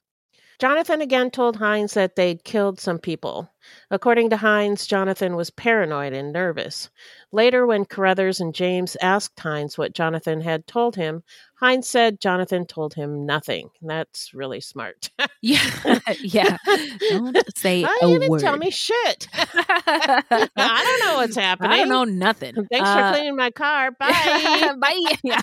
Jonathan 0.58 1.02
again 1.02 1.30
told 1.30 1.56
Hines 1.56 1.94
that 1.94 2.16
they'd 2.16 2.44
killed 2.44 2.80
some 2.80 2.98
people. 2.98 3.50
According 3.90 4.30
to 4.30 4.36
Hines, 4.36 4.86
Jonathan 4.86 5.36
was 5.36 5.50
paranoid 5.50 6.12
and 6.12 6.32
nervous. 6.32 6.90
Later, 7.32 7.66
when 7.66 7.84
Carruthers 7.84 8.40
and 8.40 8.54
James 8.54 8.96
asked 9.00 9.38
Hines 9.38 9.76
what 9.76 9.92
Jonathan 9.94 10.40
had 10.40 10.66
told 10.66 10.96
him, 10.96 11.22
Hines 11.58 11.88
said 11.88 12.20
Jonathan 12.20 12.66
told 12.66 12.92
him 12.94 13.24
nothing. 13.24 13.70
That's 13.80 14.34
really 14.34 14.60
smart. 14.60 15.10
yeah, 15.40 15.58
yeah. 16.20 16.56
Don't 17.10 17.38
say 17.56 17.82
I 17.84 17.98
a 18.02 18.06
didn't 18.06 18.30
word. 18.30 18.40
tell 18.40 18.56
me 18.58 18.70
shit. 18.70 19.28
I 19.34 20.50
don't 20.56 21.08
know 21.08 21.16
what's 21.16 21.36
happening. 21.36 21.70
I 21.72 21.78
don't 21.78 21.88
know 21.88 22.04
nothing. 22.04 22.54
Thanks 22.70 22.88
Uh, 22.88 23.10
for 23.10 23.16
cleaning 23.16 23.36
my 23.36 23.50
car. 23.50 23.90
Bye. 23.92 24.74
Bye. 24.78 25.40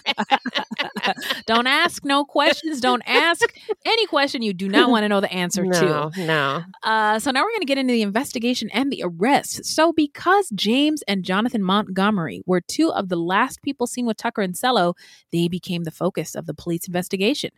don't 1.47 1.67
ask 1.67 2.03
no 2.05 2.25
questions. 2.25 2.79
Don't 2.79 3.03
ask 3.05 3.41
any 3.85 4.05
question 4.07 4.41
you 4.41 4.53
do 4.53 4.69
not 4.69 4.89
want 4.89 5.03
to 5.03 5.09
know 5.09 5.19
the 5.21 5.31
answer 5.33 5.63
No, 5.65 6.11
to. 6.13 6.25
no. 6.25 6.63
Uh, 6.83 7.19
so 7.19 7.31
now 7.31 7.41
we're 7.41 7.49
going 7.51 7.61
to 7.61 7.65
get 7.65 7.77
into 7.77 7.91
the 7.91 8.01
investigation 8.13 8.69
and 8.71 8.91
the 8.91 9.01
arrest. 9.03 9.65
So 9.65 9.91
because 9.91 10.47
James 10.53 11.01
and 11.07 11.23
Jonathan 11.23 11.63
Montgomery 11.63 12.43
were 12.45 12.61
two 12.61 12.91
of 12.91 13.09
the 13.09 13.15
last 13.15 13.63
people 13.63 13.87
seen 13.87 14.05
with 14.05 14.17
Tucker 14.17 14.43
and 14.43 14.55
Cello, 14.55 14.93
they 15.31 15.47
became 15.47 15.83
the 15.83 15.89
focus 15.89 16.35
of 16.35 16.45
the 16.45 16.53
police 16.53 16.85
investigation. 16.85 17.49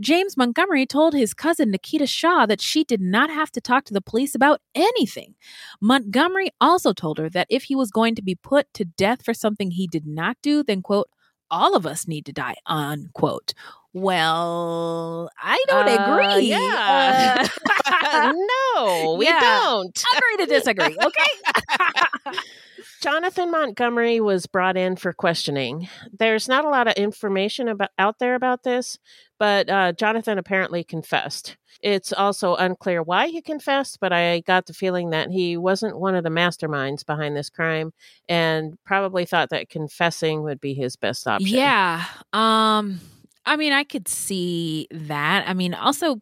James 0.00 0.36
Montgomery 0.36 0.86
told 0.86 1.14
his 1.14 1.34
cousin 1.34 1.70
Nikita 1.70 2.08
Shaw 2.08 2.46
that 2.46 2.60
she 2.60 2.82
did 2.82 3.00
not 3.00 3.30
have 3.30 3.52
to 3.52 3.60
talk 3.60 3.84
to 3.84 3.94
the 3.94 4.00
police 4.00 4.34
about 4.34 4.60
anything. 4.74 5.36
Montgomery 5.80 6.50
also 6.60 6.92
told 6.92 7.18
her 7.18 7.30
that 7.30 7.46
if 7.48 7.64
he 7.64 7.76
was 7.76 7.92
going 7.92 8.16
to 8.16 8.22
be 8.22 8.34
put 8.34 8.66
to 8.74 8.84
death 8.84 9.24
for 9.24 9.32
something 9.32 9.70
he 9.70 9.86
did 9.86 10.04
not 10.04 10.36
do, 10.42 10.64
then 10.64 10.82
quote, 10.82 11.08
all 11.48 11.76
of 11.76 11.86
us 11.86 12.08
need 12.08 12.26
to 12.26 12.32
die, 12.32 12.56
unquote. 12.66 13.52
Well, 13.94 15.30
I 15.40 15.62
don't 15.68 15.88
Uh, 15.88 16.30
agree. 16.32 16.46
yeah. 16.46 17.46
Uh, 18.04 18.32
no, 18.76 19.14
we 19.18 19.26
yeah. 19.26 19.40
don't. 19.40 20.04
Agree 20.16 20.44
to 20.44 20.46
disagree, 20.46 20.96
okay? 21.02 22.38
Jonathan 23.02 23.50
Montgomery 23.50 24.20
was 24.20 24.46
brought 24.46 24.76
in 24.76 24.94
for 24.96 25.12
questioning. 25.12 25.88
There's 26.16 26.48
not 26.48 26.64
a 26.64 26.68
lot 26.68 26.86
of 26.86 26.94
information 26.94 27.68
about 27.68 27.90
out 27.98 28.18
there 28.20 28.34
about 28.36 28.62
this, 28.62 28.98
but 29.38 29.68
uh, 29.68 29.92
Jonathan 29.92 30.38
apparently 30.38 30.84
confessed. 30.84 31.56
It's 31.82 32.12
also 32.12 32.54
unclear 32.54 33.02
why 33.02 33.26
he 33.26 33.42
confessed, 33.42 33.98
but 34.00 34.12
I 34.12 34.40
got 34.40 34.66
the 34.66 34.72
feeling 34.72 35.10
that 35.10 35.30
he 35.30 35.56
wasn't 35.56 35.98
one 35.98 36.14
of 36.14 36.22
the 36.22 36.30
masterminds 36.30 37.04
behind 37.04 37.36
this 37.36 37.50
crime, 37.50 37.92
and 38.28 38.78
probably 38.84 39.24
thought 39.24 39.50
that 39.50 39.68
confessing 39.68 40.44
would 40.44 40.60
be 40.60 40.74
his 40.74 40.94
best 40.94 41.26
option. 41.26 41.48
Yeah. 41.48 42.04
Um 42.32 43.00
I 43.44 43.56
mean, 43.56 43.72
I 43.72 43.84
could 43.84 44.08
see 44.08 44.86
that. 44.90 45.44
I 45.48 45.54
mean, 45.54 45.74
also, 45.74 46.20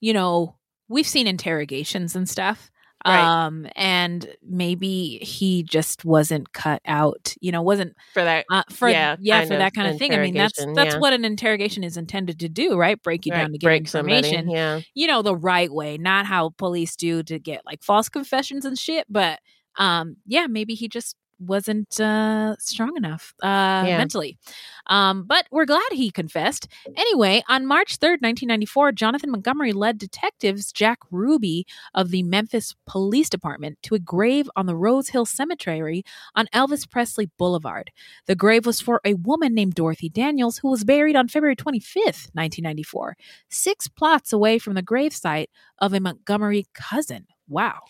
you 0.00 0.12
know, 0.12 0.56
we've 0.88 1.06
seen 1.06 1.26
interrogations 1.26 2.14
and 2.16 2.28
stuff. 2.28 2.70
Right. 3.06 3.18
Um 3.46 3.66
and 3.76 4.28
maybe 4.46 5.18
he 5.22 5.62
just 5.62 6.04
wasn't 6.04 6.52
cut 6.52 6.82
out, 6.84 7.34
you 7.40 7.50
know, 7.50 7.62
wasn't 7.62 7.96
for 8.12 8.22
that. 8.22 8.44
uh, 8.50 8.62
for 8.70 8.90
yeah, 8.90 9.16
yeah, 9.20 9.40
for 9.46 9.56
that 9.56 9.72
kind 9.72 9.88
of 9.88 9.96
thing. 9.98 10.12
I 10.12 10.18
mean, 10.18 10.34
that's 10.34 10.62
that's 10.74 10.94
yeah. 10.94 11.00
what 11.00 11.14
an 11.14 11.24
interrogation 11.24 11.82
is 11.82 11.96
intended 11.96 12.38
to 12.40 12.48
do, 12.50 12.76
right? 12.76 13.02
Break 13.02 13.24
you 13.24 13.32
Right, 13.32 13.38
down 13.40 13.52
to 13.52 13.58
get 13.58 13.66
break 13.66 13.88
somebody, 13.88 14.28
information. 14.28 14.50
yeah. 14.50 14.80
You 14.94 15.06
know, 15.06 15.22
the 15.22 15.34
right 15.34 15.72
way, 15.72 15.96
not 15.96 16.26
how 16.26 16.50
police 16.58 16.94
do 16.94 17.22
to 17.22 17.38
get 17.38 17.62
like 17.64 17.82
false 17.82 18.10
confessions 18.10 18.66
and 18.66 18.78
shit, 18.78 19.06
but 19.08 19.38
um 19.78 20.16
yeah, 20.26 20.46
maybe 20.46 20.74
he 20.74 20.86
just 20.86 21.16
wasn't 21.40 21.98
uh 22.00 22.54
strong 22.58 22.96
enough 22.96 23.34
uh 23.42 23.84
Yeah. 23.86 23.98
mentally. 23.98 24.38
Um 24.86 25.24
but 25.24 25.46
we're 25.50 25.64
glad 25.64 25.82
he 25.92 26.10
confessed. 26.10 26.68
Anyway, 26.96 27.42
on 27.48 27.66
March 27.66 27.98
3rd, 27.98 28.20
1994, 28.22 28.92
Jonathan 28.92 29.30
Montgomery 29.30 29.72
led 29.72 29.98
detectives 29.98 30.70
Jack 30.72 30.98
Ruby 31.10 31.66
of 31.94 32.10
the 32.10 32.22
Memphis 32.22 32.74
Police 32.86 33.30
Department 33.30 33.78
to 33.84 33.94
a 33.94 33.98
grave 33.98 34.50
on 34.56 34.66
the 34.66 34.76
Rose 34.76 35.08
Hill 35.08 35.26
Cemetery 35.26 36.02
on 36.34 36.46
Elvis 36.54 36.88
Presley 36.88 37.30
Boulevard. 37.38 37.90
The 38.26 38.34
grave 38.36 38.66
was 38.66 38.80
for 38.80 39.00
a 39.04 39.14
woman 39.14 39.54
named 39.54 39.74
Dorothy 39.74 40.08
Daniels 40.08 40.58
who 40.58 40.68
was 40.70 40.84
buried 40.84 41.16
on 41.16 41.28
February 41.28 41.56
25th, 41.56 42.28
1994, 42.34 43.16
six 43.48 43.88
plots 43.88 44.32
away 44.32 44.58
from 44.58 44.74
the 44.74 44.82
gravesite 44.82 45.46
of 45.78 45.94
a 45.94 46.00
Montgomery 46.00 46.66
cousin. 46.74 47.26
Wow. 47.48 47.80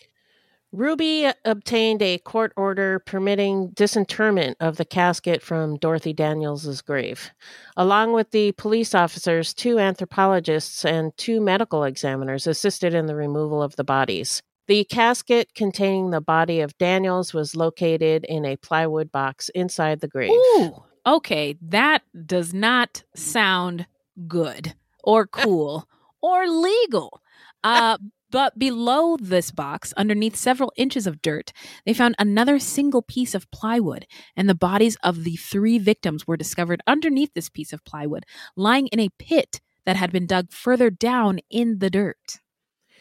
Ruby 0.73 1.29
obtained 1.43 2.01
a 2.01 2.17
court 2.19 2.53
order 2.55 2.99
permitting 2.99 3.71
disinterment 3.71 4.55
of 4.61 4.77
the 4.77 4.85
casket 4.85 5.41
from 5.41 5.75
Dorothy 5.77 6.13
Daniels' 6.13 6.81
grave. 6.81 7.31
Along 7.75 8.13
with 8.13 8.31
the 8.31 8.53
police 8.53 8.95
officers, 8.95 9.53
two 9.53 9.79
anthropologists 9.79 10.85
and 10.85 11.15
two 11.17 11.41
medical 11.41 11.83
examiners 11.83 12.47
assisted 12.47 12.93
in 12.93 13.07
the 13.07 13.15
removal 13.15 13.61
of 13.61 13.75
the 13.75 13.83
bodies. 13.83 14.41
The 14.67 14.85
casket 14.85 15.53
containing 15.53 16.11
the 16.11 16.21
body 16.21 16.61
of 16.61 16.77
Daniels 16.77 17.33
was 17.33 17.55
located 17.57 18.23
in 18.23 18.45
a 18.45 18.55
plywood 18.55 19.11
box 19.11 19.49
inside 19.49 19.99
the 19.99 20.07
grave. 20.07 20.31
Ooh, 20.31 20.83
okay. 21.05 21.57
That 21.61 22.03
does 22.25 22.53
not 22.53 23.03
sound 23.13 23.87
good 24.27 24.73
or 25.03 25.27
cool 25.27 25.89
or 26.21 26.47
legal. 26.47 27.21
Uh, 27.63 27.97
but 28.31 28.57
below 28.57 29.17
this 29.17 29.51
box, 29.51 29.93
underneath 29.97 30.35
several 30.35 30.71
inches 30.75 31.05
of 31.05 31.21
dirt, 31.21 31.51
they 31.85 31.93
found 31.93 32.15
another 32.17 32.59
single 32.59 33.01
piece 33.01 33.35
of 33.35 33.49
plywood, 33.51 34.07
and 34.35 34.49
the 34.49 34.55
bodies 34.55 34.97
of 35.03 35.23
the 35.23 35.35
three 35.35 35.77
victims 35.77 36.25
were 36.25 36.37
discovered 36.37 36.81
underneath 36.87 37.33
this 37.33 37.49
piece 37.49 37.73
of 37.73 37.83
plywood, 37.85 38.25
lying 38.55 38.87
in 38.87 38.99
a 38.99 39.09
pit 39.19 39.59
that 39.85 39.97
had 39.97 40.11
been 40.11 40.25
dug 40.25 40.51
further 40.51 40.89
down 40.89 41.39
in 41.49 41.79
the 41.79 41.89
dirt. 41.89 42.39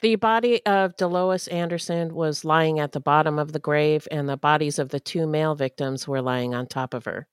The 0.03 0.17
body 0.17 0.65
of 0.65 0.97
Delois 0.97 1.47
Anderson 1.53 2.15
was 2.15 2.43
lying 2.43 2.81
at 2.81 2.93
the 2.93 3.01
bottom 3.01 3.39
of 3.39 3.53
the 3.53 3.59
grave, 3.59 4.09
and 4.11 4.27
the 4.27 4.39
bodies 4.39 4.79
of 4.79 4.89
the 4.89 5.01
two 5.01 5.27
male 5.27 5.55
victims 5.55 6.09
were 6.09 6.23
lying 6.23 6.55
on 6.55 6.67
top 6.67 6.95
of 6.95 7.05
her. 7.05 7.27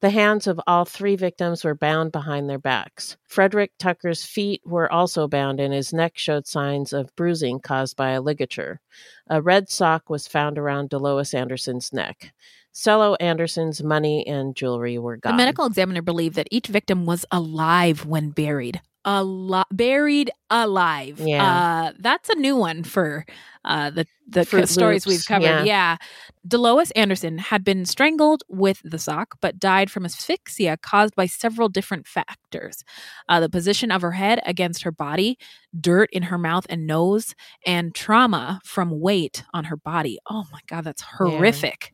The 0.00 0.10
hands 0.10 0.46
of 0.46 0.60
all 0.68 0.84
three 0.84 1.16
victims 1.16 1.64
were 1.64 1.74
bound 1.74 2.12
behind 2.12 2.48
their 2.48 2.60
backs. 2.60 3.16
Frederick 3.26 3.72
Tucker's 3.78 4.24
feet 4.24 4.62
were 4.64 4.90
also 4.92 5.26
bound, 5.26 5.58
and 5.58 5.74
his 5.74 5.92
neck 5.92 6.12
showed 6.16 6.46
signs 6.46 6.92
of 6.92 7.14
bruising 7.16 7.58
caused 7.58 7.96
by 7.96 8.10
a 8.10 8.22
ligature. 8.22 8.80
A 9.28 9.42
red 9.42 9.68
sock 9.68 10.08
was 10.08 10.28
found 10.28 10.58
around 10.58 10.90
Delois 10.90 11.34
Anderson's 11.34 11.92
neck. 11.92 12.32
Cello 12.72 13.16
Anderson's 13.16 13.82
money 13.82 14.24
and 14.26 14.54
jewelry 14.54 14.96
were 14.96 15.16
gone. 15.16 15.32
The 15.32 15.42
medical 15.42 15.66
examiner 15.66 16.02
believed 16.02 16.36
that 16.36 16.48
each 16.52 16.68
victim 16.68 17.04
was 17.04 17.26
alive 17.32 18.06
when 18.06 18.30
buried. 18.30 18.80
Al- 19.04 19.64
buried 19.72 20.30
alive. 20.50 21.20
Yeah. 21.20 21.44
Uh, 21.44 21.92
that's 21.98 22.28
a 22.28 22.36
new 22.36 22.56
one 22.56 22.84
for 22.84 23.24
uh, 23.64 23.90
the 23.90 24.06
the 24.28 24.66
stories 24.66 25.06
we've 25.06 25.24
covered. 25.26 25.44
yeah. 25.44 25.64
Yeah. 25.64 25.96
Delois 26.46 26.90
Anderson 26.96 27.38
had 27.38 27.64
been 27.64 27.84
strangled 27.84 28.42
with 28.48 28.80
the 28.82 28.98
sock, 28.98 29.36
but 29.40 29.58
died 29.58 29.90
from 29.90 30.04
asphyxia 30.04 30.76
caused 30.78 31.14
by 31.14 31.26
several 31.26 31.68
different 31.68 32.06
factors. 32.06 32.82
Uh, 33.28 33.40
the 33.40 33.48
position 33.50 33.90
of 33.90 34.02
her 34.02 34.12
head 34.12 34.40
against 34.46 34.82
her 34.82 34.90
body, 34.92 35.38
dirt 35.78 36.08
in 36.12 36.24
her 36.24 36.38
mouth 36.38 36.66
and 36.68 36.86
nose, 36.86 37.34
and 37.66 37.94
trauma 37.94 38.60
from 38.64 39.00
weight 39.00 39.44
on 39.52 39.64
her 39.64 39.76
body. 39.76 40.18
Oh 40.28 40.44
my 40.50 40.60
God, 40.66 40.84
that's 40.84 41.02
horrific. 41.02 41.92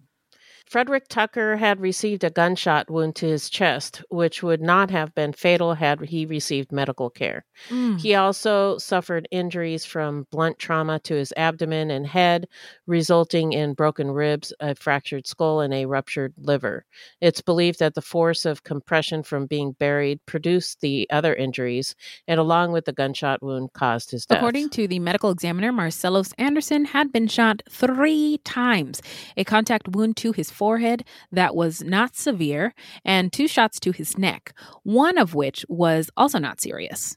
Frederick 0.68 1.08
Tucker 1.08 1.56
had 1.56 1.80
received 1.80 2.24
a 2.24 2.30
gunshot 2.30 2.90
wound 2.90 3.16
to 3.16 3.26
his 3.26 3.48
chest, 3.48 4.02
which 4.10 4.42
would 4.42 4.60
not 4.60 4.90
have 4.90 5.14
been 5.14 5.32
fatal 5.32 5.72
had 5.72 6.00
he 6.00 6.26
received 6.26 6.72
medical 6.72 7.08
care. 7.08 7.46
Mm. 7.70 7.98
He 7.98 8.14
also 8.14 8.76
suffered 8.76 9.26
injuries 9.30 9.86
from 9.86 10.26
blunt 10.30 10.58
trauma 10.58 10.98
to 11.00 11.14
his 11.14 11.32
abdomen 11.38 11.90
and 11.90 12.06
head, 12.06 12.48
resulting 12.86 13.54
in 13.54 13.72
broken 13.72 14.10
ribs, 14.10 14.52
a 14.60 14.74
fractured 14.74 15.26
skull, 15.26 15.60
and 15.60 15.72
a 15.72 15.86
ruptured 15.86 16.34
liver. 16.36 16.84
It's 17.22 17.40
believed 17.40 17.78
that 17.78 17.94
the 17.94 18.02
force 18.02 18.44
of 18.44 18.64
compression 18.64 19.22
from 19.22 19.46
being 19.46 19.72
buried 19.72 20.20
produced 20.26 20.82
the 20.82 21.08
other 21.10 21.34
injuries, 21.34 21.94
and 22.26 22.38
along 22.38 22.72
with 22.72 22.84
the 22.84 22.92
gunshot 22.92 23.42
wound, 23.42 23.72
caused 23.72 24.10
his 24.10 24.26
death. 24.26 24.36
According 24.36 24.68
to 24.70 24.86
the 24.86 24.98
medical 24.98 25.30
examiner, 25.30 25.72
Marcellus 25.72 26.34
Anderson 26.36 26.84
had 26.84 27.10
been 27.10 27.26
shot 27.26 27.62
three 27.70 28.38
times 28.44 29.00
a 29.38 29.44
contact 29.44 29.88
wound 29.88 30.18
to 30.18 30.32
his 30.32 30.50
forehead 30.58 31.04
that 31.32 31.54
was 31.54 31.82
not 31.82 32.16
severe, 32.16 32.74
and 33.04 33.32
two 33.32 33.48
shots 33.48 33.78
to 33.80 33.92
his 33.92 34.18
neck, 34.18 34.52
one 34.82 35.16
of 35.16 35.34
which 35.34 35.64
was 35.68 36.10
also 36.16 36.38
not 36.38 36.60
serious. 36.60 37.16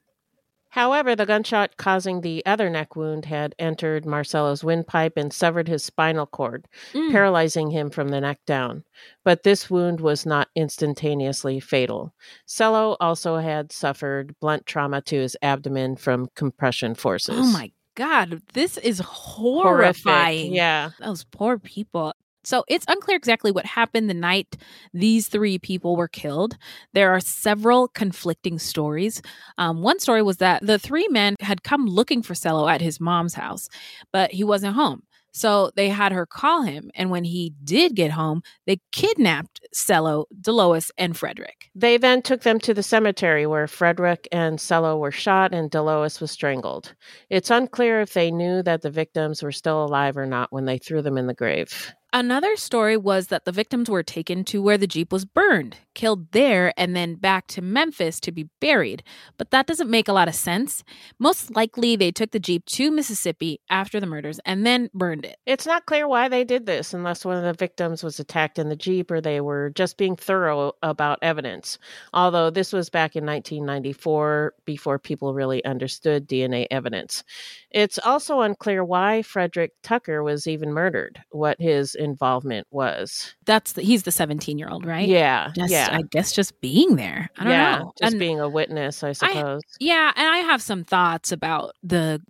However, 0.69 1.17
the 1.17 1.25
gunshot 1.25 1.75
causing 1.75 2.21
the 2.21 2.45
other 2.45 2.69
neck 2.69 2.95
wound 2.95 3.25
had 3.25 3.53
entered 3.59 4.05
Marcello's 4.05 4.63
windpipe 4.63 5.17
and 5.17 5.33
severed 5.33 5.67
his 5.67 5.83
spinal 5.83 6.25
cord, 6.25 6.65
Mm. 6.93 7.11
paralyzing 7.11 7.71
him 7.71 7.89
from 7.89 8.07
the 8.07 8.21
neck 8.21 8.39
down. 8.47 8.85
But 9.25 9.43
this 9.43 9.69
wound 9.69 9.99
was 9.99 10.25
not 10.25 10.47
instantaneously 10.55 11.59
fatal. 11.59 12.13
Cello 12.47 12.95
also 13.01 13.35
had 13.37 13.73
suffered 13.73 14.33
blunt 14.39 14.65
trauma 14.65 15.01
to 15.01 15.15
his 15.17 15.35
abdomen 15.41 15.97
from 15.97 16.29
compression 16.35 16.95
forces. 16.95 17.35
Oh 17.37 17.51
my 17.51 17.73
God, 17.95 18.41
this 18.53 18.77
is 18.77 18.99
Horrific, 19.03 20.03
horrifying. 20.05 20.53
yeah. 20.53 20.91
Those 21.01 21.25
poor 21.25 21.59
people. 21.59 22.13
So 22.43 22.63
it's 22.67 22.85
unclear 22.87 23.17
exactly 23.17 23.51
what 23.51 23.65
happened 23.65 24.09
the 24.09 24.13
night 24.13 24.57
these 24.93 25.27
three 25.27 25.59
people 25.59 25.95
were 25.95 26.07
killed. 26.07 26.57
There 26.93 27.11
are 27.11 27.19
several 27.19 27.87
conflicting 27.87 28.59
stories. 28.59 29.21
Um, 29.57 29.81
one 29.81 29.99
story 29.99 30.21
was 30.21 30.37
that 30.37 30.65
the 30.65 30.79
three 30.79 31.07
men 31.09 31.35
had 31.39 31.63
come 31.63 31.85
looking 31.85 32.23
for 32.23 32.35
Cello 32.35 32.67
at 32.67 32.81
his 32.81 32.99
mom's 32.99 33.33
house, 33.33 33.69
but 34.11 34.31
he 34.31 34.43
wasn't 34.43 34.75
home. 34.75 35.03
So 35.33 35.71
they 35.75 35.89
had 35.89 36.11
her 36.11 36.25
call 36.25 36.63
him. 36.63 36.91
And 36.93 37.09
when 37.09 37.23
he 37.23 37.53
did 37.63 37.95
get 37.95 38.11
home, 38.11 38.43
they 38.67 38.81
kidnapped 38.91 39.61
Cello, 39.73 40.25
Delois, 40.41 40.91
and 40.97 41.15
Frederick. 41.15 41.69
They 41.73 41.97
then 41.97 42.21
took 42.21 42.41
them 42.41 42.59
to 42.59 42.73
the 42.73 42.83
cemetery 42.83 43.47
where 43.47 43.67
Frederick 43.67 44.27
and 44.31 44.59
Cello 44.59 44.97
were 44.97 45.11
shot 45.11 45.53
and 45.53 45.71
Delois 45.71 46.19
was 46.19 46.31
strangled. 46.31 46.93
It's 47.29 47.49
unclear 47.49 48.01
if 48.01 48.13
they 48.13 48.29
knew 48.29 48.61
that 48.63 48.81
the 48.81 48.89
victims 48.89 49.41
were 49.41 49.53
still 49.53 49.85
alive 49.85 50.17
or 50.17 50.25
not 50.25 50.51
when 50.51 50.65
they 50.65 50.77
threw 50.77 51.01
them 51.01 51.17
in 51.17 51.27
the 51.27 51.33
grave. 51.33 51.93
Another 52.13 52.57
story 52.57 52.97
was 52.97 53.27
that 53.27 53.45
the 53.45 53.53
victims 53.53 53.89
were 53.89 54.03
taken 54.03 54.43
to 54.43 54.61
where 54.61 54.77
the 54.77 54.85
Jeep 54.85 55.13
was 55.13 55.23
burned, 55.23 55.77
killed 55.93 56.33
there, 56.33 56.73
and 56.75 56.93
then 56.93 57.15
back 57.15 57.47
to 57.47 57.61
Memphis 57.61 58.19
to 58.19 58.33
be 58.33 58.49
buried. 58.59 59.01
But 59.37 59.51
that 59.51 59.65
doesn't 59.65 59.89
make 59.89 60.09
a 60.09 60.13
lot 60.13 60.27
of 60.27 60.35
sense. 60.35 60.83
Most 61.19 61.55
likely, 61.55 61.95
they 61.95 62.11
took 62.11 62.31
the 62.31 62.39
Jeep 62.39 62.65
to 62.65 62.91
Mississippi 62.91 63.61
after 63.69 63.97
the 64.01 64.07
murders 64.07 64.41
and 64.45 64.65
then 64.65 64.89
burned 64.93 65.23
it. 65.23 65.37
It's 65.45 65.65
not 65.65 65.85
clear 65.85 66.05
why 66.05 66.27
they 66.27 66.43
did 66.43 66.65
this 66.65 66.93
unless 66.93 67.23
one 67.23 67.37
of 67.37 67.43
the 67.43 67.53
victims 67.53 68.03
was 68.03 68.19
attacked 68.19 68.59
in 68.59 68.67
the 68.67 68.75
Jeep 68.75 69.09
or 69.09 69.21
they 69.21 69.39
were 69.39 69.69
just 69.69 69.95
being 69.95 70.17
thorough 70.17 70.73
about 70.83 71.19
evidence. 71.21 71.77
Although 72.11 72.49
this 72.49 72.73
was 72.73 72.89
back 72.89 73.15
in 73.15 73.25
1994 73.25 74.55
before 74.65 74.99
people 74.99 75.33
really 75.33 75.63
understood 75.63 76.27
DNA 76.27 76.67
evidence. 76.71 77.23
It's 77.69 77.99
also 77.99 78.41
unclear 78.41 78.83
why 78.83 79.21
Frederick 79.21 79.71
Tucker 79.81 80.23
was 80.23 80.45
even 80.45 80.73
murdered, 80.73 81.21
what 81.29 81.55
his 81.61 81.95
involvement 82.01 82.67
was. 82.71 83.33
That's 83.45 83.73
the, 83.73 83.81
he's 83.81 84.03
the 84.03 84.11
17 84.11 84.57
year 84.57 84.67
old, 84.69 84.85
right? 84.85 85.07
Yeah, 85.07 85.51
Just, 85.55 85.71
yeah. 85.71 85.89
I 85.91 86.01
guess 86.11 86.31
just 86.31 86.59
being 86.61 86.95
there. 86.95 87.29
I 87.37 87.43
don't 87.43 87.53
yeah, 87.53 87.77
know. 87.79 87.93
just 88.01 88.11
And- 88.13 88.19
being 88.19 88.39
a 88.39 88.49
witness, 88.49 89.03
I 89.03 89.11
suppose. 89.13 89.61
Yeah, 89.79 90.11
and 90.15 90.27
I 90.27 90.39
have 90.39 90.61
some 90.61 90.83
thoughts 90.83 91.31
about 91.31 91.73
the 91.83 92.21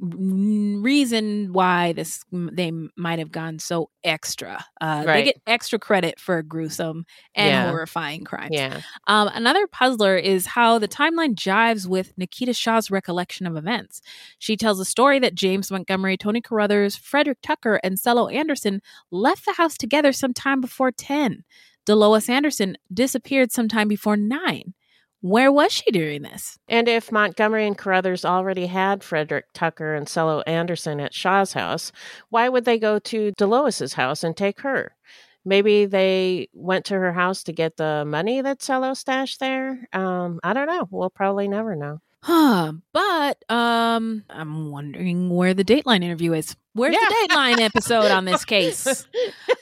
reason 0.82 1.54
why 1.54 1.94
this 1.94 2.24
they 2.32 2.72
might 2.96 3.20
have 3.20 3.32
gone 3.32 3.60
so 3.60 3.90
extra. 4.04 4.64
Uh, 4.80 5.04
They 5.04 5.24
get 5.24 5.42
extra 5.48 5.78
credit 5.80 6.20
for 6.20 6.42
gruesome 6.42 7.06
and 7.36 7.50
Yeah. 7.50 7.70
horrifying 7.70 8.24
crimes. 8.24 8.50
Yeah. 8.52 8.82
Um, 9.08 9.30
another 9.34 9.68
puzzler 9.68 10.16
is 10.18 10.46
how 10.48 10.80
the 10.80 10.88
timeline 10.88 11.36
jives 11.36 11.86
with 11.88 12.14
Nikita 12.18 12.54
Shaw's 12.54 12.90
recollection 12.90 13.46
of 13.46 13.56
events. 13.56 14.02
She 14.40 14.58
tells 14.58 14.80
a 14.80 14.86
story 14.86 15.20
that 15.20 15.36
James 15.36 15.72
Montgomery, 15.72 16.18
Tony 16.18 16.42
Carruthers, 16.42 16.96
Frederick 16.96 17.40
Tucker, 17.44 17.80
and 17.84 18.00
Cello 18.02 18.28
Anderson 18.28 18.82
left 19.12 19.46
the 19.46 19.54
house 19.62 19.78
together 19.78 20.12
sometime 20.12 20.60
before 20.60 20.92
10. 20.92 21.44
Delois 21.86 22.30
Anderson 22.30 22.78
disappeared 22.92 23.52
sometime 23.52 23.88
before 23.88 24.18
9. 24.18 24.74
Where 25.22 25.52
was 25.52 25.72
she 25.72 25.92
during 25.92 26.24
this? 26.24 26.58
And 26.68 26.88
if 26.88 27.12
Montgomery 27.12 27.68
and 27.68 27.78
Carruthers 27.78 28.26
already 28.26 28.66
had 28.66 29.04
Frederick 29.04 29.46
Tucker 29.54 29.94
and 29.94 30.08
Cello 30.08 30.42
Anderson 30.48 31.00
at 31.00 31.14
Shaw's 31.14 31.54
house, 31.54 31.92
why 32.30 32.50
would 32.50 32.66
they 32.66 32.80
go 32.80 32.98
to 32.98 33.32
Delois's 33.34 33.94
house 33.94 34.24
and 34.24 34.36
take 34.36 34.62
her? 34.62 34.96
Maybe 35.46 35.86
they 35.86 36.50
went 36.54 36.86
to 36.86 36.96
her 36.96 37.14
house 37.14 37.44
to 37.44 37.54
get 37.54 37.78
the 37.78 38.04
money 38.06 38.42
that 38.42 38.60
Cello 38.60 38.96
stashed 38.96 39.40
there. 39.40 39.88
Um, 39.94 40.40
I 40.44 40.54
don't 40.54 40.68
know. 40.68 40.88
We'll 40.90 41.12
probably 41.12 41.48
never 41.48 41.76
know. 41.76 42.00
Huh. 42.24 42.74
But 42.94 43.44
um 43.50 44.24
I'm 44.30 44.72
wondering 44.72 45.30
where 45.30 45.54
the 45.54 45.64
Dateline 45.64 46.04
interview 46.04 46.34
is. 46.34 46.56
Where's 46.74 46.96
the 46.96 47.28
Dateline 47.30 47.60
episode 47.60 48.12
on 48.12 48.26
this 48.26 48.46
case? 48.46 49.08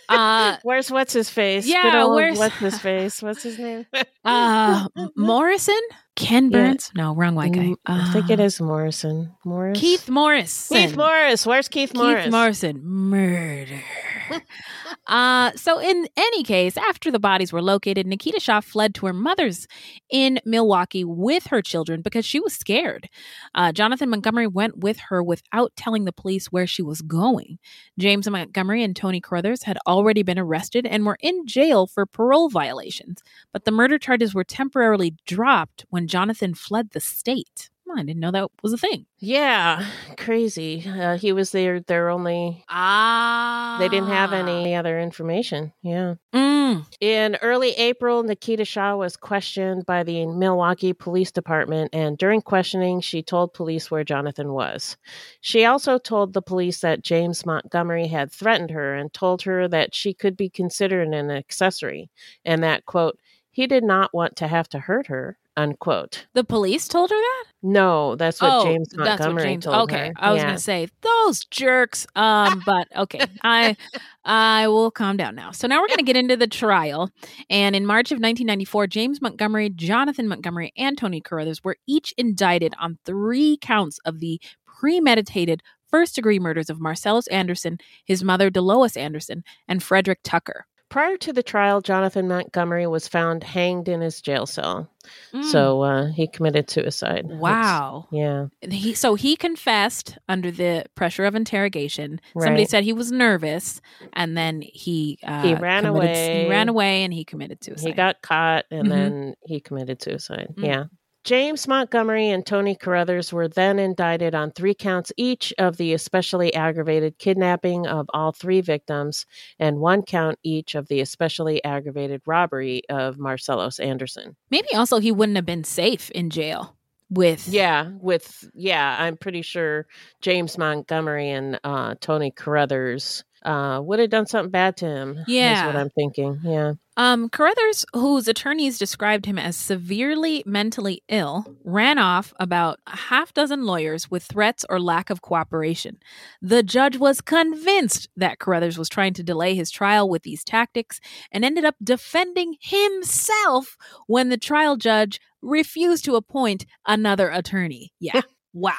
Uh 0.10 0.58
where's 0.64 0.90
what's 0.90 1.14
his 1.14 1.30
face? 1.30 1.68
Yeah, 1.68 2.06
where's 2.06 2.40
what's 2.40 2.56
his 2.56 2.80
face? 2.80 3.22
What's 3.22 3.44
his 3.44 3.60
name? 3.60 3.86
uh 4.26 4.88
Morrison? 5.16 5.80
Ken 6.20 6.52
Yeah. 6.52 6.58
Burns? 6.58 6.92
No, 6.96 7.16
wrong 7.16 7.34
white 7.36 7.54
guy. 7.54 7.60
Mm, 7.70 7.76
I 7.88 8.12
think 8.12 8.30
it 8.30 8.40
is 8.40 8.60
Uh, 8.60 8.66
Morrison. 8.66 9.32
Morris. 9.46 9.80
Keith 9.80 10.10
Morris. 10.10 10.68
Keith 10.70 10.96
Morris. 10.96 11.46
Where's 11.46 11.68
Keith 11.68 11.94
Morris? 11.96 12.26
Keith 12.26 12.32
Morrison. 12.32 12.82
Murder. 12.86 13.82
uh, 15.08 15.52
so, 15.56 15.80
in 15.80 16.08
any 16.18 16.44
case, 16.44 16.78
after 16.78 17.10
the 17.10 17.20
bodies 17.20 17.54
were 17.54 17.62
located, 17.62 18.06
Nikita 18.06 18.40
Shaw 18.40 18.60
fled 18.62 18.94
to 18.96 19.06
her 19.08 19.14
mother's 19.14 19.68
in 20.10 20.40
Milwaukee 20.46 21.04
with 21.04 21.48
her 21.48 21.62
children 21.62 22.02
because 22.02 22.26
she 22.26 22.40
was 22.40 22.54
scared. 22.54 23.10
Uh, 23.56 23.72
Jonathan 23.72 24.10
Montgomery 24.10 24.48
went 24.48 24.78
with 24.80 25.00
her 25.10 25.24
without 25.24 25.72
telling 25.76 26.06
the 26.06 26.12
police 26.12 26.48
where 26.48 26.68
she 26.68 26.82
was 26.82 27.02
going. 27.02 27.60
James 27.98 28.30
Montgomery 28.30 28.84
and 28.84 28.96
Tony 28.96 29.22
Carruthers 29.22 29.64
had 29.64 29.78
already 29.88 30.22
been 30.24 30.38
arrested 30.40 30.86
and 30.86 31.06
were 31.06 31.18
in 31.22 31.48
jail 31.48 31.88
for 31.88 32.06
parole 32.06 32.50
violations, 32.50 33.24
but 33.54 33.66
the 33.66 33.72
murder 33.72 33.98
charges 33.98 34.34
were 34.36 34.44
temporarily 34.44 35.16
dropped 35.26 35.86
when 35.90 36.08
Jonathan 36.10 36.54
fled 36.54 36.92
the 36.92 37.00
state. 37.00 37.70
I 37.98 38.04
didn't 38.04 38.20
know 38.20 38.30
that 38.32 38.52
was 38.62 38.72
a 38.72 38.78
thing. 38.78 39.08
Yeah, 39.18 39.84
crazy. 40.16 40.86
Uh, 40.88 41.18
he 41.18 41.32
was 41.34 41.52
their 41.52 41.80
their 41.80 42.10
only. 42.10 42.64
Ah, 42.70 43.78
They 43.80 43.90
didn't 43.90 44.10
have 44.10 44.32
any 44.32 44.76
other 44.76 45.00
information. 45.00 45.74
Yeah. 45.82 46.16
Mm. 46.32 46.86
In 47.02 47.36
early 47.42 47.72
April, 47.72 48.22
Nikita 48.22 48.64
Shaw 48.64 48.96
was 48.96 49.18
questioned 49.18 49.88
by 49.88 50.04
the 50.04 50.28
Milwaukee 50.28 50.94
Police 50.94 51.32
Department, 51.32 51.90
and 51.92 52.16
during 52.16 52.42
questioning, 52.42 53.02
she 53.02 53.24
told 53.24 53.56
police 53.56 53.90
where 53.90 54.04
Jonathan 54.04 54.54
was. 54.54 54.96
She 55.42 55.66
also 55.66 55.98
told 55.98 56.34
the 56.34 56.44
police 56.44 56.82
that 56.82 57.02
James 57.04 57.44
Montgomery 57.44 58.06
had 58.06 58.32
threatened 58.32 58.70
her 58.70 58.94
and 58.94 59.12
told 59.12 59.42
her 59.42 59.68
that 59.68 59.96
she 59.96 60.14
could 60.14 60.38
be 60.38 60.50
considered 60.50 61.08
an 61.08 61.32
accessory, 61.32 62.12
and 62.46 62.62
that, 62.62 62.86
quote, 62.86 63.18
he 63.50 63.66
did 63.66 63.84
not 63.84 64.14
want 64.14 64.36
to 64.38 64.48
have 64.48 64.70
to 64.70 64.80
hurt 64.80 65.08
her, 65.08 65.40
unquote. 65.60 66.26
The 66.34 66.44
police 66.44 66.88
told 66.88 67.10
her 67.10 67.16
that? 67.16 67.44
No, 67.62 68.16
that's 68.16 68.42
what 68.42 68.52
oh, 68.52 68.64
James 68.64 68.88
that's 68.90 68.98
what 68.98 69.06
Montgomery 69.20 69.44
James. 69.44 69.66
told 69.66 69.76
okay, 69.84 69.98
her. 69.98 70.04
Okay, 70.06 70.14
I 70.18 70.32
was 70.32 70.42
Yeah. 70.42 70.48
gonna 70.48 70.60
say 70.60 70.88
those 71.02 71.46
jerks. 71.46 72.08
Um, 72.16 72.64
but 72.66 72.88
okay, 72.96 73.22
I 73.44 73.76
I 74.24 74.68
will 74.68 74.92
calm 74.92 75.18
down 75.18 75.36
now. 75.36 75.52
So 75.52 75.68
now 75.68 75.82
we're 75.82 75.90
gonna 75.90 76.04
get 76.04 76.16
into 76.16 76.38
the 76.38 76.48
trial. 76.48 77.12
And 77.50 77.76
in 77.76 77.86
March 77.86 78.12
of 78.12 78.16
1994, 78.16 78.88
James 78.88 79.22
Montgomery, 79.22 79.70
Jonathan 79.70 80.28
Montgomery, 80.28 80.72
and 80.78 80.98
Tony 80.98 81.20
Carruthers 81.22 81.64
were 81.64 81.76
each 81.88 82.14
indicted 82.18 82.74
on 82.80 82.98
three 83.06 83.58
counts 83.62 84.00
of 84.06 84.20
the 84.20 84.40
premeditated 84.66 85.62
first 85.90 86.16
degree 86.16 86.40
murders 86.40 86.70
of 86.70 86.80
Marcellus 86.80 87.28
Anderson, 87.28 87.80
his 88.06 88.24
mother 88.24 88.50
Delois 88.50 88.96
Anderson, 88.96 89.44
and 89.68 89.84
Frederick 89.84 90.20
Tucker. 90.24 90.66
Prior 90.90 91.18
to 91.18 91.32
the 91.32 91.44
trial, 91.44 91.82
Jonathan 91.82 92.28
Montgomery 92.28 92.88
was 92.88 93.08
found 93.08 93.44
hanged 93.44 93.88
in 93.88 94.02
his 94.02 94.22
jail 94.22 94.46
cell. 94.48 94.90
Mm. 95.34 95.44
So 95.46 95.82
uh, 95.84 96.08
he 96.12 96.28
committed 96.28 96.70
suicide. 96.70 97.26
Wow. 97.28 98.08
yeah. 98.12 98.48
He 98.62 98.94
so 98.94 99.16
he 99.16 99.36
confessed 99.36 100.18
under 100.28 100.52
the 100.52 100.86
pressure 100.96 101.26
of 101.26 101.36
interrogation. 101.36 102.20
Somebody 102.40 102.66
said 102.66 102.84
he 102.84 102.94
was 102.94 103.12
nervous, 103.12 103.82
and 104.14 104.36
then 104.36 104.62
he 104.62 105.20
uh, 105.24 105.42
He 105.44 105.54
ran 105.56 105.86
away. 105.86 106.44
He 106.44 106.50
ran 106.50 106.70
away, 106.70 107.04
and 107.04 107.14
he 107.14 107.24
committed 107.24 107.64
suicide. 107.64 107.88
He 107.88 107.94
got 107.94 108.22
caught 108.22 108.66
and 108.72 108.88
Mhm. 108.88 108.90
then 108.90 109.34
he 109.46 109.60
committed 109.60 110.02
suicide. 110.02 110.50
Mm. 110.58 110.66
Yeah. 110.66 110.84
James 111.24 111.68
Montgomery 111.68 112.30
and 112.30 112.46
Tony 112.46 112.76
Carruthers 112.76 113.34
were 113.34 113.48
then 113.48 113.78
indicted 113.78 114.34
on 114.34 114.52
three 114.52 114.74
counts 114.74 115.12
each 115.18 115.54
of 115.58 115.78
the 115.78 115.94
especially 115.94 116.54
aggravated 116.54 117.18
kidnapping 117.18 117.86
of 117.88 118.08
all 118.14 118.32
three 118.32 118.62
victims 118.62 119.26
and 119.60 119.80
one 119.80 120.02
count 120.02 120.40
each 120.44 120.76
of 120.76 120.88
the 120.88 121.02
especially 121.02 121.64
aggravated 121.64 122.22
robbery 122.26 122.82
of 122.90 123.20
Marcellus 123.20 123.80
Anderson. 123.80 124.36
Maybe 124.50 124.70
also 124.74 125.00
he 125.00 125.12
wouldn't 125.12 125.36
have 125.36 125.46
been 125.46 125.66
safe 125.66 126.10
in 126.12 126.30
jail 126.30 126.76
with 127.10 127.48
Yeah, 127.48 127.92
with 128.00 128.50
yeah, 128.54 128.96
I'm 129.00 129.18
pretty 129.18 129.42
sure 129.42 129.88
James 130.22 130.58
Montgomery 130.58 131.30
and 131.30 131.60
uh, 131.64 131.96
Tony 132.00 132.32
Carruthers 132.32 133.24
uh, 133.44 133.80
would 133.84 134.00
have 134.00 134.10
done 134.10 134.26
something 134.26 134.52
bad 134.52 134.78
to 134.78 134.86
him. 134.86 135.18
is 135.20 135.24
Yeah. 135.28 135.66
what 135.68 135.76
I'm 135.76 135.90
thinking. 135.90 136.40
Yeah. 136.44 136.74
Um, 136.98 137.30
Carruthers, 137.30 137.86
whose 137.94 138.28
attorneys 138.28 138.78
described 138.78 139.26
him 139.26 139.40
as 139.40 139.56
severely 139.56 140.44
mentally 140.46 141.02
ill, 141.08 141.46
ran 141.64 141.98
off 141.98 142.34
about 142.42 142.80
a 142.88 142.98
half 142.98 143.34
dozen 143.34 143.64
lawyers 143.64 144.12
with 144.12 144.24
threats 144.24 144.66
or 144.70 144.82
lack 144.82 145.10
of 145.10 145.22
cooperation. 145.22 145.98
The 146.42 146.62
judge 146.62 146.98
was 146.98 147.22
convinced 147.22 148.10
that 148.18 148.40
Carruthers 148.40 148.78
was 148.78 148.90
trying 148.90 149.14
to 149.14 149.24
delay 149.24 149.56
his 149.56 149.72
trial 149.72 150.10
with 150.10 150.24
these 150.24 150.44
tactics 150.44 151.00
and 151.32 151.46
ended 151.46 151.64
up 151.64 151.76
defending 151.82 152.56
himself 152.60 153.78
when 154.08 154.28
the 154.28 154.38
trial 154.38 154.76
judge 154.76 155.22
refused 155.42 156.04
to 156.04 156.16
appoint 156.16 156.66
another 156.86 157.30
attorney. 157.30 157.94
Yeah. 158.02 158.22
wow. 158.54 158.74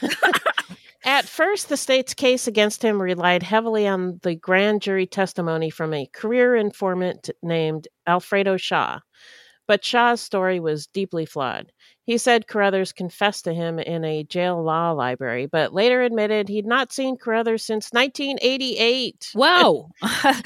At 1.04 1.26
first, 1.26 1.68
the 1.68 1.76
state's 1.76 2.12
case 2.14 2.46
against 2.46 2.82
him 2.82 3.00
relied 3.00 3.42
heavily 3.42 3.86
on 3.86 4.20
the 4.22 4.34
grand 4.34 4.82
jury 4.82 5.06
testimony 5.06 5.70
from 5.70 5.94
a 5.94 6.06
career 6.12 6.54
informant 6.54 7.30
named 7.42 7.88
Alfredo 8.06 8.58
Shaw. 8.58 9.00
But 9.66 9.84
Shaw's 9.84 10.20
story 10.20 10.60
was 10.60 10.88
deeply 10.88 11.24
flawed. 11.24 11.72
He 12.04 12.18
said 12.18 12.48
Carruthers 12.48 12.92
confessed 12.92 13.44
to 13.44 13.54
him 13.54 13.78
in 13.78 14.04
a 14.04 14.24
jail 14.24 14.62
law 14.62 14.90
library, 14.90 15.46
but 15.46 15.72
later 15.72 16.02
admitted 16.02 16.48
he'd 16.48 16.66
not 16.66 16.92
seen 16.92 17.16
Carruthers 17.16 17.64
since 17.64 17.90
1988. 17.92 19.30
Wow. 19.34 19.90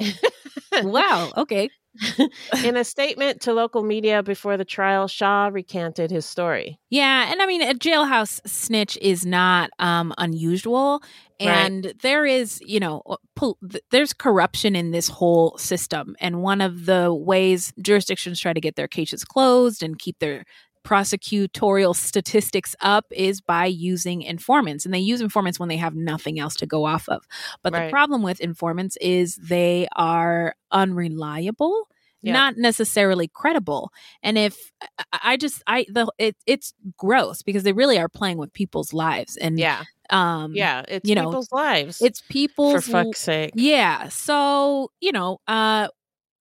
wow. 0.82 1.32
Okay. 1.36 1.68
in 2.64 2.76
a 2.76 2.84
statement 2.84 3.40
to 3.42 3.52
local 3.52 3.82
media 3.82 4.22
before 4.22 4.56
the 4.56 4.64
trial, 4.64 5.08
Shaw 5.08 5.50
recanted 5.52 6.10
his 6.10 6.26
story. 6.26 6.78
Yeah, 6.90 7.30
and 7.30 7.42
I 7.42 7.46
mean 7.46 7.62
a 7.62 7.74
jailhouse 7.74 8.40
snitch 8.46 8.96
is 9.00 9.26
not 9.26 9.70
um 9.78 10.12
unusual 10.18 11.02
and 11.40 11.92
there 12.02 12.24
is, 12.24 12.60
you 12.64 12.78
know, 12.78 13.02
pol- 13.34 13.58
there's 13.90 14.12
corruption 14.12 14.76
in 14.76 14.92
this 14.92 15.08
whole 15.08 15.56
system 15.58 16.14
and 16.20 16.40
one 16.40 16.60
of 16.60 16.86
the 16.86 17.12
ways 17.12 17.72
jurisdictions 17.82 18.38
try 18.40 18.52
to 18.52 18.60
get 18.60 18.76
their 18.76 18.88
cases 18.88 19.24
closed 19.24 19.82
and 19.82 19.98
keep 19.98 20.18
their 20.20 20.44
prosecutorial 20.84 21.94
statistics 21.94 22.74
up 22.80 23.06
is 23.10 23.40
by 23.40 23.66
using 23.66 24.22
informants 24.22 24.84
and 24.84 24.92
they 24.92 24.98
use 24.98 25.20
informants 25.20 25.58
when 25.60 25.68
they 25.68 25.76
have 25.76 25.94
nothing 25.94 26.38
else 26.40 26.56
to 26.56 26.66
go 26.66 26.84
off 26.84 27.08
of 27.08 27.24
but 27.62 27.72
the 27.72 27.88
problem 27.90 28.22
with 28.22 28.40
informants 28.40 28.96
is 29.00 29.36
they 29.36 29.86
are 29.96 30.54
unreliable 30.70 31.88
Yeah. 32.22 32.32
not 32.34 32.56
necessarily 32.56 33.28
credible 33.28 33.90
and 34.22 34.38
if 34.38 34.56
I- 35.12 35.20
i 35.32 35.36
just 35.36 35.62
i 35.66 35.84
the 35.88 36.06
it, 36.18 36.36
it's 36.46 36.72
gross 36.96 37.42
because 37.42 37.62
they 37.64 37.72
really 37.72 37.98
are 37.98 38.08
playing 38.08 38.38
with 38.38 38.52
people's 38.52 38.92
lives 38.92 39.36
and 39.36 39.58
Yeah. 39.58 39.82
um 40.10 40.52
Yeah, 40.54 40.82
it's 40.88 41.08
you 41.08 41.14
know 41.14 41.26
people's 41.30 41.52
lives. 41.52 42.00
it's 42.00 42.22
people's 42.28 42.84
For 42.84 42.90
fuck's 42.92 43.20
sake. 43.20 43.52
yeah 43.54 44.08
so 44.08 44.90
you 45.00 45.12
know 45.12 45.38
uh 45.48 45.88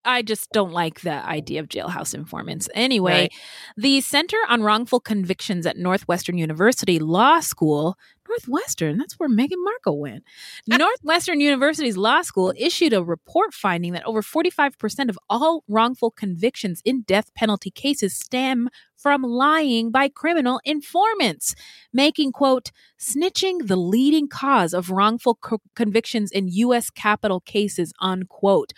I 0.03 0.21
just 0.23 0.49
don't 0.51 0.71
like 0.71 1.01
the 1.01 1.13
idea 1.25 1.59
of 1.59 1.67
jailhouse 1.67 2.13
informants. 2.15 2.67
Anyway, 2.73 3.11
Right. 3.11 3.33
the 3.77 4.01
Center 4.01 4.37
on 4.49 4.63
Wrongful 4.63 4.99
Convictions 4.99 5.65
at 5.65 5.77
Northwestern 5.77 6.37
University 6.37 6.97
Law 6.97 7.39
School, 7.39 7.97
Northwestern, 8.27 8.97
that's 8.97 9.15
where 9.19 9.29
Meghan 9.29 9.57
Markle 9.63 9.99
went. 9.99 10.23
Northwestern 10.67 11.39
University's 11.41 11.97
law 11.97 12.21
school 12.21 12.53
issued 12.57 12.93
a 12.93 13.03
report 13.03 13.53
finding 13.53 13.91
that 13.93 14.05
over 14.05 14.21
45% 14.21 15.09
of 15.09 15.19
all 15.29 15.63
wrongful 15.67 16.11
convictions 16.11 16.81
in 16.85 17.01
death 17.01 17.33
penalty 17.35 17.69
cases 17.71 18.15
stem 18.15 18.69
from 18.95 19.23
lying 19.23 19.89
by 19.91 20.07
criminal 20.07 20.61
informants, 20.63 21.55
making, 21.91 22.31
quote, 22.31 22.71
snitching 22.99 23.67
the 23.67 23.75
leading 23.75 24.27
cause 24.27 24.73
of 24.73 24.91
wrongful 24.91 25.35
co- 25.35 25.59
convictions 25.75 26.31
in 26.31 26.47
U.S. 26.49 26.89
capital 26.91 27.39
cases, 27.41 27.91
unquote. 27.99 28.73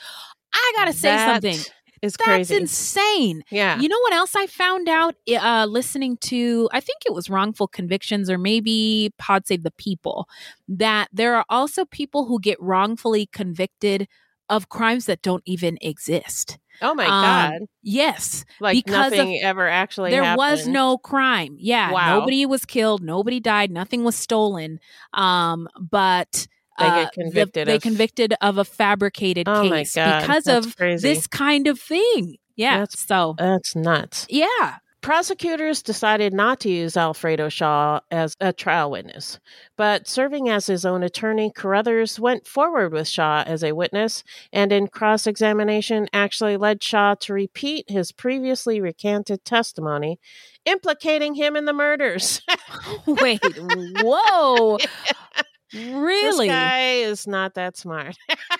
I 0.54 0.74
gotta 0.78 0.94
say 0.94 1.10
That 1.10 1.34
something. 1.44 1.60
is 2.02 2.14
That's 2.14 2.18
crazy. 2.18 2.56
insane. 2.58 3.44
Yeah. 3.50 3.80
You 3.80 3.88
know 3.90 4.00
what 4.02 4.14
else 4.14 4.36
I 4.36 4.48
found 4.48 4.88
out 4.90 5.16
uh, 5.30 5.66
listening 5.70 6.18
to, 6.22 6.70
I 6.74 6.80
think 6.80 7.00
it 7.06 7.14
was 7.14 7.30
Wrongful 7.30 7.68
Convictions 7.70 8.30
or 8.30 8.38
maybe 8.38 9.12
Pod 9.18 9.48
Save 9.48 9.64
the 9.64 9.72
People, 9.72 10.28
that 10.68 11.08
there 11.14 11.36
are 11.36 11.46
also 11.50 11.86
people 11.86 12.26
who 12.26 12.40
get 12.40 12.62
wrongfully 12.62 13.28
convicted 13.32 14.08
of 14.50 14.68
crimes 14.70 15.06
that 15.06 15.22
don't 15.22 15.44
even 15.46 15.78
exist. 15.82 16.60
Oh 16.82 16.94
my 16.94 17.06
Um, 17.06 17.10
God. 17.24 17.62
Yes. 17.82 18.44
Like 18.60 18.84
because 18.84 19.14
of- 19.14 19.18
nothing 19.20 19.40
ever 19.42 19.68
actually 19.70 20.12
there 20.12 20.36
was 20.36 20.68
no 20.68 20.98
crime. 20.98 21.56
Yeah. 21.60 21.92
Wow. 21.92 22.20
Nobody 22.20 22.46
was 22.46 22.66
killed. 22.66 23.02
Nobody 23.02 23.40
died. 23.40 23.72
Nothing 23.72 24.04
was 24.04 24.16
stolen. 24.16 24.80
Um, 25.14 25.70
but 25.80 26.48
They 26.80 26.86
get 26.86 26.94
uh, 26.94 27.04
the- 27.16 27.22
convicted 27.24 27.68
they 27.68 27.76
of- 27.76 27.82
convicted 27.82 28.34
of 28.42 28.58
a 28.58 28.66
fabricated 28.66 29.48
Oh 29.48 29.70
case 29.70 29.94
because 29.94 30.44
that's 30.46 30.66
of 30.68 30.76
crazy. 30.76 31.08
this 31.14 31.28
kind 31.28 31.68
of 31.68 31.80
thing. 31.80 32.38
Yeah. 32.56 32.80
That's- 32.80 33.00
so 33.00 33.36
That's 33.38 33.76
nuts. 33.76 34.26
yeah. 34.30 34.76
Prosecutors 35.02 35.82
decided 35.84 36.34
not 36.34 36.62
to 36.62 36.70
use 36.70 36.96
Alfredo 36.96 37.50
Shaw 37.50 38.00
as 38.10 38.38
a 38.40 38.54
trial 38.54 38.90
witness, 38.90 39.38
but 39.76 40.08
serving 40.08 40.48
as 40.48 40.68
his 40.68 40.86
own 40.86 41.04
attorney, 41.04 41.52
Carruthers 41.54 42.22
went 42.22 42.48
forward 42.48 42.94
with 42.94 43.06
Shaw 43.10 43.44
as 43.46 43.66
a 43.66 43.74
witness 43.74 44.24
and 44.54 44.72
in 44.72 44.88
cross 44.88 45.28
examination 45.28 46.08
actually 46.14 46.56
led 46.56 46.82
Shaw 46.82 47.16
to 47.16 47.34
repeat 47.34 47.90
his 47.90 48.14
previously 48.14 48.80
recanted 48.80 49.44
testimony, 49.44 50.22
implicating 50.66 51.36
him 51.36 51.58
in 51.58 51.66
the 51.66 51.74
murders. 51.74 52.42
Wait, 53.06 53.42
whoa. 54.00 54.78
Really? 55.74 56.48
This 56.48 56.56
guy 56.56 56.92
is 56.98 57.28
not 57.28 57.56
that 57.56 57.78
smart. 57.78 58.16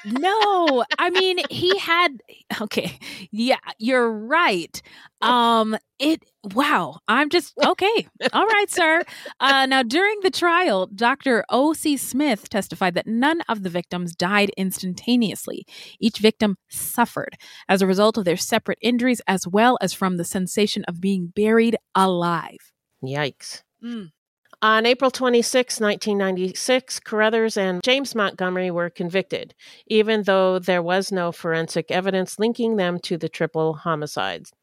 no, 0.06 0.84
I 0.98 1.10
mean 1.12 1.40
he 1.50 1.78
had 1.78 2.22
okay. 2.62 2.98
Yeah, 3.32 3.58
you're 3.78 4.12
right. 4.12 4.82
Um 5.22 5.78
it 6.00 6.24
wow, 6.54 6.98
I'm 7.08 7.30
just 7.30 7.54
okay. 7.66 8.08
All 8.34 8.48
right, 8.48 8.70
sir. 8.70 9.04
Uh 9.40 9.66
now 9.68 9.84
during 9.84 10.20
the 10.22 10.32
trial, 10.32 10.88
Dr. 10.88 11.46
O.C. 11.50 11.98
Smith 11.98 12.50
testified 12.50 12.96
that 12.96 13.08
none 13.08 13.42
of 13.48 13.64
the 13.64 13.70
victims 13.70 14.16
died 14.16 14.52
instantaneously. 14.58 15.66
Each 16.00 16.18
victim 16.18 16.58
suffered 16.70 17.38
as 17.70 17.82
a 17.82 17.88
result 17.88 18.18
of 18.18 18.26
their 18.26 18.38
separate 18.38 18.80
injuries 18.82 19.22
as 19.28 19.48
well 19.48 19.78
as 19.82 19.94
from 19.94 20.18
the 20.18 20.26
sensation 20.26 20.84
of 20.88 21.00
being 21.00 21.32
buried 21.36 21.78
alive. 21.96 22.72
Yikes. 23.04 23.62
On 24.64 24.86
April 24.86 25.12
26, 25.12 25.82
1996, 25.82 27.02
Carruthers 27.02 27.58
and 27.58 27.84
James 27.84 28.16
Montgomery 28.16 28.72
were 28.72 28.90
convicted, 28.90 29.54
even 29.88 30.24
though 30.24 30.58
there 30.58 30.82
was 30.82 31.12
no 31.12 31.34
forensic 31.34 31.92
evidence 31.92 32.40
linking 32.40 32.78
them 32.78 32.98
to 33.00 33.18
the 33.18 33.28
triple 33.28 33.74
homicides. 33.74 34.54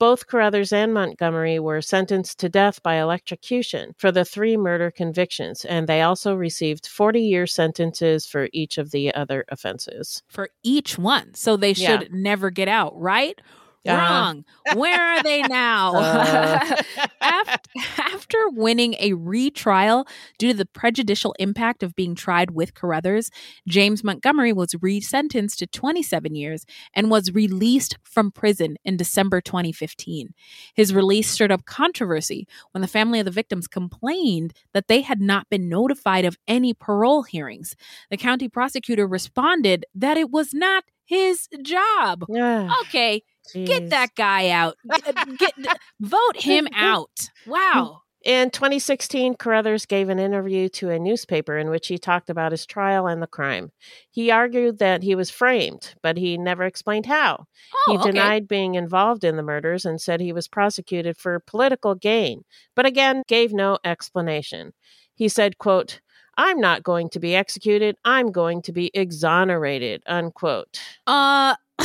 Both 0.00 0.26
Carruthers 0.26 0.72
and 0.72 0.92
Montgomery 0.92 1.60
were 1.60 1.80
sentenced 1.80 2.40
to 2.40 2.48
death 2.48 2.82
by 2.82 2.96
electrocution 2.96 3.94
for 3.96 4.10
the 4.10 4.24
three 4.24 4.56
murder 4.56 4.90
convictions, 4.90 5.64
and 5.64 5.86
they 5.86 6.02
also 6.02 6.34
received 6.34 6.88
40 6.88 7.20
year 7.20 7.46
sentences 7.46 8.26
for 8.26 8.48
each 8.52 8.76
of 8.76 8.90
the 8.90 9.14
other 9.14 9.44
offenses. 9.50 10.24
For 10.28 10.48
each 10.64 10.98
one. 10.98 11.32
So 11.34 11.56
they 11.56 11.70
Yeah. 11.74 12.00
should 12.00 12.12
never 12.12 12.50
get 12.50 12.66
out, 12.66 13.00
right? 13.00 13.40
Uh-huh. 13.86 13.96
Wrong. 13.96 14.44
Where 14.74 15.00
are 15.00 15.22
they 15.22 15.42
now? 15.42 15.92
Uh. 17.14 17.16
after, 17.20 17.70
after 17.98 18.48
winning 18.50 18.94
a 18.98 19.14
retrial 19.14 20.06
due 20.38 20.48
to 20.48 20.54
the 20.54 20.66
prejudicial 20.66 21.34
impact 21.38 21.82
of 21.82 21.94
being 21.94 22.14
tried 22.14 22.50
with 22.50 22.74
Carruthers, 22.74 23.30
James 23.68 24.04
Montgomery 24.04 24.52
was 24.52 24.74
resentenced 24.74 25.56
to 25.56 25.66
27 25.66 26.34
years 26.34 26.64
and 26.94 27.10
was 27.10 27.32
released 27.32 27.96
from 28.02 28.30
prison 28.30 28.76
in 28.84 28.96
December 28.96 29.40
2015. 29.40 30.34
His 30.74 30.94
release 30.94 31.30
stirred 31.30 31.52
up 31.52 31.64
controversy 31.64 32.46
when 32.72 32.82
the 32.82 32.88
family 32.88 33.18
of 33.20 33.24
the 33.24 33.30
victims 33.30 33.66
complained 33.66 34.52
that 34.72 34.88
they 34.88 35.00
had 35.02 35.20
not 35.20 35.48
been 35.50 35.68
notified 35.68 36.24
of 36.24 36.36
any 36.46 36.74
parole 36.74 37.22
hearings. 37.22 37.74
The 38.10 38.16
county 38.16 38.48
prosecutor 38.48 39.06
responded 39.06 39.84
that 39.94 40.16
it 40.16 40.30
was 40.30 40.52
not 40.54 40.84
his 41.04 41.48
job. 41.62 42.24
Okay, 42.82 43.22
get 43.52 43.90
that 43.90 44.14
guy 44.14 44.50
out. 44.50 44.76
Get, 44.88 45.14
get- 45.38 45.78
vote 46.00 46.36
him 46.36 46.68
out. 46.74 47.10
Wow. 47.46 48.00
In 48.24 48.48
2016, 48.48 49.34
Carruthers 49.34 49.84
gave 49.84 50.08
an 50.08 50.18
interview 50.18 50.70
to 50.70 50.88
a 50.88 50.98
newspaper 50.98 51.58
in 51.58 51.68
which 51.68 51.88
he 51.88 51.98
talked 51.98 52.30
about 52.30 52.52
his 52.52 52.64
trial 52.64 53.06
and 53.06 53.20
the 53.20 53.26
crime. 53.26 53.70
He 54.10 54.30
argued 54.30 54.78
that 54.78 55.02
he 55.02 55.14
was 55.14 55.28
framed, 55.28 55.94
but 56.02 56.16
he 56.16 56.38
never 56.38 56.64
explained 56.64 57.04
how. 57.04 57.44
Oh, 57.74 57.92
he 57.92 57.98
okay. 57.98 58.12
denied 58.12 58.48
being 58.48 58.76
involved 58.76 59.24
in 59.24 59.36
the 59.36 59.42
murders 59.42 59.84
and 59.84 60.00
said 60.00 60.20
he 60.20 60.32
was 60.32 60.48
prosecuted 60.48 61.18
for 61.18 61.38
political 61.40 61.94
gain, 61.94 62.44
but 62.74 62.86
again 62.86 63.24
gave 63.28 63.52
no 63.52 63.76
explanation. 63.84 64.72
He 65.14 65.28
said, 65.28 65.58
quote, 65.58 66.00
I'm 66.38 66.58
not 66.58 66.82
going 66.82 67.10
to 67.10 67.20
be 67.20 67.36
executed. 67.36 67.96
I'm 68.06 68.32
going 68.32 68.62
to 68.62 68.72
be 68.72 68.90
exonerated, 68.94 70.02
unquote. 70.06 70.80
Uh, 71.06 71.56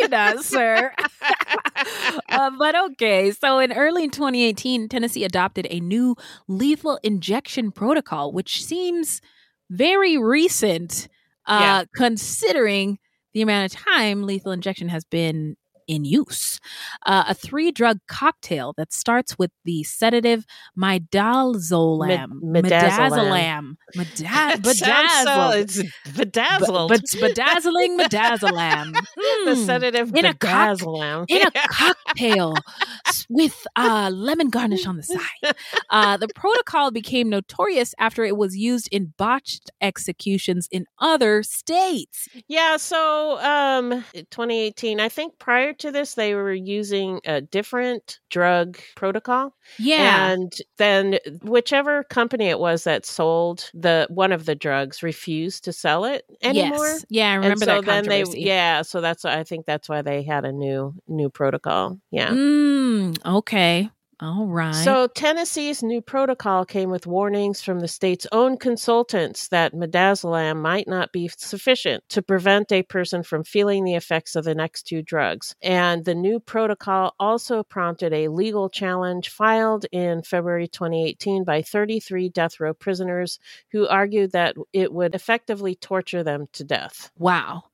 you're 0.00 0.08
not, 0.08 0.40
sir. 0.44 0.92
uh, 2.30 2.50
but 2.58 2.74
okay. 2.92 3.30
So, 3.32 3.58
in 3.58 3.72
early 3.72 4.08
2018, 4.08 4.88
Tennessee 4.88 5.24
adopted 5.24 5.66
a 5.70 5.80
new 5.80 6.16
lethal 6.48 6.98
injection 7.02 7.70
protocol, 7.72 8.32
which 8.32 8.64
seems 8.64 9.20
very 9.70 10.16
recent, 10.18 11.08
uh, 11.46 11.58
Yeah. 11.60 11.84
considering 11.94 12.98
the 13.34 13.42
amount 13.42 13.72
of 13.74 13.80
time 13.80 14.24
lethal 14.24 14.52
injection 14.52 14.88
has 14.88 15.04
been 15.04 15.56
in 15.86 16.04
use. 16.04 16.58
Uh, 17.06 17.24
a 17.28 17.34
three 17.34 17.70
drug 17.72 17.98
cocktail 18.08 18.74
that 18.76 18.92
starts 18.92 19.38
with 19.38 19.50
the 19.64 19.82
sedative 19.84 20.44
midazolam. 20.78 22.28
Mid- 22.42 22.64
Midazolam. 22.64 22.96
midazolam. 23.10 23.76
Mida- 23.94 24.52
It 24.52 24.64
so- 24.64 24.72
bedazzled. 24.84 25.54
it's 25.56 25.82
bedazzled. 26.16 26.88
But 26.88 27.02
bedazzling 27.20 27.98
midazolam. 27.98 28.92
the 29.44 29.54
Hmm. 29.56 29.64
sedative 29.64 30.14
in 30.14 30.24
a 30.24 30.34
cock- 30.34 30.80
in 31.28 31.42
a 31.46 31.50
cocktail 31.70 32.54
with 33.28 33.66
uh, 33.76 34.10
lemon 34.12 34.48
garnish 34.50 34.86
on 34.86 34.96
the 34.96 35.02
side. 35.02 35.54
Uh, 35.90 36.16
the 36.16 36.28
protocol 36.34 36.90
became 36.90 37.28
notorious 37.28 37.94
after 37.98 38.24
it 38.24 38.36
was 38.36 38.56
used 38.56 38.88
in 38.92 39.12
botched 39.16 39.70
executions 39.80 40.68
in 40.70 40.86
other 40.98 41.42
states. 41.42 42.28
Yeah, 42.48 42.76
so 42.76 43.38
um 43.40 44.04
2018, 44.14 45.00
I 45.00 45.08
think 45.08 45.38
prior 45.38 45.71
to 45.80 45.90
this 45.90 46.14
they 46.14 46.34
were 46.34 46.52
using 46.52 47.20
a 47.24 47.40
different 47.40 48.20
drug 48.30 48.78
protocol. 48.96 49.54
Yeah. 49.78 50.30
And 50.32 50.52
then 50.78 51.18
whichever 51.42 52.04
company 52.04 52.46
it 52.46 52.58
was 52.58 52.84
that 52.84 53.06
sold 53.06 53.70
the 53.74 54.06
one 54.10 54.32
of 54.32 54.44
the 54.46 54.54
drugs 54.54 55.02
refused 55.02 55.64
to 55.64 55.72
sell 55.72 56.04
it 56.04 56.24
anymore. 56.42 56.86
Yes. 56.86 57.04
Yeah, 57.08 57.30
I 57.30 57.34
And 57.34 57.42
remember 57.44 57.64
so 57.64 57.80
that 57.80 57.84
then 57.84 58.04
they 58.04 58.18
controversy. 58.20 58.40
yeah, 58.42 58.82
so 58.82 59.00
that's 59.00 59.24
I 59.24 59.44
think 59.44 59.66
that's 59.66 59.88
why 59.88 60.02
they 60.02 60.22
had 60.22 60.44
a 60.44 60.52
new 60.52 60.94
new 61.08 61.30
protocol. 61.30 61.98
Yeah. 62.10 62.30
Mm, 62.30 63.18
okay. 63.24 63.90
All 64.22 64.46
right. 64.46 64.72
So, 64.72 65.08
Tennessee's 65.08 65.82
new 65.82 66.00
protocol 66.00 66.64
came 66.64 66.90
with 66.90 67.08
warnings 67.08 67.60
from 67.60 67.80
the 67.80 67.88
state's 67.88 68.24
own 68.30 68.56
consultants 68.56 69.48
that 69.48 69.74
midazolam 69.74 70.60
might 70.62 70.86
not 70.86 71.10
be 71.10 71.26
sufficient 71.26 72.04
to 72.10 72.22
prevent 72.22 72.70
a 72.70 72.84
person 72.84 73.24
from 73.24 73.42
feeling 73.42 73.82
the 73.82 73.96
effects 73.96 74.36
of 74.36 74.44
the 74.44 74.54
next 74.54 74.84
two 74.84 75.02
drugs. 75.02 75.56
And 75.60 76.04
the 76.04 76.14
new 76.14 76.38
protocol 76.38 77.16
also 77.18 77.64
prompted 77.64 78.12
a 78.12 78.28
legal 78.28 78.70
challenge 78.70 79.28
filed 79.28 79.86
in 79.90 80.22
February 80.22 80.68
2018 80.68 81.42
by 81.42 81.60
33 81.60 82.28
death 82.28 82.60
row 82.60 82.74
prisoners 82.74 83.40
who 83.72 83.88
argued 83.88 84.30
that 84.30 84.54
it 84.72 84.92
would 84.92 85.16
effectively 85.16 85.74
torture 85.74 86.22
them 86.22 86.46
to 86.52 86.62
death. 86.62 87.10
Wow. 87.18 87.64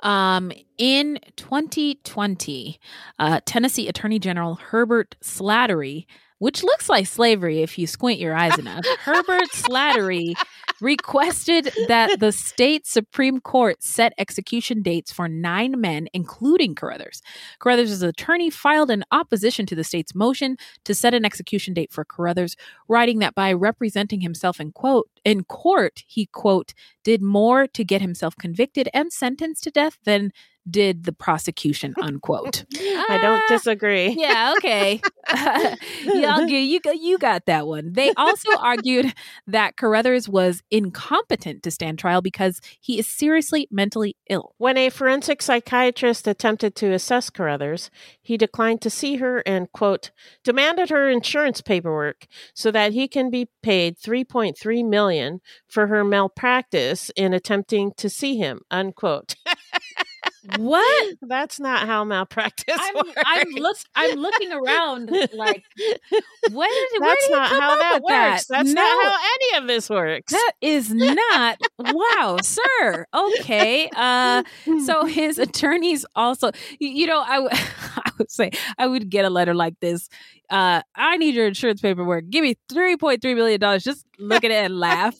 Um, 0.00 0.52
in 0.78 1.18
2020, 1.36 2.78
uh, 3.18 3.40
Tennessee 3.44 3.88
Attorney 3.88 4.18
General 4.18 4.56
Herbert 4.56 5.16
Slatery, 5.20 6.06
which 6.38 6.62
looks 6.62 6.88
like 6.88 7.06
slavery 7.06 7.62
if 7.62 7.78
you 7.78 7.86
squint 7.86 8.20
your 8.20 8.34
eyes 8.34 8.58
enough, 8.58 8.84
Herbert 9.00 9.50
Slatery 9.52 10.34
requested 10.80 11.72
that 11.88 12.20
the 12.20 12.32
state 12.32 12.86
Supreme 12.86 13.40
Court 13.40 13.82
set 13.82 14.12
execution 14.18 14.82
dates 14.82 15.12
for 15.12 15.28
nine 15.28 15.80
men, 15.80 16.08
including 16.12 16.74
Carruthers. 16.74 17.22
Carruthers' 17.58 18.02
attorney 18.02 18.50
filed 18.50 18.90
an 18.90 19.04
opposition 19.10 19.66
to 19.66 19.74
the 19.74 19.84
state's 19.84 20.14
motion 20.14 20.56
to 20.84 20.94
set 20.94 21.14
an 21.14 21.24
execution 21.24 21.74
date 21.74 21.92
for 21.92 22.04
Carruthers, 22.04 22.56
writing 22.88 23.18
that 23.20 23.34
by 23.34 23.52
representing 23.52 24.20
himself 24.20 24.60
in 24.60 24.72
quote 24.72 25.08
in 25.24 25.44
court, 25.44 26.02
he 26.06 26.26
quote 26.26 26.72
did 27.04 27.22
more 27.22 27.66
to 27.66 27.84
get 27.84 28.00
himself 28.00 28.36
convicted 28.36 28.88
and 28.92 29.12
sentenced 29.12 29.64
to 29.64 29.70
death 29.70 29.98
than 30.04 30.32
did 30.68 31.04
the 31.04 31.12
prosecution 31.12 31.94
unquote. 32.00 32.64
I 32.74 33.18
don't 33.20 33.42
ah. 33.42 33.48
disagree. 33.48 34.08
yeah 34.10 34.54
okay. 34.56 35.00
You 36.06 36.80
got 36.80 37.00
you 37.00 37.18
got 37.18 37.46
that 37.46 37.66
one. 37.66 37.92
They 37.92 38.12
also 38.14 38.50
argued 38.58 39.12
that 39.46 39.76
carruthers 39.76 40.28
was 40.28 40.62
incompetent 40.70 41.62
to 41.62 41.70
stand 41.70 41.98
trial 41.98 42.20
because 42.20 42.60
he 42.80 42.98
is 42.98 43.06
seriously 43.06 43.68
mentally 43.70 44.16
ill. 44.28 44.54
When 44.58 44.76
a 44.76 44.90
forensic 44.90 45.42
psychiatrist 45.42 46.26
attempted 46.26 46.74
to 46.76 46.92
assess 46.92 47.30
Carruthers, 47.30 47.90
he 48.22 48.36
declined 48.36 48.82
to 48.82 48.90
see 48.90 49.16
her 49.16 49.38
and, 49.46 49.70
quote, 49.72 50.10
demanded 50.44 50.90
her 50.90 51.08
insurance 51.08 51.60
paperwork 51.60 52.26
so 52.54 52.70
that 52.70 52.92
he 52.92 53.08
can 53.08 53.30
be 53.30 53.48
paid 53.62 53.98
3.3 53.98 54.88
million 54.88 55.40
for 55.68 55.86
her 55.86 56.04
malpractice 56.04 57.10
in 57.16 57.32
attempting 57.32 57.92
to 57.96 58.08
see 58.08 58.36
him, 58.36 58.60
unquote. 58.70 59.34
what 60.58 61.14
That's 61.22 61.58
not 61.60 61.86
how 61.86 62.04
malpractice 62.04 62.76
I'm, 62.80 62.94
works. 62.94 63.22
I'm 63.24 63.48
look 63.50 63.76
I'm 63.94 64.16
looking 64.18 64.52
around 64.52 65.10
like 65.32 65.64
where 66.52 66.68
did 66.68 67.02
That's 67.02 67.26
did 67.26 67.28
he 67.28 67.32
not 67.34 67.48
come 67.50 67.60
how 67.60 67.72
up 67.74 67.78
that 67.80 67.94
with 68.02 68.02
works. 68.10 68.46
that? 68.46 68.56
That's 68.56 68.72
No. 68.72 68.82
not 68.82 69.04
how 69.04 69.16
any 69.34 69.62
of 69.62 69.68
this 69.68 69.90
works. 69.90 70.32
That 70.32 70.52
is 70.60 70.92
not 70.92 71.58
wow, 71.78 72.38
sir. 72.42 73.06
Okay. 73.14 73.90
Uh 73.94 74.42
so 74.84 75.04
his 75.06 75.38
attorneys 75.38 76.04
also 76.14 76.50
you, 76.78 76.88
you 76.88 77.06
know, 77.06 77.20
I, 77.20 77.36
w- 77.36 77.50
I 77.96 78.10
would 78.18 78.30
say 78.30 78.50
I 78.78 78.86
would 78.86 79.08
get 79.10 79.24
a 79.24 79.30
letter 79.30 79.54
like 79.54 79.74
this. 79.80 80.08
Uh 80.50 80.82
I 80.94 81.16
need 81.16 81.34
your 81.34 81.46
insurance 81.46 81.80
paperwork. 81.80 82.30
Give 82.30 82.42
me 82.42 82.56
three 82.68 82.96
point 82.96 83.22
three 83.22 83.34
million 83.34 83.60
dollars. 83.60 83.84
Just 83.84 84.06
look 84.18 84.44
at 84.44 84.50
it 84.50 84.64
and 84.64 84.78
laugh. 84.78 85.14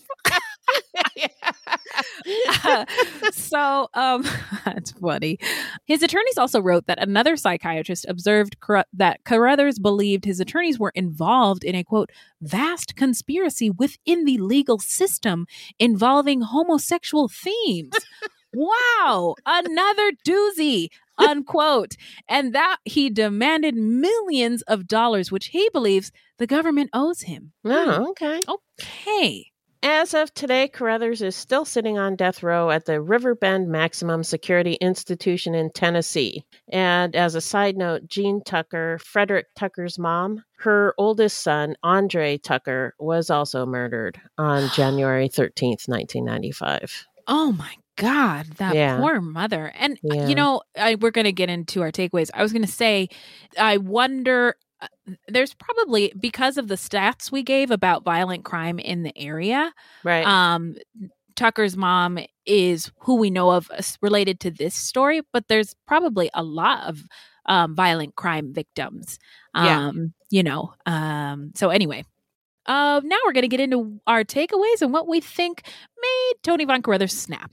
Uh, 2.64 2.84
so 3.32 3.88
um 3.94 4.24
that's 4.64 4.92
funny. 4.92 5.38
His 5.84 6.02
attorneys 6.02 6.38
also 6.38 6.60
wrote 6.60 6.86
that 6.86 7.02
another 7.02 7.36
psychiatrist 7.36 8.06
observed 8.08 8.56
that 8.92 9.24
carruthers 9.24 9.78
believed 9.78 10.24
his 10.24 10.40
attorneys 10.40 10.78
were 10.78 10.92
involved 10.94 11.64
in 11.64 11.74
a 11.74 11.84
quote 11.84 12.10
vast 12.40 12.96
conspiracy 12.96 13.70
within 13.70 14.24
the 14.24 14.38
legal 14.38 14.78
system 14.78 15.46
involving 15.78 16.40
homosexual 16.42 17.28
themes. 17.28 17.94
Wow 18.54 19.34
another 19.44 20.12
doozy 20.26 20.88
unquote. 21.18 21.94
And 22.28 22.54
that 22.54 22.78
he 22.84 23.10
demanded 23.10 23.74
millions 23.74 24.62
of 24.62 24.86
dollars 24.86 25.30
which 25.30 25.46
he 25.46 25.68
believes 25.72 26.12
the 26.38 26.46
government 26.46 26.90
owes 26.92 27.22
him. 27.22 27.52
Oh, 27.64 28.10
okay. 28.10 28.42
okay 28.48 29.52
As 29.82 30.14
of 30.14 30.32
today, 30.34 30.68
Carruthers 30.68 31.22
is 31.22 31.36
still 31.36 31.64
sitting 31.64 31.96
on 31.98 32.16
death 32.16 32.42
row 32.42 32.70
at 32.70 32.86
the 32.86 33.00
Riverbend 33.00 33.68
Maximum 33.68 34.24
Security 34.24 34.74
Institution 34.74 35.54
in 35.54 35.70
Tennessee. 35.70 36.44
And 36.70 37.14
as 37.14 37.34
a 37.34 37.40
side 37.40 37.76
note, 37.76 38.06
Jean 38.08 38.42
Tucker, 38.44 38.98
Frederick 38.98 39.46
Tucker's 39.54 39.98
mom, 39.98 40.42
her 40.58 40.94
oldest 40.98 41.42
son, 41.42 41.76
Andre 41.82 42.38
Tucker, 42.38 42.94
was 42.98 43.30
also 43.30 43.64
murdered 43.66 44.20
on 44.38 44.68
January 44.74 45.28
13th, 45.28 45.86
1995. 45.88 47.06
Oh 47.28 47.52
my 47.52 47.74
God, 47.96 48.46
that 48.58 48.74
Yeah. 48.74 48.96
poor 48.98 49.20
mother. 49.20 49.72
And, 49.78 49.94
uh, 49.98 50.14
Yeah. 50.14 50.28
you 50.28 50.34
know, 50.34 50.62
I, 50.76 50.96
we're 50.96 51.10
going 51.10 51.24
to 51.26 51.32
get 51.32 51.48
into 51.50 51.82
our 51.82 51.92
takeaways. 51.92 52.30
I 52.34 52.42
was 52.42 52.52
going 52.52 52.64
to 52.64 52.70
say, 52.70 53.08
I 53.58 53.76
wonder, 53.78 54.56
there's 55.28 55.54
probably, 55.54 56.12
because 56.18 56.58
of 56.58 56.68
the 56.68 56.74
stats 56.74 57.30
we 57.32 57.42
gave 57.42 57.70
about 57.70 58.04
violent 58.04 58.44
crime 58.44 58.78
in 58.78 59.02
the 59.02 59.16
area, 59.16 59.72
Right. 60.04 60.26
um, 60.26 60.76
Tucker's 61.34 61.76
mom 61.76 62.18
is 62.46 62.90
who 63.00 63.16
we 63.16 63.30
know 63.30 63.50
of 63.50 63.70
as 63.76 63.98
related 64.00 64.40
to 64.40 64.50
this 64.50 64.74
story, 64.74 65.20
but 65.32 65.48
there's 65.48 65.74
probably 65.86 66.30
a 66.34 66.42
lot 66.42 66.84
of 66.88 67.02
um, 67.46 67.74
violent 67.76 68.16
crime 68.16 68.52
victims. 68.52 69.18
Yeah. 69.54 69.88
Um, 69.88 70.14
you 70.30 70.42
know, 70.42 70.74
um, 70.86 71.52
so 71.54 71.68
anyway, 71.70 72.04
uh, 72.66 73.00
now 73.04 73.16
we're 73.24 73.32
going 73.32 73.42
to 73.42 73.48
get 73.48 73.60
into 73.60 74.00
our 74.06 74.24
takeaways 74.24 74.82
and 74.82 74.92
what 74.92 75.06
we 75.06 75.20
think 75.20 75.62
made 76.00 76.32
Tony 76.42 76.64
Von 76.64 76.82
Carruthers 76.82 77.12
snap. 77.12 77.52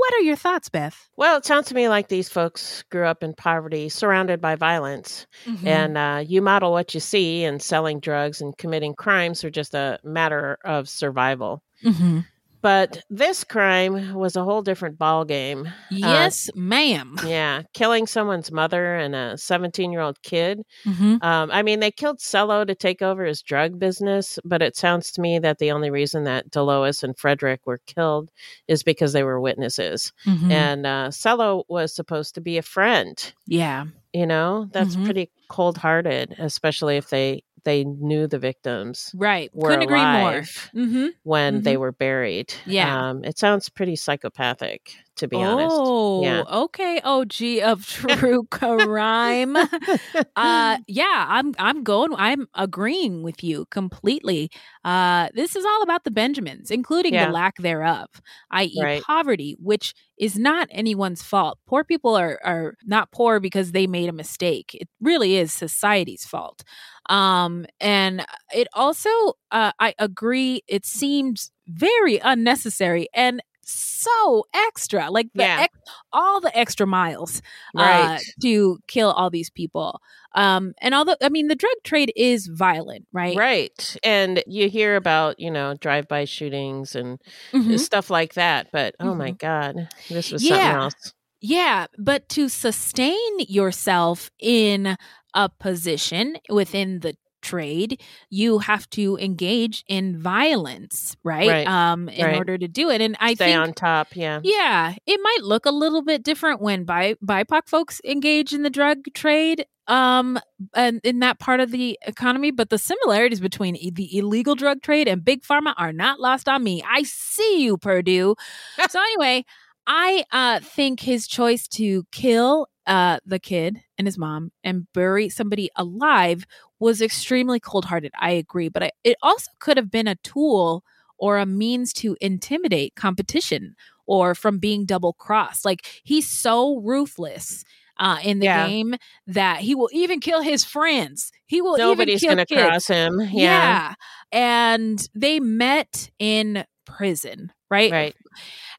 What 0.00 0.14
are 0.14 0.20
your 0.20 0.36
thoughts, 0.36 0.70
Beth? 0.70 1.10
Well, 1.18 1.36
it 1.36 1.44
sounds 1.44 1.68
to 1.68 1.74
me 1.74 1.86
like 1.90 2.08
these 2.08 2.30
folks 2.30 2.82
grew 2.90 3.04
up 3.06 3.22
in 3.22 3.34
poverty, 3.34 3.90
surrounded 3.90 4.40
by 4.40 4.54
violence. 4.56 5.26
Mhm. 5.44 5.66
And 5.66 5.98
uh, 5.98 6.24
you 6.26 6.40
model 6.40 6.72
what 6.72 6.94
you 6.94 7.00
see, 7.00 7.44
and 7.44 7.60
selling 7.60 8.00
drugs 8.00 8.40
and 8.40 8.56
committing 8.56 8.94
crimes 8.94 9.44
are 9.44 9.50
just 9.50 9.74
a 9.74 9.98
matter 10.02 10.56
of 10.64 10.88
survival. 10.88 11.62
Mm-hmm. 11.84 12.20
But 12.62 13.02
this 13.08 13.42
crime 13.44 14.14
was 14.14 14.36
a 14.36 14.44
whole 14.44 14.62
different 14.62 14.98
ball 14.98 15.24
game. 15.24 15.66
Uh, 15.66 15.70
Yes, 15.90 16.50
ma'am. 16.54 17.16
yeah, 17.24 17.62
killing 17.72 18.06
someone's 18.06 18.52
mother 18.52 18.96
and 18.96 19.14
a 19.14 19.36
17 19.38 19.92
year 19.92 20.00
old 20.02 20.20
kid. 20.22 20.62
Mhm. 20.84 21.22
Um, 21.24 21.50
I 21.52 21.62
mean, 21.62 21.80
they 21.80 21.90
killed 21.90 22.18
Cello 22.20 22.64
to 22.64 22.74
take 22.74 23.00
over 23.02 23.24
his 23.24 23.42
drug 23.42 23.78
business, 23.78 24.38
but 24.44 24.62
it 24.62 24.76
sounds 24.76 25.10
to 25.12 25.20
me 25.20 25.38
that 25.38 25.58
the 25.58 25.70
only 25.72 25.90
reason 25.90 26.24
that 26.24 26.50
Delois 26.50 27.02
and 27.02 27.16
Frederick 27.18 27.60
were 27.66 27.80
killed 27.86 28.30
is 28.68 28.82
because 28.82 29.12
they 29.12 29.22
were 29.24 29.40
witnesses. 29.40 30.12
Mhm. 30.26 30.50
And 30.50 30.86
uh, 30.86 31.10
Cello 31.12 31.64
was 31.68 31.94
supposed 31.94 32.34
to 32.34 32.40
be 32.40 32.58
a 32.58 32.62
friend. 32.62 33.32
Yeah. 33.46 33.86
You 34.12 34.26
know, 34.26 34.68
that's 34.72 34.96
Mhm. 34.96 35.04
pretty 35.04 35.30
cold 35.48 35.78
hearted, 35.78 36.34
especially 36.38 36.96
if 36.96 37.10
they 37.10 37.42
they 37.64 37.84
knew 37.84 38.26
the 38.26 38.38
victims 38.38 39.10
Right. 39.14 39.50
Couldn't 39.52 39.82
agree 39.82 39.98
more. 39.98 40.42
Mm-hmm. 40.74 41.06
when 41.24 41.62
they 41.62 41.76
were 41.76 41.92
buried. 41.92 42.52
Yeah. 42.66 43.10
um, 43.10 43.24
it 43.24 43.38
sounds 43.38 43.68
pretty 43.68 43.96
psychopathic, 43.96 44.94
to 45.16 45.28
be 45.28 45.36
honest. 45.36 45.76
Oh, 45.78 46.22
Yeah, 46.22 46.42
okay. 46.50 47.00
OG 47.04 47.60
of 47.62 47.86
true 47.86 48.44
crime. 48.50 49.56
uh 50.36 50.78
yeah, 50.86 51.26
I'm 51.28 51.54
I'm 51.58 51.82
going 51.82 52.14
I'm 52.16 52.46
agreeing 52.54 53.22
with 53.22 53.42
you 53.42 53.66
completely. 53.70 54.50
Uh 54.84 55.28
this 55.34 55.56
is 55.56 55.64
all 55.64 55.82
about 55.82 56.04
the 56.04 56.10
Benjamins, 56.10 56.70
including 56.70 57.14
Yeah. 57.14 57.26
the 57.26 57.32
lack 57.32 57.56
thereof, 57.58 58.08
i.e. 58.50 58.78
Right. 58.82 59.02
poverty, 59.02 59.56
which 59.60 59.94
is 60.18 60.36
not 60.38 60.68
anyone's 60.70 61.22
fault. 61.22 61.58
Poor 61.66 61.84
people 61.84 62.14
are 62.16 62.38
are 62.44 62.74
not 62.86 63.10
poor 63.12 63.40
because 63.40 63.72
they 63.72 63.86
made 63.86 64.08
a 64.08 64.12
mistake. 64.12 64.74
It 64.74 64.88
really 65.00 65.36
is 65.36 65.52
society's 65.52 66.24
fault. 66.24 66.62
Um 67.10 67.66
and 67.80 68.24
it 68.54 68.68
also 68.74 69.10
uh 69.52 69.72
I 69.80 69.94
agree 69.98 70.62
it 70.68 70.86
seems 70.86 71.52
very 71.68 72.18
unnecessary 72.18 73.08
and 73.14 73.42
so 73.62 74.46
extra 74.54 75.10
like 75.10 75.28
the 75.34 75.44
Yeah. 75.44 75.60
ex- 75.62 75.78
all 76.12 76.40
the 76.40 76.56
extra 76.58 76.86
miles 76.86 77.42
uh, 77.76 78.18
Right. 78.18 78.22
to 78.42 78.78
kill 78.88 79.12
all 79.12 79.30
these 79.30 79.50
people 79.50 80.00
um 80.34 80.72
and 80.80 80.94
although 80.94 81.16
i 81.22 81.28
mean 81.28 81.48
the 81.48 81.54
drug 81.54 81.74
trade 81.84 82.12
is 82.16 82.48
violent 82.48 83.06
right 83.12 83.36
right. 83.36 83.96
And 84.02 84.42
you 84.46 84.68
hear 84.68 84.96
about 84.96 85.38
you 85.40 85.50
know 85.50 85.74
drive 85.74 86.08
by 86.08 86.24
shootings 86.24 86.94
and 86.96 87.18
Mhm. 87.54 87.78
stuff 87.78 88.10
like 88.10 88.34
that, 88.34 88.68
but 88.72 88.94
oh 89.00 89.14
my 89.14 89.32
god, 89.32 89.76
this 90.08 90.30
was 90.32 90.44
something 90.44 90.70
else. 90.70 91.12
Yeah, 91.42 91.86
but 91.98 92.28
to 92.30 92.48
sustain 92.48 93.40
yourself 93.40 94.30
in 94.38 94.96
a 95.34 95.48
position 95.48 96.36
within 96.48 97.00
the 97.00 97.14
trade, 97.42 98.02
you 98.28 98.58
have 98.58 98.88
to 98.90 99.16
engage 99.16 99.82
in 99.88 100.20
violence, 100.20 101.16
right? 101.24 101.48
Right, 101.48 101.66
Um 101.66 102.08
in 102.10 102.24
right. 102.26 102.36
order 102.36 102.58
to 102.58 102.68
do 102.68 102.90
it. 102.90 103.00
And 103.00 103.16
I 103.18 103.34
Stay 103.34 103.46
think 103.46 103.58
on 103.60 103.72
top. 103.72 104.08
Yeah, 104.14 104.40
Yeah, 104.42 104.94
it 105.06 105.20
might 105.22 105.42
look 105.42 105.64
a 105.64 105.70
little 105.70 106.02
bit 106.02 106.22
different 106.22 106.60
when 106.60 106.84
bi- 106.84 107.14
BIPOC 107.24 107.62
folks 107.66 108.00
engage 108.04 108.52
in 108.52 108.62
the 108.62 108.68
drug 108.70 108.98
trade 109.14 109.64
um 109.86 110.38
and 110.74 111.00
in 111.02 111.20
that 111.20 111.38
part 111.40 111.58
of 111.58 111.70
the 111.70 111.98
economy 112.06 112.50
but 112.50 112.68
the 112.68 112.76
similarities 112.78 113.40
between 113.40 113.74
i- 113.76 113.90
the 113.92 114.18
illegal 114.18 114.54
drug 114.54 114.82
trade 114.82 115.08
and 115.08 115.24
big 115.24 115.42
pharma 115.42 115.72
are 115.78 115.92
not 115.92 116.20
lost 116.20 116.46
on 116.48 116.62
me 116.62 116.82
i 116.88 117.02
see 117.02 117.62
you 117.64 117.78
purdue 117.78 118.34
so 118.90 119.00
anyway 119.00 119.42
i 119.86 120.22
uh 120.32 120.60
think 120.60 121.00
his 121.00 121.26
choice 121.26 121.66
to 121.66 122.04
kill 122.12 122.66
uh 122.86 123.18
the 123.24 123.38
kid 123.38 123.80
and 123.98 124.06
his 124.06 124.18
mom 124.18 124.50
and 124.64 124.86
bury 124.92 125.28
somebody 125.28 125.68
alive 125.76 126.44
was 126.78 127.00
extremely 127.02 127.60
cold-hearted 127.60 128.12
i 128.18 128.30
agree 128.30 128.68
but 128.68 128.82
I, 128.82 128.90
it 129.04 129.16
also 129.22 129.50
could 129.58 129.76
have 129.76 129.90
been 129.90 130.08
a 130.08 130.16
tool 130.16 130.82
or 131.18 131.38
a 131.38 131.44
means 131.46 131.92
to 131.92 132.16
intimidate 132.20 132.94
competition 132.96 133.74
or 134.06 134.34
from 134.34 134.58
being 134.58 134.86
double 134.86 135.12
crossed. 135.12 135.64
Like 135.66 136.00
he's 136.02 136.26
so 136.28 136.78
ruthless 136.80 137.62
uh, 137.98 138.18
in 138.24 138.38
the 138.38 138.46
Yeah. 138.46 138.66
game 138.68 138.94
that 139.26 139.58
he 139.60 139.74
will 139.74 139.90
even 139.92 140.18
kill 140.20 140.40
his 140.40 140.64
friends. 140.64 141.30
He 141.46 141.60
will 141.60 141.76
Nobody's 141.76 142.20
kill 142.22 142.36
kids. 142.36 142.50
cross 142.50 142.86
him. 142.86 143.20
Yeah. 143.20 143.28
yeah. 143.32 143.94
And 144.32 145.06
they 145.14 145.38
met 145.40 146.10
in 146.18 146.64
prison, 146.86 147.52
right? 147.70 147.92
Right. 147.92 148.14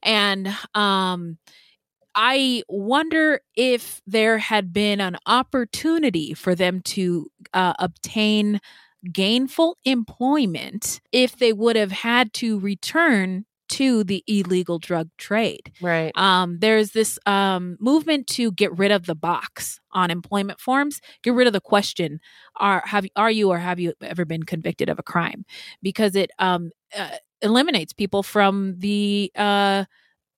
And 0.03 0.53
um 0.73 1.37
I 2.15 2.63
wonder 2.67 3.41
if 3.55 4.01
there 4.05 4.37
had 4.37 4.73
been 4.73 4.99
an 4.99 5.17
opportunity 5.25 6.33
for 6.33 6.55
them 6.55 6.81
to 6.81 7.27
uh, 7.53 7.73
obtain 7.79 8.59
gainful 9.11 9.77
employment 9.85 11.01
if 11.11 11.37
they 11.37 11.53
would 11.53 11.75
have 11.75 11.91
had 11.91 12.33
to 12.33 12.59
return 12.59 13.45
to 13.69 14.03
the 14.03 14.21
illegal 14.27 14.79
drug 14.79 15.09
trade. 15.17 15.71
Right. 15.81 16.11
Um, 16.17 16.59
there's 16.59 16.91
this 16.91 17.17
um, 17.25 17.77
movement 17.79 18.27
to 18.27 18.51
get 18.51 18.77
rid 18.77 18.91
of 18.91 19.05
the 19.05 19.15
box 19.15 19.79
on 19.93 20.11
employment 20.11 20.59
forms, 20.59 20.99
get 21.23 21.33
rid 21.33 21.47
of 21.47 21.53
the 21.53 21.61
question: 21.61 22.19
Are 22.57 22.83
have 22.85 23.05
are 23.15 23.31
you 23.31 23.49
or 23.49 23.59
have 23.59 23.79
you 23.79 23.93
ever 24.01 24.25
been 24.25 24.43
convicted 24.43 24.89
of 24.89 24.99
a 24.99 25.03
crime? 25.03 25.45
Because 25.81 26.15
it 26.15 26.31
um, 26.37 26.71
uh, 26.95 27.11
eliminates 27.41 27.93
people 27.93 28.23
from 28.23 28.75
the 28.77 29.31
uh, 29.37 29.85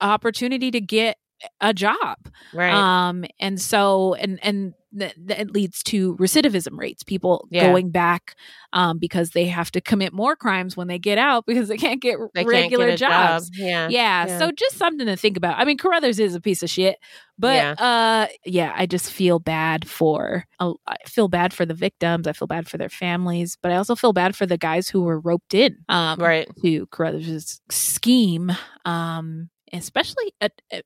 opportunity 0.02 0.72
to 0.72 0.82
get 0.82 1.18
a 1.62 1.74
job 1.74 2.18
Right. 2.54 2.72
um 2.74 3.26
and 3.40 3.60
so 3.60 4.14
and 4.16 4.40
and 4.44 4.74
th- 4.98 5.16
that 5.26 5.52
leads 5.52 5.82
to 5.84 6.16
recidivism 6.18 6.78
rates 6.78 7.04
people 7.04 7.48
Yeah. 7.52 7.68
going 7.70 7.90
back 7.90 8.36
um 8.74 9.00
because 9.00 9.32
they 9.32 9.46
have 9.48 9.72
to 9.72 9.82
commit 9.82 10.14
more 10.14 10.36
crimes 10.36 10.78
when 10.78 10.88
they 10.88 11.00
get 11.00 11.18
out 11.18 11.46
because 11.46 11.68
they 11.68 11.78
can't 11.78 12.02
get 12.02 12.18
They 12.34 12.42
can't 12.44 12.48
regular 12.54 12.86
get 12.88 12.94
a 12.94 12.98
job. 12.98 13.10
jobs 13.42 13.52
Yeah. 13.54 13.88
yeah 13.90 14.28
Yeah. 14.28 14.40
so 14.40 14.52
just 14.52 14.78
something 14.78 15.08
to 15.08 15.16
think 15.18 15.36
about 15.38 15.58
i 15.60 15.66
mean 15.66 15.78
carruthers 15.78 16.20
is 16.20 16.36
a 16.36 16.42
piece 16.42 16.62
of 16.64 16.70
shit 16.70 16.98
but 17.40 17.56
Yeah. 17.56 17.72
uh 17.80 18.28
yeah 18.46 18.72
i 18.76 18.86
just 18.86 19.12
feel 19.12 19.40
bad 19.40 19.88
for 19.88 20.46
uh, 20.60 20.74
i 20.88 20.96
feel 21.08 21.28
bad 21.28 21.54
for 21.54 21.66
the 21.66 21.74
victims 21.74 22.28
i 22.28 22.34
feel 22.34 22.48
bad 22.48 22.68
for 22.68 22.78
their 22.78 22.90
families 22.90 23.58
but 23.62 23.72
i 23.72 23.76
also 23.76 23.96
feel 23.96 24.14
bad 24.14 24.36
for 24.36 24.46
the 24.46 24.58
guys 24.58 24.88
who 24.90 25.02
were 25.02 25.20
roped 25.20 25.54
in 25.56 25.76
um 25.90 26.20
Right. 26.20 26.48
to 26.64 26.86
carruthers 26.88 27.62
scheme 27.72 28.52
um 28.86 29.50
especially 29.74 30.34
at, 30.42 30.52
at- 30.72 30.86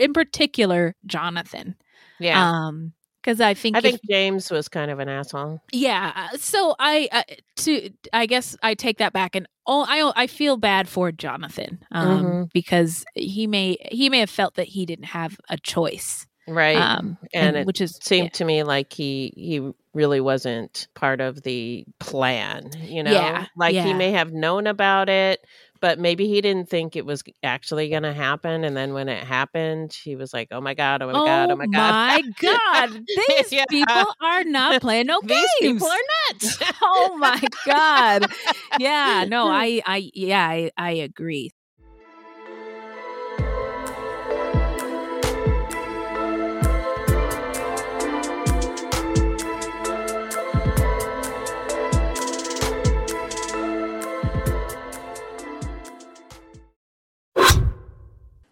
in 0.00 0.12
particular 0.12 0.94
jonathan 1.06 1.74
Yeah. 2.20 2.66
um 2.66 2.92
because 3.22 3.40
i 3.40 3.54
think 3.54 3.76
I 3.76 3.78
if- 3.78 3.84
think 3.84 4.00
James 4.08 4.50
was 4.50 4.68
kind 4.68 4.90
of 4.90 4.98
an 5.00 5.08
asshole. 5.08 5.60
yeah 5.72 6.12
uh, 6.32 6.36
so 6.38 6.74
i 6.78 7.08
uh, 7.12 7.22
to 7.56 7.90
i 8.12 8.26
guess 8.26 8.56
i 8.62 8.74
take 8.74 8.98
that 8.98 9.12
back 9.12 9.34
and 9.34 9.46
oh 9.66 9.84
i 9.88 10.12
i 10.22 10.26
feel 10.26 10.56
bad 10.56 10.88
for 10.88 11.10
jonathan 11.10 11.80
um 11.92 12.24
Mhm. 12.24 12.52
because 12.52 13.04
he 13.14 13.46
may 13.46 13.76
he 13.90 14.08
may 14.08 14.20
have 14.20 14.30
felt 14.30 14.54
that 14.54 14.68
he 14.68 14.86
didn't 14.86 15.06
have 15.06 15.36
a 15.48 15.56
choice 15.58 16.26
Right. 16.48 16.76
um 16.76 17.18
and, 17.34 17.48
and, 17.48 17.56
it 17.58 17.66
which 17.66 17.80
is 17.80 17.98
seemed 18.02 18.32
to 18.34 18.44
me 18.44 18.62
like 18.62 18.92
he 18.92 19.32
he 19.36 19.70
really 19.94 20.20
wasn't 20.20 20.88
part 20.94 21.20
of 21.20 21.42
the 21.42 21.84
plan, 21.98 22.70
you 22.82 23.02
know? 23.02 23.12
Yeah, 23.12 23.46
Like 23.56 23.74
he 23.74 23.94
may 23.94 24.12
have 24.12 24.32
known 24.32 24.66
about 24.66 25.08
it, 25.08 25.44
but 25.80 25.98
maybe 25.98 26.28
he 26.28 26.40
didn't 26.40 26.68
think 26.68 26.94
it 26.94 27.04
was 27.04 27.22
actually 27.42 27.88
going 27.88 28.04
to 28.04 28.12
happen 28.12 28.64
and 28.64 28.76
then 28.76 28.92
when 28.94 29.08
it 29.08 29.24
happened, 29.24 29.92
he 29.92 30.14
was 30.16 30.32
like, 30.32 30.48
"Oh 30.52 30.60
my 30.60 30.74
god, 30.74 31.02
oh 31.02 31.06
my 31.06 31.12
god, 31.12 31.50
oh 31.50 31.56
my 31.56 31.66
god." 31.66 31.92
my 31.92 32.22
god 32.40 32.90
these 33.28 33.52
Yeah. 33.52 33.64
people 33.68 34.14
are 34.20 34.44
not 34.44 34.80
playing 34.80 35.06
no 35.06 35.20
These 35.24 35.50
games 35.60 35.74
people 35.74 35.88
are 35.88 36.32
nuts. 36.32 36.58
oh 36.82 37.16
my 37.18 37.40
god 37.66 38.30
yeah 38.78 39.24
no 39.28 39.48
i 39.48 39.80
i 39.86 40.10
yeah 40.14 40.46
i, 40.46 40.70
I 40.76 40.90
agree 40.92 41.50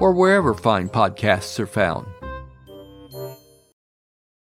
or 0.00 0.12
wherever 0.12 0.54
fine 0.54 0.88
podcasts 0.88 1.58
are 1.58 1.66
found. 1.66 2.06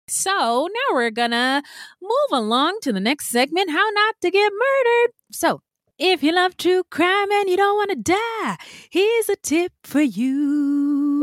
So 0.09 0.69
now 0.71 0.95
we're 0.95 1.11
gonna 1.11 1.63
move 2.03 2.33
along 2.33 2.79
to 2.83 2.93
the 2.93 3.01
next 3.01 3.31
segment 3.31 3.71
How 3.71 3.89
Not 3.91 4.15
to 4.23 4.31
Get 4.31 4.53
Murdered. 4.53 5.15
So, 5.33 5.63
if 6.03 6.21
you 6.23 6.33
love 6.33 6.57
true 6.57 6.83
crime 6.91 7.31
and 7.31 7.49
you 7.49 7.57
don't 7.57 7.77
want 7.77 7.91
to 7.91 7.97
die, 7.97 8.57
here's 8.91 9.29
a 9.29 9.37
tip 9.37 9.73
for 9.85 10.01
you. 10.01 11.23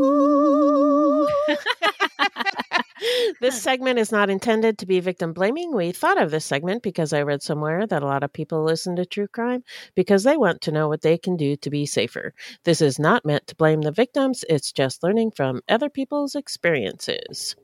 this 3.42 3.60
segment 3.60 3.98
is 3.98 4.10
not 4.10 4.30
intended 4.30 4.78
to 4.78 4.86
be 4.86 4.98
victim 5.00 5.34
blaming. 5.34 5.74
We 5.74 5.92
thought 5.92 6.20
of 6.20 6.30
this 6.30 6.46
segment 6.46 6.82
because 6.82 7.12
I 7.12 7.20
read 7.22 7.42
somewhere 7.42 7.86
that 7.86 8.02
a 8.02 8.06
lot 8.06 8.24
of 8.24 8.32
people 8.32 8.64
listen 8.64 8.96
to 8.96 9.04
true 9.04 9.28
crime 9.28 9.62
because 9.94 10.24
they 10.24 10.38
want 10.38 10.62
to 10.62 10.72
know 10.72 10.88
what 10.88 11.02
they 11.02 11.18
can 11.18 11.36
do 11.36 11.56
to 11.56 11.68
be 11.68 11.84
safer. 11.84 12.32
This 12.64 12.80
is 12.80 12.98
not 12.98 13.26
meant 13.26 13.46
to 13.48 13.56
blame 13.56 13.82
the 13.82 13.92
victims, 13.92 14.46
it's 14.48 14.72
just 14.72 15.02
learning 15.02 15.32
from 15.32 15.60
other 15.68 15.90
people's 15.90 16.34
experiences. 16.34 17.54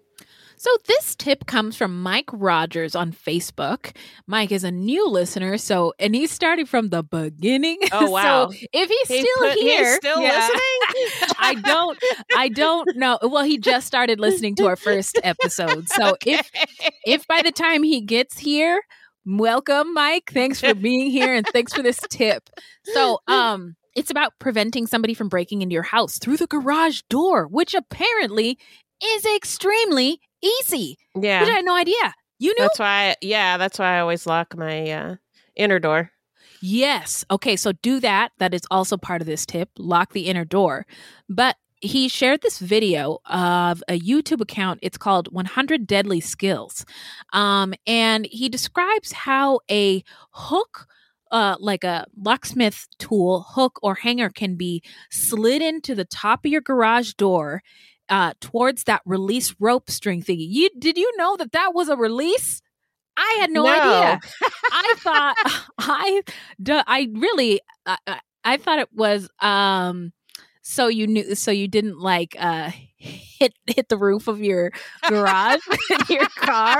So, 0.58 0.70
this 0.86 1.14
tip 1.14 1.44
comes 1.46 1.76
from 1.76 2.02
Mike 2.02 2.30
Rogers 2.32 2.94
on 2.94 3.12
Facebook. 3.12 3.94
Mike 4.26 4.50
is 4.50 4.64
a 4.64 4.70
new 4.70 5.06
listener, 5.06 5.58
so, 5.58 5.92
and 5.98 6.14
he's 6.14 6.30
starting 6.30 6.64
from 6.64 6.88
the 6.88 7.02
beginning. 7.02 7.78
Oh, 7.92 8.10
wow. 8.10 8.48
so, 8.48 8.56
if 8.72 8.88
he's 8.88 9.08
He 9.08 9.20
still 9.20 9.38
put- 9.38 9.52
he's 9.58 9.62
here, 9.62 9.96
still 9.96 10.18
listening? 10.20 11.30
I 11.38 11.54
don't, 11.62 11.98
I 12.34 12.48
don't 12.48 12.96
know. 12.96 13.18
Well, 13.22 13.44
he 13.44 13.58
just 13.58 13.86
started 13.86 14.18
listening 14.18 14.54
to 14.56 14.66
our 14.66 14.76
first 14.76 15.18
episode. 15.22 15.90
So, 15.90 16.16
if, 16.26 16.50
if 17.04 17.26
by 17.26 17.42
the 17.42 17.52
time 17.52 17.82
he 17.82 18.00
gets 18.00 18.38
here, 18.38 18.80
welcome, 19.26 19.92
Mike. 19.92 20.30
Thanks 20.32 20.58
for 20.60 20.74
being 20.74 21.10
here 21.10 21.34
and 21.34 21.46
thanks 21.48 21.74
for 21.74 21.82
this 21.82 22.00
tip. 22.08 22.48
So, 22.84 23.18
um, 23.28 23.76
it's 23.94 24.10
about 24.10 24.32
preventing 24.38 24.86
somebody 24.86 25.12
from 25.12 25.28
breaking 25.28 25.60
into 25.60 25.74
your 25.74 25.82
house 25.82 26.18
through 26.18 26.38
the 26.38 26.46
garage 26.46 27.02
door, 27.10 27.46
which 27.46 27.74
apparently 27.74 28.58
is 29.02 29.26
extremely 29.26 30.20
easy. 30.42 30.98
Yeah. 31.14 31.42
I 31.42 31.50
had 31.50 31.64
no 31.64 31.74
idea. 31.74 32.14
You 32.38 32.54
knew? 32.58 32.64
That's 32.64 32.78
why, 32.78 33.16
yeah, 33.22 33.56
that's 33.56 33.78
why 33.78 33.96
I 33.96 34.00
always 34.00 34.26
lock 34.26 34.56
my 34.56 34.90
uh, 34.90 35.14
inner 35.54 35.78
door. 35.78 36.10
Yes. 36.60 37.24
Okay, 37.30 37.56
so 37.56 37.72
do 37.72 38.00
that. 38.00 38.32
That 38.38 38.54
is 38.54 38.62
also 38.70 38.96
part 38.96 39.20
of 39.20 39.26
this 39.26 39.46
tip. 39.46 39.70
Lock 39.78 40.12
the 40.12 40.26
inner 40.26 40.44
door. 40.44 40.86
But 41.28 41.56
he 41.80 42.08
shared 42.08 42.42
this 42.42 42.58
video 42.58 43.18
of 43.26 43.82
a 43.88 43.98
YouTube 43.98 44.40
account. 44.40 44.80
It's 44.82 44.98
called 44.98 45.32
100 45.32 45.86
Deadly 45.86 46.20
Skills. 46.20 46.84
Um, 47.32 47.74
and 47.86 48.26
he 48.30 48.48
describes 48.48 49.12
how 49.12 49.60
a 49.70 50.02
hook, 50.32 50.86
uh, 51.30 51.56
like 51.60 51.84
a 51.84 52.06
locksmith 52.16 52.86
tool, 52.98 53.44
hook 53.48 53.78
or 53.82 53.96
hanger, 53.96 54.30
can 54.30 54.56
be 54.56 54.82
slid 55.10 55.60
into 55.60 55.94
the 55.94 56.04
top 56.04 56.44
of 56.44 56.50
your 56.50 56.62
garage 56.62 57.12
door 57.14 57.62
uh, 58.08 58.32
towards 58.40 58.84
that 58.84 59.02
release 59.04 59.54
rope 59.58 59.90
string 59.90 60.22
thingy. 60.22 60.46
You, 60.48 60.70
did 60.78 60.96
you 60.98 61.10
know 61.16 61.36
that 61.36 61.52
that 61.52 61.74
was 61.74 61.88
a 61.88 61.96
release? 61.96 62.62
I 63.16 63.38
had 63.40 63.50
no, 63.50 63.64
No. 63.64 63.70
idea. 63.72 64.20
I 64.72 64.94
thought 64.98 65.34
I, 66.86 67.08
really, 67.14 67.60
I, 67.86 67.96
I- 68.06 68.20
I 68.48 68.58
thought 68.58 68.78
it 68.78 68.88
was 68.94 69.28
um, 69.40 70.12
so 70.62 70.86
you 70.86 71.08
knew, 71.08 71.34
so 71.34 71.50
you 71.50 71.66
didn't 71.66 71.98
like 71.98 72.36
uh 72.38 72.70
hit 72.96 73.52
hit 73.66 73.88
the 73.88 73.96
roof 73.96 74.28
of 74.28 74.40
your 74.40 74.70
garage 75.08 75.58
in 75.90 75.98
your 76.08 76.28
car. 76.36 76.78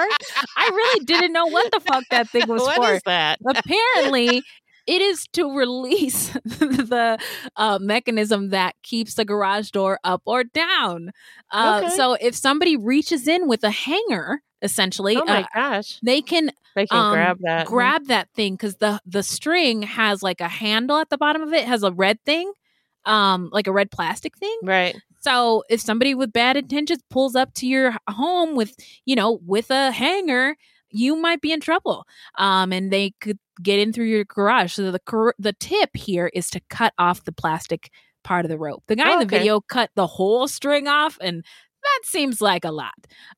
I 0.56 0.68
really 0.72 1.04
didn't 1.06 1.32
know 1.32 1.46
what 1.46 1.72
the 1.72 1.80
fuck 1.80 2.04
that 2.12 2.28
thing 2.30 2.46
was 2.46 2.62
What 2.62 2.76
for. 2.76 3.00
that? 3.06 3.40
Apparently. 3.44 4.44
It 4.86 5.02
is 5.02 5.26
to 5.32 5.54
release 5.56 6.28
the 6.44 7.18
uh, 7.56 7.78
mechanism 7.80 8.50
that 8.50 8.74
keeps 8.82 9.14
the 9.14 9.24
garage 9.24 9.70
door 9.70 9.98
up 10.04 10.22
or 10.26 10.44
down. 10.44 11.10
Uh, 11.50 11.82
Okay. 11.82 11.96
So 11.96 12.14
if 12.14 12.34
somebody 12.34 12.76
reaches 12.76 13.26
in 13.26 13.48
with 13.48 13.64
a 13.64 13.70
hanger, 13.70 14.42
essentially, 14.62 15.16
Oh 15.16 15.24
my 15.24 15.42
uh, 15.42 15.46
gosh. 15.54 15.98
they 16.02 16.20
can 16.22 16.50
They 16.74 16.86
can 16.86 16.98
um, 16.98 17.12
grab 17.12 17.38
that. 17.42 17.66
grab 17.66 18.06
that 18.06 18.28
thing 18.34 18.54
because 18.54 18.76
the 18.76 19.00
the 19.06 19.22
string 19.22 19.82
has 19.82 20.22
like 20.22 20.40
a 20.40 20.48
handle 20.48 20.98
at 20.98 21.10
the 21.10 21.18
bottom 21.18 21.42
of 21.42 21.52
it 21.52 21.64
has 21.66 21.82
a 21.82 21.92
red 21.92 22.18
thing 22.24 22.52
um 23.04 23.48
like 23.52 23.66
a 23.66 23.72
red 23.72 23.90
plastic 23.90 24.36
thing 24.36 24.56
right 24.62 24.96
so 25.20 25.62
if 25.68 25.80
somebody 25.80 26.14
with 26.14 26.32
bad 26.32 26.56
intentions 26.56 27.00
pulls 27.10 27.34
up 27.34 27.52
to 27.54 27.66
your 27.66 27.94
home 28.08 28.54
with 28.56 28.74
you 29.04 29.14
know 29.16 29.40
with 29.46 29.70
a 29.70 29.90
hanger 29.90 30.56
you 30.90 31.16
might 31.16 31.40
be 31.40 31.52
in 31.52 31.60
trouble 31.60 32.04
um 32.36 32.72
and 32.72 32.90
they 32.92 33.12
could 33.20 33.38
get 33.62 33.78
in 33.78 33.92
through 33.92 34.06
your 34.06 34.24
garage 34.24 34.72
so 34.72 34.90
the 34.90 35.32
the 35.38 35.52
tip 35.54 35.90
here 35.96 36.30
is 36.34 36.50
to 36.50 36.60
cut 36.70 36.92
off 36.98 37.24
the 37.24 37.32
plastic 37.32 37.90
part 38.24 38.44
of 38.44 38.48
the 38.50 38.58
rope 38.58 38.82
the 38.88 38.96
guy 38.96 39.08
Oh, 39.08 39.12
in 39.14 39.18
the 39.20 39.24
okay. 39.24 39.38
video 39.38 39.60
cut 39.60 39.90
the 39.94 40.06
whole 40.06 40.48
string 40.48 40.88
off 40.88 41.18
and 41.20 41.44
that 41.82 42.00
seems 42.04 42.40
like 42.40 42.64
a 42.64 42.72
lot 42.72 42.94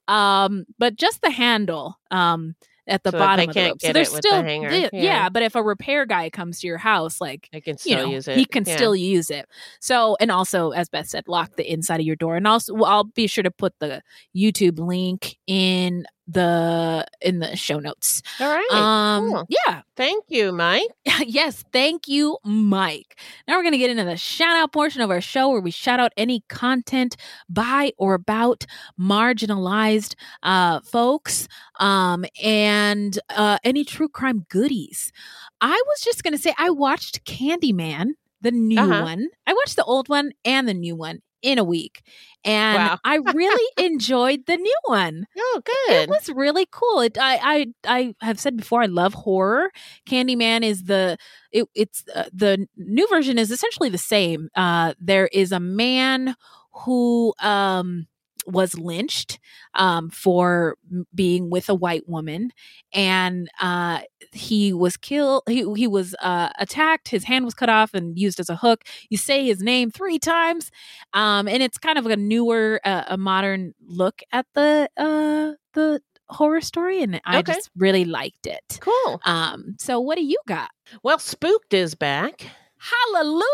um 0.09 0.65
but 0.79 0.97
just 0.97 1.21
the 1.23 1.31
handle 1.31 1.99
um 2.11 2.55
at 2.87 3.03
the 3.05 3.11
So 3.11 3.19
bottom 3.19 3.51
of 3.51 3.55
the 3.55 3.63
rope. 3.65 3.83
So 3.83 3.93
there's 3.93 4.09
it 4.09 4.13
with 4.15 4.23
the 4.23 4.29
still 4.31 4.43
hanger. 4.43 4.71
yeah, 4.71 4.89
Yeah. 4.93 5.29
but 5.29 5.43
if 5.43 5.55
a 5.55 5.63
repair 5.63 6.07
guy 6.07 6.31
comes 6.31 6.61
to 6.61 6.67
your 6.67 6.79
house, 6.79 7.21
like 7.21 7.49
They 7.53 7.61
can 7.61 7.77
you 7.85 7.95
still 7.95 8.05
know, 8.07 8.11
use 8.13 8.25
he 8.25 8.47
can 8.47 8.65
Yeah. 8.65 8.77
still 8.77 8.97
use 8.97 9.29
it. 9.31 9.47
So 9.81 10.17
and 10.21 10.31
also, 10.31 10.71
as 10.71 10.89
Beth 10.89 11.07
said, 11.07 11.25
lock 11.29 11.55
the 11.57 11.71
inside 11.71 12.01
of 12.01 12.07
your 12.07 12.17
door. 12.17 12.37
And 12.37 12.47
also, 12.47 12.73
well, 12.73 12.87
I'll 12.91 13.05
be 13.05 13.27
sure 13.27 13.45
to 13.45 13.51
put 13.51 13.75
the 13.79 14.01
YouTube 14.35 14.79
link 14.79 15.37
in 15.47 16.07
the 16.31 17.07
in 17.23 17.39
the 17.39 17.57
show 17.57 17.79
notes. 17.79 18.23
All 18.39 18.49
right. 18.55 18.69
Um, 18.71 19.31
cool. 19.31 19.47
yeah. 19.49 19.81
Thank 19.97 20.25
you, 20.29 20.53
Mike. 20.53 20.89
yes, 21.27 21.65
thank 21.73 22.07
you, 22.07 22.39
Mike. 22.45 23.19
Now 23.49 23.57
we're 23.57 23.63
going 23.63 23.73
to 23.73 23.79
get 23.79 23.91
into 23.91 24.05
the 24.05 24.17
shout 24.17 24.57
out 24.57 24.73
portion 24.73 25.01
of 25.01 25.11
our 25.11 25.21
show 25.23 25.49
where 25.49 25.61
we 25.61 25.71
shout 25.71 25.99
out 26.01 26.13
any 26.17 26.45
content 26.49 27.17
by 27.49 27.93
or 27.97 28.15
about 28.15 28.67
marginalized 29.01 30.15
uh, 30.43 30.81
folks 30.81 31.49
um, 31.81 32.25
and 32.43 33.19
uh, 33.31 33.59
any 33.65 33.85
true 33.85 34.09
crime 34.09 34.47
goodies. 34.49 35.13
I 35.61 35.83
was 35.87 36.01
just 36.03 36.23
going 36.23 36.33
to 36.35 36.39
say, 36.39 36.55
I 36.59 36.71
watched 36.71 37.25
Candyman, 37.25 38.11
the 38.41 38.51
new 38.53 38.79
Uh-huh. 38.79 39.03
one. 39.03 39.27
I 39.47 39.53
watched 39.55 39.77
the 39.77 39.85
old 39.85 40.09
one 40.09 40.33
and 40.45 40.69
the 40.69 40.75
new 40.75 40.95
one 40.95 41.21
in 41.43 41.59
a 41.59 41.65
week. 41.65 42.03
And 42.45 42.79
Wow. 42.79 42.99
I 43.05 43.17
really 43.17 43.73
enjoyed 43.79 44.47
the 44.47 44.57
new 44.57 44.79
one. 44.87 45.27
Oh, 45.39 45.63
good. 45.65 45.95
It 46.03 46.09
was 46.09 46.29
really 46.29 46.67
cool. 46.71 47.01
It, 47.01 47.19
I, 47.21 47.39
I, 47.85 48.15
I 48.21 48.25
have 48.25 48.39
said 48.41 48.57
before, 48.57 48.83
I 48.83 48.87
love 48.87 49.15
horror. 49.15 49.71
Candyman 50.09 50.63
is 50.63 50.85
the, 50.85 51.17
it, 51.53 51.67
it's 51.75 52.05
uh, 52.15 52.25
the 52.33 52.67
new 52.77 53.07
version 53.09 53.39
is 53.39 53.51
essentially 53.51 53.89
the 53.89 53.99
same. 53.99 54.49
Uh, 54.55 54.95
there 55.01 55.29
is 55.33 55.53
a 55.53 55.61
man 55.61 56.35
who, 56.73 57.35
um, 57.41 58.07
was 58.49 58.77
lynched 58.79 59.39
um, 59.75 60.11
for 60.11 60.77
being 61.15 61.51
with 61.51 61.69
a 61.69 61.75
white 61.75 62.09
woman, 62.09 62.51
and 62.93 63.49
uh, 63.61 64.01
he 64.33 64.73
was 64.73 64.97
killed. 64.97 65.43
He 65.49 65.65
he 65.75 65.87
was 65.87 66.15
uh, 66.23 66.49
attacked. 66.59 67.09
His 67.09 67.25
hand 67.25 67.45
was 67.45 67.55
cut 67.55 67.69
off 67.69 67.95
and 67.95 68.19
used 68.19 68.41
as 68.41 68.49
a 68.51 68.57
hook. 68.57 68.85
You 69.11 69.19
say 69.19 69.45
his 69.47 69.61
name 69.63 69.91
three 69.91 70.19
times, 70.19 70.71
um, 71.13 71.47
and 71.49 71.63
it's 71.63 71.79
kind 71.79 71.99
of 71.99 72.07
a 72.07 72.17
newer, 72.17 72.81
uh, 72.85 73.05
a 73.09 73.17
modern 73.19 73.75
look 73.87 74.21
at 74.33 74.47
the 74.55 74.89
uh, 74.97 75.53
the 75.75 76.01
horror 76.31 76.61
story, 76.61 77.03
and 77.03 77.21
I 77.25 77.39
Okay. 77.39 77.55
just 77.55 77.71
really 77.77 78.05
liked 78.05 78.47
it. 78.47 78.79
Cool. 78.81 79.21
Um, 79.25 79.77
so 79.79 80.01
what 80.01 80.17
do 80.17 80.25
you 80.25 80.39
got? 80.47 80.71
Well, 81.03 81.19
Spooked 81.19 81.73
is 81.75 81.95
back. 81.95 82.47
Hallelujah! 82.79 83.45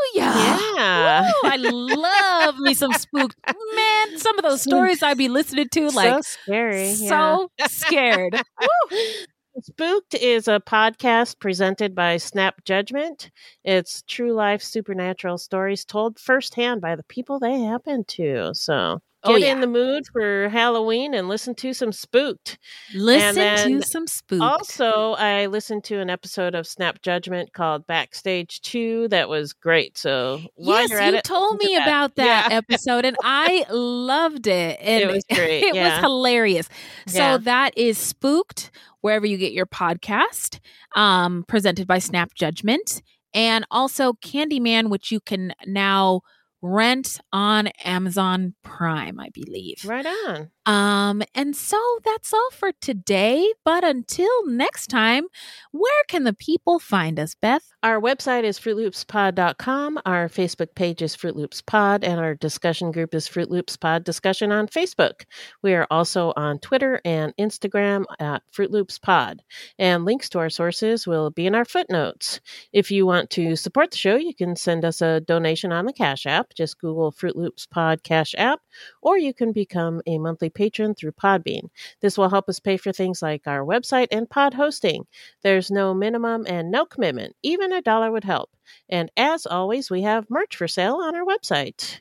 Yeah. 0.76 1.22
Woo, 1.22 1.51
I 1.51 1.56
love 1.56 2.59
me 2.59 2.74
some 2.74 2.92
spooked. 2.92 3.36
Man, 3.74 4.18
some 4.18 4.38
of 4.38 4.44
those 4.44 4.62
stories 4.62 5.02
I'd 5.02 5.18
be 5.18 5.28
listening 5.28 5.68
to, 5.70 5.90
so 5.90 5.96
like 5.96 6.24
scary. 6.24 6.90
yeah. 6.92 7.09
so 7.09 7.51
scared. 7.68 8.40
Spooked 9.62 10.14
is 10.14 10.48
a 10.48 10.59
podcast 10.59 11.38
presented 11.38 11.94
by 11.94 12.16
Snap 12.16 12.64
Judgment. 12.64 13.30
It's 13.64 14.02
true 14.02 14.32
life 14.32 14.62
supernatural 14.62 15.38
stories 15.38 15.84
told 15.84 16.18
firsthand 16.18 16.80
by 16.80 16.96
the 16.96 17.05
people 17.05 17.38
they 17.38 17.60
happen 17.60 18.05
to. 18.09 18.51
So 18.55 19.01
get 19.24 19.32
Oh, 19.32 19.36
yeah. 19.36 19.52
in 19.52 19.60
the 19.60 19.66
mood 19.66 20.05
for 20.12 20.48
Halloween 20.48 21.14
and 21.14 21.28
listen 21.28 21.55
to 21.56 21.72
some 21.72 21.92
Spooked. 21.92 22.59
Listen 22.94 23.80
to 23.80 23.86
some 23.86 24.06
spooked. 24.06 24.42
Also, 24.42 25.12
I 25.14 25.46
listened 25.46 25.84
to 25.84 25.98
an 26.01 26.10
episode 26.10 26.55
of 26.55 26.66
Snap 26.66 27.02
Judgment 27.02 27.52
called 27.52 27.86
Backstage 27.86 28.60
2 28.62 29.09
that 29.09 29.28
was 29.28 29.52
great. 29.52 29.96
So 29.98 30.40
yes, 30.56 30.90
you 30.90 30.98
it, 31.18 31.24
told 31.24 31.59
me 31.59 31.74
that. 31.76 31.86
about 31.86 32.14
that 32.16 32.48
Yeah. 32.51 32.56
episode, 32.59 33.05
and 33.05 33.16
I 33.22 33.64
loved 33.70 34.46
it. 34.46 34.78
And 34.84 35.10
was 35.10 35.24
great, 35.32 35.64
It 35.64 35.74
yeah. 35.74 35.94
was 35.96 36.01
hilarious. 36.01 36.68
So 37.06 37.38
that 37.38 37.76
is 37.76 37.98
spooked 37.98 38.70
wherever 39.01 39.26
you 39.26 39.36
get 39.36 39.52
your 39.52 39.66
podcast, 39.66 40.60
um, 40.94 41.44
presented 41.48 41.86
by 41.86 41.98
Snap 41.98 42.34
Judgment. 42.34 43.02
and 43.34 43.64
also 43.70 44.12
Candyman, 44.12 44.90
which 44.90 45.10
you 45.10 45.18
can 45.18 45.52
now 45.66 46.20
rent 46.64 47.20
on 47.30 47.66
Amazon 47.84 48.54
Prime, 48.62 49.20
I 49.20 49.28
believe. 49.28 49.84
Right 49.84 50.06
on. 50.06 50.50
Um, 50.66 51.22
and 51.34 51.54
so 51.54 51.78
that's 52.04 52.32
all 52.32 52.50
for 52.52 52.72
today. 52.80 53.52
But 53.64 53.84
until 53.84 54.46
next 54.46 54.86
time, 54.86 55.26
where 55.72 56.04
can 56.08 56.24
the 56.24 56.32
people 56.32 56.78
find 56.78 57.20
us, 57.20 57.34
Beth? 57.34 57.70
Our 57.82 58.00
website 58.00 58.44
is 58.44 58.58
fruitloopspod.com. 58.58 60.00
Our 60.06 60.28
Facebook 60.28 60.74
page 60.74 61.02
is 61.02 61.14
Fruit 61.14 61.36
Loops 61.36 61.60
Pod, 61.60 62.02
and 62.02 62.18
our 62.18 62.34
discussion 62.34 62.92
group 62.92 63.14
is 63.14 63.28
Fruit 63.28 63.50
Loops 63.50 63.76
Pod 63.76 64.04
Discussion 64.04 64.52
on 64.52 64.68
Facebook. 64.68 65.24
We 65.62 65.74
are 65.74 65.86
also 65.90 66.32
on 66.34 66.60
Twitter 66.60 67.00
and 67.04 67.34
Instagram 67.38 68.04
at 68.18 68.42
Fruit 68.50 68.70
Loops 68.70 68.98
Pod. 68.98 69.42
And 69.78 70.06
links 70.06 70.30
to 70.30 70.38
our 70.38 70.48
sources 70.48 71.06
will 71.06 71.30
be 71.30 71.46
in 71.46 71.54
our 71.54 71.66
footnotes. 71.66 72.40
If 72.72 72.90
you 72.90 73.04
want 73.04 73.28
to 73.30 73.54
support 73.54 73.90
the 73.90 73.98
show, 73.98 74.16
you 74.16 74.34
can 74.34 74.56
send 74.56 74.86
us 74.86 75.02
a 75.02 75.20
donation 75.20 75.70
on 75.70 75.84
the 75.84 75.92
Cash 75.92 76.24
App. 76.24 76.54
Just 76.54 76.80
Google 76.80 77.10
Fruit 77.10 77.36
Loops 77.36 77.66
Pod 77.66 78.02
Cash 78.02 78.34
App, 78.38 78.60
or 79.02 79.18
you 79.18 79.34
can 79.34 79.52
become 79.52 80.00
a 80.06 80.16
monthly 80.16 80.48
patron 80.55 80.94
through 80.94 81.12
Podbean. 81.12 81.68
This 82.01 82.16
will 82.16 82.31
help 82.31 82.48
us 82.48 82.60
pay 82.60 82.76
for 82.76 82.93
things 82.93 83.22
like 83.22 83.47
our 83.47 83.64
website 83.64 84.09
and 84.10 84.28
pod 84.28 84.55
hosting. 84.55 85.05
There's 85.43 85.70
no 85.70 85.94
minimum 85.94 86.44
and 86.47 86.70
no 86.70 86.86
commitment. 86.86 87.35
Even 87.43 87.72
a 87.72 87.82
dollar 87.82 88.10
would 88.10 88.24
help. 88.24 88.51
And 88.89 89.10
as 89.16 89.47
always, 89.47 89.90
we 89.90 90.02
have 90.02 90.31
merch 90.31 90.56
for 90.56 90.68
sale 90.68 90.97
on 90.97 91.14
our 91.14 91.24
website. 91.24 92.01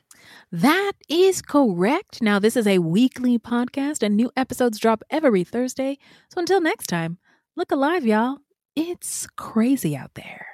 That 0.50 0.92
is 1.08 1.42
correct. 1.42 2.22
Now, 2.22 2.38
this 2.38 2.56
is 2.56 2.66
a 2.66 2.78
weekly 2.78 3.38
podcast, 3.38 4.02
and 4.02 4.16
new 4.16 4.30
episodes 4.36 4.78
drop 4.78 5.02
every 5.10 5.44
Thursday. 5.44 5.98
So 6.30 6.38
until 6.38 6.60
next 6.60 6.86
time, 6.86 7.18
look 7.56 7.70
alive, 7.70 8.06
y'all. 8.06 8.38
It's 8.76 9.26
crazy 9.36 9.96
out 9.96 10.14
there. 10.14 10.53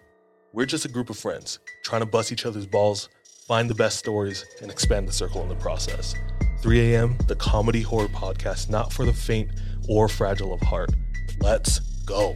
We're 0.53 0.65
just 0.65 0.83
a 0.83 0.89
group 0.89 1.09
of 1.09 1.17
friends 1.17 1.59
trying 1.81 2.01
to 2.01 2.05
bust 2.05 2.29
each 2.33 2.45
other's 2.45 2.65
balls, 2.65 3.07
find 3.47 3.69
the 3.69 3.75
best 3.75 3.97
stories, 3.97 4.43
and 4.61 4.69
expand 4.69 5.07
the 5.07 5.13
circle 5.13 5.41
in 5.43 5.47
the 5.47 5.55
process. 5.55 6.13
3 6.61 6.93
a.m., 6.93 7.17
the 7.27 7.37
comedy 7.37 7.81
horror 7.81 8.09
podcast, 8.09 8.69
not 8.69 8.91
for 8.91 9.05
the 9.05 9.13
faint 9.13 9.49
or 9.87 10.09
fragile 10.09 10.53
of 10.53 10.59
heart. 10.59 10.89
Let's 11.39 11.79
go. 12.05 12.35